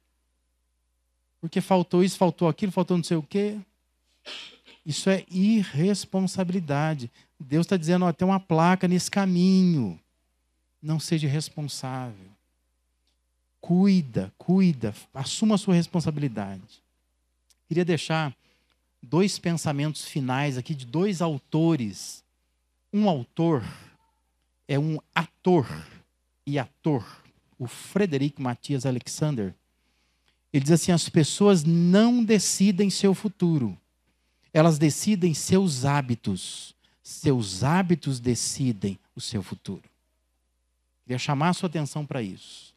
porque 1.40 1.60
faltou 1.60 2.04
isso, 2.04 2.18
faltou 2.18 2.48
aquilo, 2.48 2.70
faltou 2.70 2.96
não 2.96 3.04
sei 3.04 3.16
o 3.16 3.22
quê. 3.22 3.58
Isso 4.84 5.08
é 5.08 5.24
irresponsabilidade. 5.30 7.10
Deus 7.38 7.64
está 7.64 7.76
dizendo, 7.76 8.04
ó, 8.04 8.12
tem 8.12 8.28
uma 8.28 8.38
placa 8.40 8.86
nesse 8.86 9.10
caminho. 9.10 9.98
Não 10.82 11.00
seja 11.00 11.26
irresponsável. 11.26 12.28
Cuida, 13.60 14.32
cuida, 14.36 14.94
assuma 15.14 15.54
a 15.54 15.58
sua 15.58 15.74
responsabilidade. 15.74 16.82
Queria 17.68 17.84
deixar 17.84 18.34
dois 19.02 19.38
pensamentos 19.38 20.04
finais 20.04 20.56
aqui 20.58 20.74
de 20.74 20.86
dois 20.86 21.20
autores. 21.22 22.24
Um 22.92 23.08
autor 23.08 23.64
é 24.66 24.78
um 24.78 24.98
ator 25.14 25.66
e 26.46 26.58
ator, 26.58 27.04
o 27.58 27.66
Frederic 27.66 28.40
Matias 28.40 28.84
Alexander. 28.84 29.54
Ele 30.52 30.62
diz 30.62 30.72
assim: 30.72 30.92
as 30.92 31.08
pessoas 31.08 31.64
não 31.64 32.24
decidem 32.24 32.90
seu 32.90 33.14
futuro, 33.14 33.78
elas 34.52 34.78
decidem 34.78 35.34
seus 35.34 35.84
hábitos. 35.84 36.74
Seus 37.02 37.64
hábitos 37.64 38.20
decidem 38.20 38.96
o 39.16 39.20
seu 39.20 39.42
futuro. 39.42 39.82
Queria 41.02 41.18
chamar 41.18 41.48
a 41.48 41.52
sua 41.52 41.68
atenção 41.68 42.06
para 42.06 42.22
isso. 42.22 42.72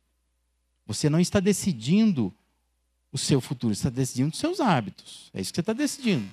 Você 0.87 1.07
não 1.07 1.19
está 1.19 1.39
decidindo 1.39 2.33
o 3.13 3.17
seu 3.17 3.39
futuro, 3.39 3.71
está 3.71 3.91
decidindo 3.91 4.33
os 4.33 4.39
seus 4.39 4.59
hábitos. 4.59 5.29
É 5.33 5.39
isso 5.39 5.53
que 5.53 5.57
você 5.57 5.61
está 5.61 5.71
decidindo. 5.71 6.27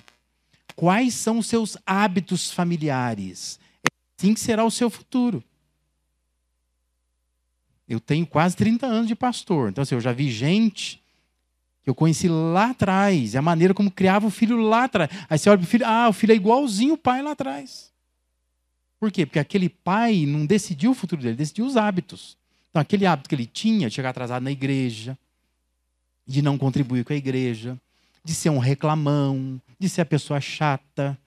Quais 0.75 1.13
são 1.13 1.37
os 1.37 1.45
seus 1.45 1.77
hábitos 1.85 2.49
familiares? 2.49 3.59
É 3.83 3.87
assim 4.17 4.33
que 4.33 4.39
será 4.39 4.65
o 4.65 4.71
seu 4.71 4.89
futuro. 4.89 5.43
Eu 7.87 7.99
tenho 7.99 8.25
quase 8.25 8.55
30 8.55 8.87
anos 8.87 9.07
de 9.07 9.15
pastor, 9.15 9.69
então 9.69 9.83
assim, 9.83 9.93
eu 9.93 10.01
já 10.01 10.11
vi 10.11 10.31
gente 10.31 10.99
que 11.83 11.89
eu 11.89 11.95
conheci 11.95 12.27
lá 12.27 12.71
atrás, 12.71 13.33
e 13.33 13.37
a 13.37 13.41
maneira 13.41 13.73
como 13.73 13.91
criava 13.91 14.27
o 14.27 14.31
filho 14.31 14.57
lá 14.57 14.85
atrás. 14.85 15.09
Aí 15.29 15.37
você 15.37 15.49
olha 15.49 15.59
para 15.59 15.65
o 15.65 15.69
filho, 15.69 15.85
ah, 15.85 16.09
o 16.09 16.13
filho 16.13 16.31
é 16.31 16.35
igualzinho 16.35 16.93
o 16.93 16.97
pai 16.97 17.21
lá 17.21 17.31
atrás. 17.31 17.91
Por 18.99 19.11
quê? 19.11 19.25
Porque 19.25 19.39
aquele 19.39 19.67
pai 19.67 20.25
não 20.25 20.45
decidiu 20.45 20.91
o 20.91 20.93
futuro 20.95 21.21
dele, 21.21 21.35
decidiu 21.35 21.65
os 21.65 21.75
hábitos. 21.75 22.37
Então, 22.69 22.81
aquele 22.81 23.05
hábito 23.05 23.27
que 23.27 23.35
ele 23.35 23.47
tinha, 23.47 23.89
de 23.89 23.95
chegar 23.95 24.09
atrasado 24.09 24.43
na 24.43 24.51
igreja, 24.51 25.17
de 26.25 26.41
não 26.41 26.57
contribuir 26.57 27.03
com 27.03 27.13
a 27.13 27.15
igreja, 27.15 27.77
de 28.23 28.33
ser 28.33 28.49
um 28.49 28.59
reclamão, 28.59 29.59
de 29.79 29.89
ser 29.89 30.01
a 30.01 30.05
pessoa 30.05 30.39
chata, 30.39 31.17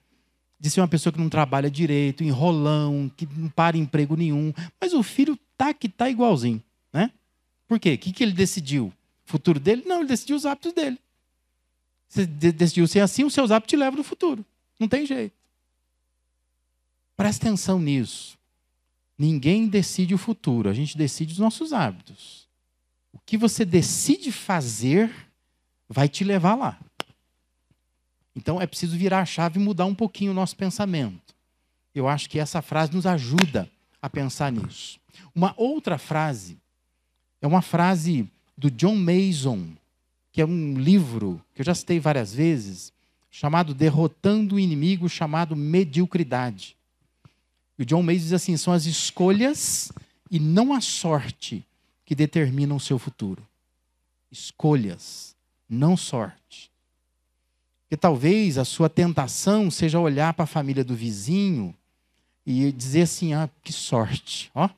de 0.59 0.71
ser 0.71 0.81
uma 0.81 0.89
pessoa 0.89 1.13
que 1.13 1.19
não 1.19 1.29
trabalha 1.29 1.71
direito, 1.71 2.25
enrolão, 2.25 3.11
que 3.17 3.29
não 3.37 3.49
para 3.49 3.77
emprego 3.77 4.17
nenhum. 4.17 4.53
Mas 4.81 4.93
o 4.93 5.03
filho 5.03 5.39
tá 5.57 5.75
que 5.75 5.89
tá 5.89 6.09
igualzinho, 6.09 6.63
né? 6.93 7.11
Por 7.67 7.79
quê? 7.79 7.95
O 7.95 7.99
que, 7.99 8.13
que 8.13 8.23
ele 8.23 8.33
decidiu? 8.33 8.87
O 9.27 9.31
futuro 9.31 9.59
dele? 9.59 9.83
Não, 9.87 9.99
ele 9.99 10.09
decidiu 10.09 10.37
os 10.37 10.47
hábitos 10.47 10.73
dele. 10.73 10.99
Você 12.09 12.27
decidiu 12.27 12.87
ser 12.87 13.01
assim, 13.01 13.25
os 13.25 13.35
seus 13.35 13.51
hábitos 13.51 13.71
te 13.71 13.77
levam 13.77 13.99
no 13.99 14.05
futuro. 14.05 14.45
Não 14.79 14.87
tem 14.87 15.05
jeito. 15.05 15.35
Presta 17.17 17.47
atenção 17.47 17.79
nisso. 17.79 18.39
Ninguém 19.19 19.69
decide 19.69 20.15
o 20.15 20.19
futuro, 20.19 20.69
a 20.69 20.73
gente 20.73 20.99
decide 20.99 21.33
os 21.33 21.39
nossos 21.39 21.73
hábitos. 21.73 22.49
O 23.15 23.19
que 23.25 23.39
você 23.39 23.65
decide 23.65 24.31
fazer 24.31 25.11
vai 25.89 26.09
te 26.09 26.25
levar 26.25 26.57
lá. 26.57 26.79
Então 28.37 28.61
é 28.61 28.67
preciso 28.67 28.97
virar 28.97 29.21
a 29.21 29.25
chave 29.25 29.59
e 29.59 29.63
mudar 29.63 29.87
um 29.87 29.95
pouquinho 29.95 30.33
o 30.33 30.35
nosso 30.35 30.57
pensamento. 30.57 31.35
Eu 31.95 32.09
acho 32.09 32.29
que 32.29 32.41
essa 32.41 32.61
frase 32.61 32.93
nos 32.93 33.07
ajuda 33.07 33.71
a 34.03 34.11
pensar 34.11 34.51
nisso. 34.51 34.99
Uma 35.35 35.55
outra 35.57 35.97
frase 35.97 36.59
é 37.41 37.47
uma 37.47 37.63
frase 37.63 38.29
do 38.59 38.71
John 38.71 38.97
Mason, 38.97 39.69
que 40.33 40.41
é 40.41 40.47
um 40.47 40.75
livro 40.75 41.41
que 41.55 41.63
eu 41.63 41.65
já 41.65 41.75
citei 41.75 42.01
várias 42.01 42.35
vezes, 42.35 42.93
chamado 43.31 43.73
Derrotando 43.73 44.57
o 44.57 44.61
Inimigo, 44.61 45.09
chamado 45.09 45.55
Mediocridade. 45.55 46.77
E 47.79 47.83
o 47.83 47.87
John 47.87 48.03
Mason 48.03 48.19
diz 48.19 48.33
assim: 48.33 48.57
são 48.57 48.73
as 48.73 48.87
escolhas 48.87 49.93
e 50.31 50.41
não 50.41 50.73
a 50.73 50.81
sorte 50.81 51.65
que 52.05 52.15
determinam 52.15 52.77
o 52.77 52.81
seu 52.81 52.99
futuro. 52.99 53.47
Escolhas, 54.31 55.35
não 55.69 55.97
sorte. 55.97 56.71
Porque 57.83 57.97
talvez 57.97 58.59
a 58.59 58.65
sua 58.65 58.89
tentação 58.89 59.71
seja 59.71 59.99
olhar 59.99 60.35
para 60.35 60.45
a 60.45 60.49
família 60.49 60.85
do 60.85 60.95
vizinho 60.95 61.75
e 62.45 62.73
dizer 62.73 63.03
assim: 63.03 63.35
ah, 63.35 63.49
que 63.63 63.73
sorte, 63.73 64.51
ó, 64.55 64.69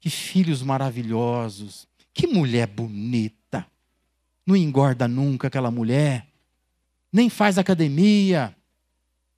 que 0.00 0.08
filhos 0.08 0.62
maravilhosos, 0.62 1.86
que 2.14 2.26
mulher 2.26 2.66
bonita 2.66 3.66
não 4.46 4.56
engorda 4.56 5.08
nunca 5.08 5.48
aquela 5.48 5.70
mulher, 5.70 6.26
nem 7.12 7.28
faz 7.28 7.58
academia, 7.58 8.56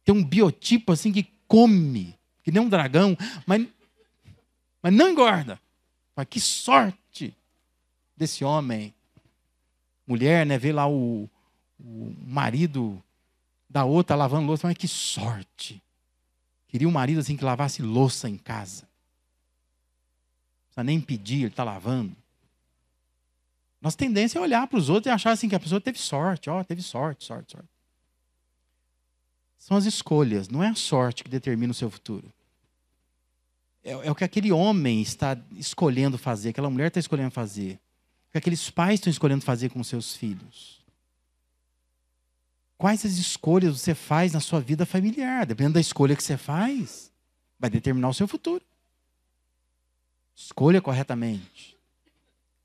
tem 0.05 0.15
um 0.15 0.23
biotipo 0.23 0.93
assim 0.93 1.11
que 1.11 1.27
come, 1.47 2.15
que 2.43 2.51
nem 2.51 2.63
um 2.63 2.69
dragão, 2.69 3.17
mas, 3.47 3.67
mas 4.83 4.93
não 4.93 5.09
engorda. 5.09 5.59
Que 6.25 6.41
sorte 6.41 7.37
desse 8.17 8.45
homem. 8.45 8.95
Mulher, 10.07 10.45
né? 10.47 10.59
Vê 10.59 10.73
lá 10.73 10.89
o, 10.89 11.29
o 11.79 12.15
marido 12.27 13.03
da 13.69 13.85
outra 13.85 14.17
lavando 14.17 14.47
louça, 14.47 14.67
mas 14.67 14.77
que 14.77 14.89
sorte. 14.89 15.83
Queria 16.69 16.89
um 16.89 16.93
marido 16.93 17.21
assim 17.21 17.37
que 17.37 17.45
lavasse 17.45 17.83
louça 17.83 18.29
em 18.29 18.37
casa. 18.37 18.83
Não 18.83 20.67
precisa 20.67 20.85
nem 20.85 21.01
pedir, 21.01 21.41
ele 21.41 21.47
está 21.47 21.65
lavando. 21.65 22.17
Nossa 23.81 23.97
tendência 23.97 24.39
é 24.39 24.43
olhar 24.43 24.67
para 24.67 24.79
os 24.79 24.89
outros 24.89 25.07
e 25.07 25.15
achar 25.15 25.31
assim 25.31 25.49
que 25.49 25.55
a 25.55 25.61
pessoa 25.61 25.81
teve 25.81 25.99
sorte, 25.99 26.51
ó, 26.51 26.63
teve 26.65 26.83
sorte, 26.83 27.25
sorte, 27.25 27.53
sorte. 27.53 27.69
São 29.57 29.77
as 29.77 29.85
escolhas, 29.85 30.49
não 30.49 30.63
é 30.63 30.69
a 30.69 30.75
sorte 30.75 31.23
que 31.23 31.31
determina 31.31 31.71
o 31.71 31.75
seu 31.75 31.91
futuro. 31.91 32.33
É, 33.89 34.09
é 34.09 34.11
o 34.11 34.15
que 34.15 34.25
aquele 34.25 34.53
homem 34.53 35.01
está 35.01 35.39
escolhendo 35.57 36.19
fazer, 36.19 36.51
aquela 36.51 36.69
mulher 36.69 36.89
está 36.89 37.01
escolhendo 37.01 37.31
fazer, 37.31 37.81
o 38.29 38.33
que 38.33 38.39
aqueles 38.39 38.69
pais 38.69 39.01
estão 39.01 39.11
escolhendo 39.11 39.43
fazer 39.43 39.71
com 39.71 39.83
seus 39.83 40.15
filhos. 40.15 40.85
Quais 42.77 43.05
as 43.07 43.13
escolhas 43.13 43.81
você 43.81 43.95
faz 43.95 44.33
na 44.33 44.41
sua 44.41 44.61
vida 44.61 44.85
familiar? 44.85 45.47
Dependendo 45.47 45.75
da 45.75 45.81
escolha 45.81 46.15
que 46.15 46.23
você 46.23 46.37
faz, 46.37 47.11
vai 47.59 47.71
determinar 47.71 48.11
o 48.11 48.15
seu 48.15 48.29
futuro. 48.29 48.63
Escolha 50.37 50.81
corretamente. 50.81 51.75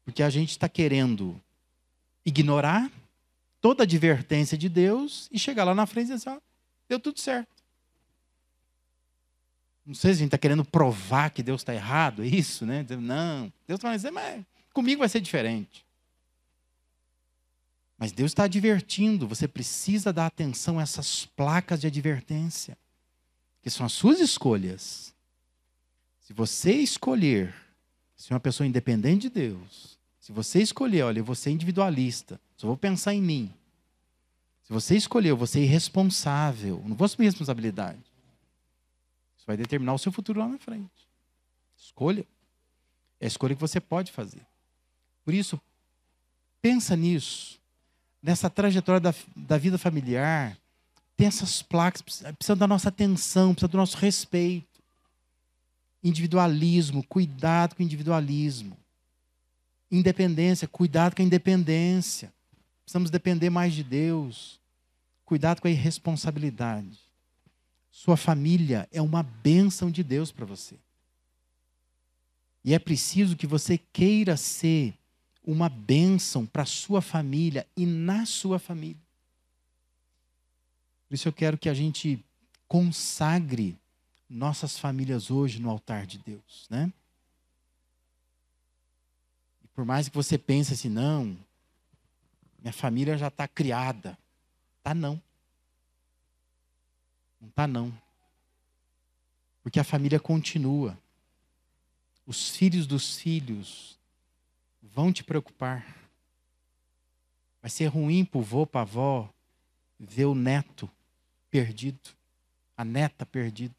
Porque 0.03 0.21
a 0.21 0.29
gente 0.29 0.51
está 0.51 0.67
querendo 0.67 1.41
ignorar 2.25 2.91
toda 3.61 3.83
a 3.83 3.85
advertência 3.85 4.57
de 4.57 4.67
Deus 4.67 5.29
e 5.31 5.39
chegar 5.39 5.63
lá 5.63 5.73
na 5.73 5.87
frente 5.87 6.11
e 6.11 6.13
dizer 6.13 6.29
assim, 6.29 6.41
deu 6.87 6.99
tudo 6.99 7.19
certo. 7.19 7.52
Não 9.85 9.93
sei 9.93 10.13
se 10.13 10.17
a 10.17 10.19
gente 10.19 10.27
está 10.27 10.37
querendo 10.37 10.63
provar 10.63 11.29
que 11.29 11.43
Deus 11.43 11.61
está 11.61 11.73
errado, 11.73 12.23
é 12.23 12.27
isso, 12.27 12.65
né? 12.65 12.85
Não, 12.99 13.51
Deus 13.67 13.77
está 13.77 13.93
dizendo, 13.95 14.13
mas 14.13 14.45
comigo 14.73 14.99
vai 14.99 15.09
ser 15.09 15.19
diferente. 15.19 15.85
Mas 17.97 18.11
Deus 18.11 18.31
está 18.31 18.43
advertindo, 18.43 19.27
você 19.27 19.47
precisa 19.47 20.11
dar 20.11 20.25
atenção 20.25 20.79
a 20.79 20.83
essas 20.83 21.25
placas 21.25 21.79
de 21.79 21.87
advertência, 21.87 22.77
que 23.61 23.69
são 23.69 23.85
as 23.85 23.93
suas 23.93 24.19
escolhas. 24.19 25.13
Se 26.21 26.33
você 26.33 26.73
escolher 26.73 27.53
ser 28.15 28.33
uma 28.33 28.39
pessoa 28.39 28.65
independente 28.65 29.23
de 29.23 29.29
Deus, 29.29 29.99
se 30.19 30.31
você 30.31 30.61
escolher, 30.61 31.03
olha, 31.03 31.19
eu 31.19 31.25
vou 31.25 31.35
ser 31.35 31.51
individualista, 31.51 32.39
só 32.55 32.67
vou 32.67 32.77
pensar 32.77 33.13
em 33.13 33.21
mim. 33.21 33.53
Se 34.63 34.71
você 34.71 34.95
escolher, 34.95 35.29
eu 35.29 35.37
vou 35.37 35.47
ser 35.47 35.61
irresponsável, 35.61 36.81
não 36.85 36.95
vou 36.95 37.03
assumir 37.03 37.25
responsabilidade. 37.25 37.99
Isso 39.43 39.47
vai 39.47 39.57
determinar 39.57 39.93
o 39.93 39.99
seu 39.99 40.09
futuro 40.09 40.39
lá 40.39 40.47
na 40.47 40.57
frente. 40.57 41.05
Escolha. 41.77 42.25
É 43.19 43.25
a 43.25 43.27
escolha 43.27 43.53
que 43.53 43.59
você 43.59 43.77
pode 43.81 44.09
fazer. 44.09 44.41
Por 45.25 45.33
isso, 45.33 45.59
pensa 46.61 46.95
nisso. 46.95 47.59
Nessa 48.21 48.49
trajetória 48.49 49.01
da, 49.01 49.13
da 49.35 49.57
vida 49.57 49.77
familiar, 49.77 50.57
tem 51.17 51.27
essas 51.27 51.61
placas, 51.61 52.01
precisa 52.01 52.55
da 52.55 52.65
nossa 52.65 52.87
atenção, 52.87 53.53
precisa 53.53 53.67
do 53.67 53.77
nosso 53.77 53.97
respeito. 53.97 54.81
Individualismo, 56.01 57.03
cuidado 57.03 57.75
com 57.75 57.83
o 57.83 57.85
individualismo. 57.85 58.77
Independência, 59.91 60.69
cuidado 60.69 61.17
com 61.17 61.21
a 61.21 61.25
independência. 61.25 62.31
Precisamos 62.85 63.11
depender 63.11 63.49
mais 63.49 63.73
de 63.73 63.83
Deus. 63.83 64.57
Cuidado 65.25 65.59
com 65.59 65.67
a 65.67 65.71
irresponsabilidade. 65.71 67.02
Sua 67.93 68.17
família 68.17 68.89
é 68.91 68.99
uma 68.99 69.21
bênção 69.21 69.91
de 69.91 70.03
Deus 70.03 70.31
para 70.31 70.47
você. 70.47 70.79
E 72.65 72.73
é 72.73 72.79
preciso 72.79 73.37
que 73.37 73.45
você 73.45 73.77
queira 73.77 74.35
ser 74.35 74.97
uma 75.45 75.69
bênção 75.69 76.43
para 76.43 76.65
sua 76.65 77.03
família 77.03 77.67
e 77.77 77.85
na 77.85 78.25
sua 78.25 78.57
família. 78.57 78.99
Por 81.07 81.13
isso 81.13 81.27
eu 81.27 81.31
quero 81.31 81.55
que 81.55 81.69
a 81.69 81.73
gente 81.75 82.19
consagre 82.67 83.77
nossas 84.27 84.79
famílias 84.79 85.29
hoje 85.29 85.61
no 85.61 85.69
altar 85.69 86.07
de 86.07 86.17
Deus, 86.17 86.65
né? 86.71 86.91
Por 89.75 89.85
mais 89.85 90.09
que 90.09 90.15
você 90.15 90.35
pense 90.35 90.73
assim, 90.73 90.89
não, 90.89 91.37
minha 92.59 92.73
família 92.73 93.15
já 93.19 93.27
está 93.27 93.47
criada. 93.47 94.17
Tá 94.81 94.95
não. 94.95 95.21
Não 97.43 97.49
tá 97.49 97.67
não. 97.67 97.93
Porque 99.61 99.77
a 99.77 99.83
família 99.83 100.17
continua. 100.17 100.97
Os 102.25 102.55
filhos 102.55 102.87
dos 102.87 103.17
filhos 103.17 103.99
vão 104.81 105.11
te 105.11 105.25
preocupar. 105.25 105.85
Vai 107.61 107.69
ser 107.69 107.87
ruim 107.87 108.23
para 108.23 108.39
o 108.39 108.41
vô, 108.41 108.65
para 108.65 108.79
a 108.79 108.83
avó, 108.83 109.29
ver 109.99 110.23
o 110.25 110.33
neto 110.33 110.89
perdido, 111.51 112.11
a 112.77 112.85
neta 112.85 113.25
perdida. 113.25 113.75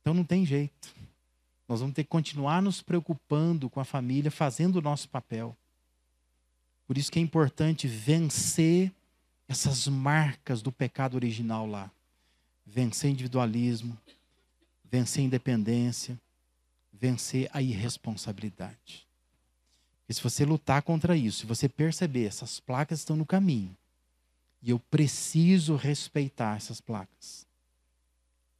Então 0.00 0.14
não 0.14 0.24
tem 0.24 0.46
jeito. 0.46 0.94
Nós 1.68 1.80
vamos 1.80 1.94
ter 1.94 2.02
que 2.04 2.10
continuar 2.10 2.62
nos 2.62 2.80
preocupando 2.80 3.68
com 3.68 3.78
a 3.78 3.84
família, 3.84 4.30
fazendo 4.30 4.76
o 4.76 4.82
nosso 4.82 5.06
papel. 5.08 5.54
Por 6.86 6.96
isso 6.96 7.12
que 7.12 7.18
é 7.18 7.22
importante 7.22 7.86
vencer 7.86 8.90
essas 9.46 9.86
marcas 9.86 10.62
do 10.62 10.72
pecado 10.72 11.14
original 11.14 11.66
lá. 11.66 11.90
Vencer 12.64 13.10
individualismo, 13.10 13.98
vencer 14.90 15.24
independência, 15.24 16.18
vencer 16.92 17.50
a 17.52 17.60
irresponsabilidade. 17.60 19.06
E 20.08 20.14
se 20.14 20.22
você 20.22 20.44
lutar 20.44 20.82
contra 20.82 21.16
isso, 21.16 21.40
se 21.40 21.46
você 21.46 21.68
perceber 21.68 22.26
essas 22.26 22.60
placas 22.60 23.00
estão 23.00 23.16
no 23.16 23.26
caminho, 23.26 23.76
e 24.62 24.70
eu 24.70 24.78
preciso 24.78 25.74
respeitar 25.74 26.56
essas 26.56 26.80
placas 26.80 27.46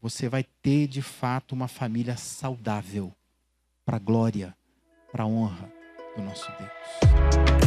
você 0.02 0.28
vai 0.28 0.44
ter 0.60 0.88
de 0.88 1.00
fato 1.00 1.52
uma 1.52 1.68
família 1.68 2.16
saudável, 2.16 3.14
para 3.86 3.98
a 3.98 4.00
glória, 4.00 4.54
para 5.12 5.22
a 5.22 5.26
honra 5.26 5.72
do 6.16 6.22
nosso 6.22 6.50
Deus. 6.58 7.61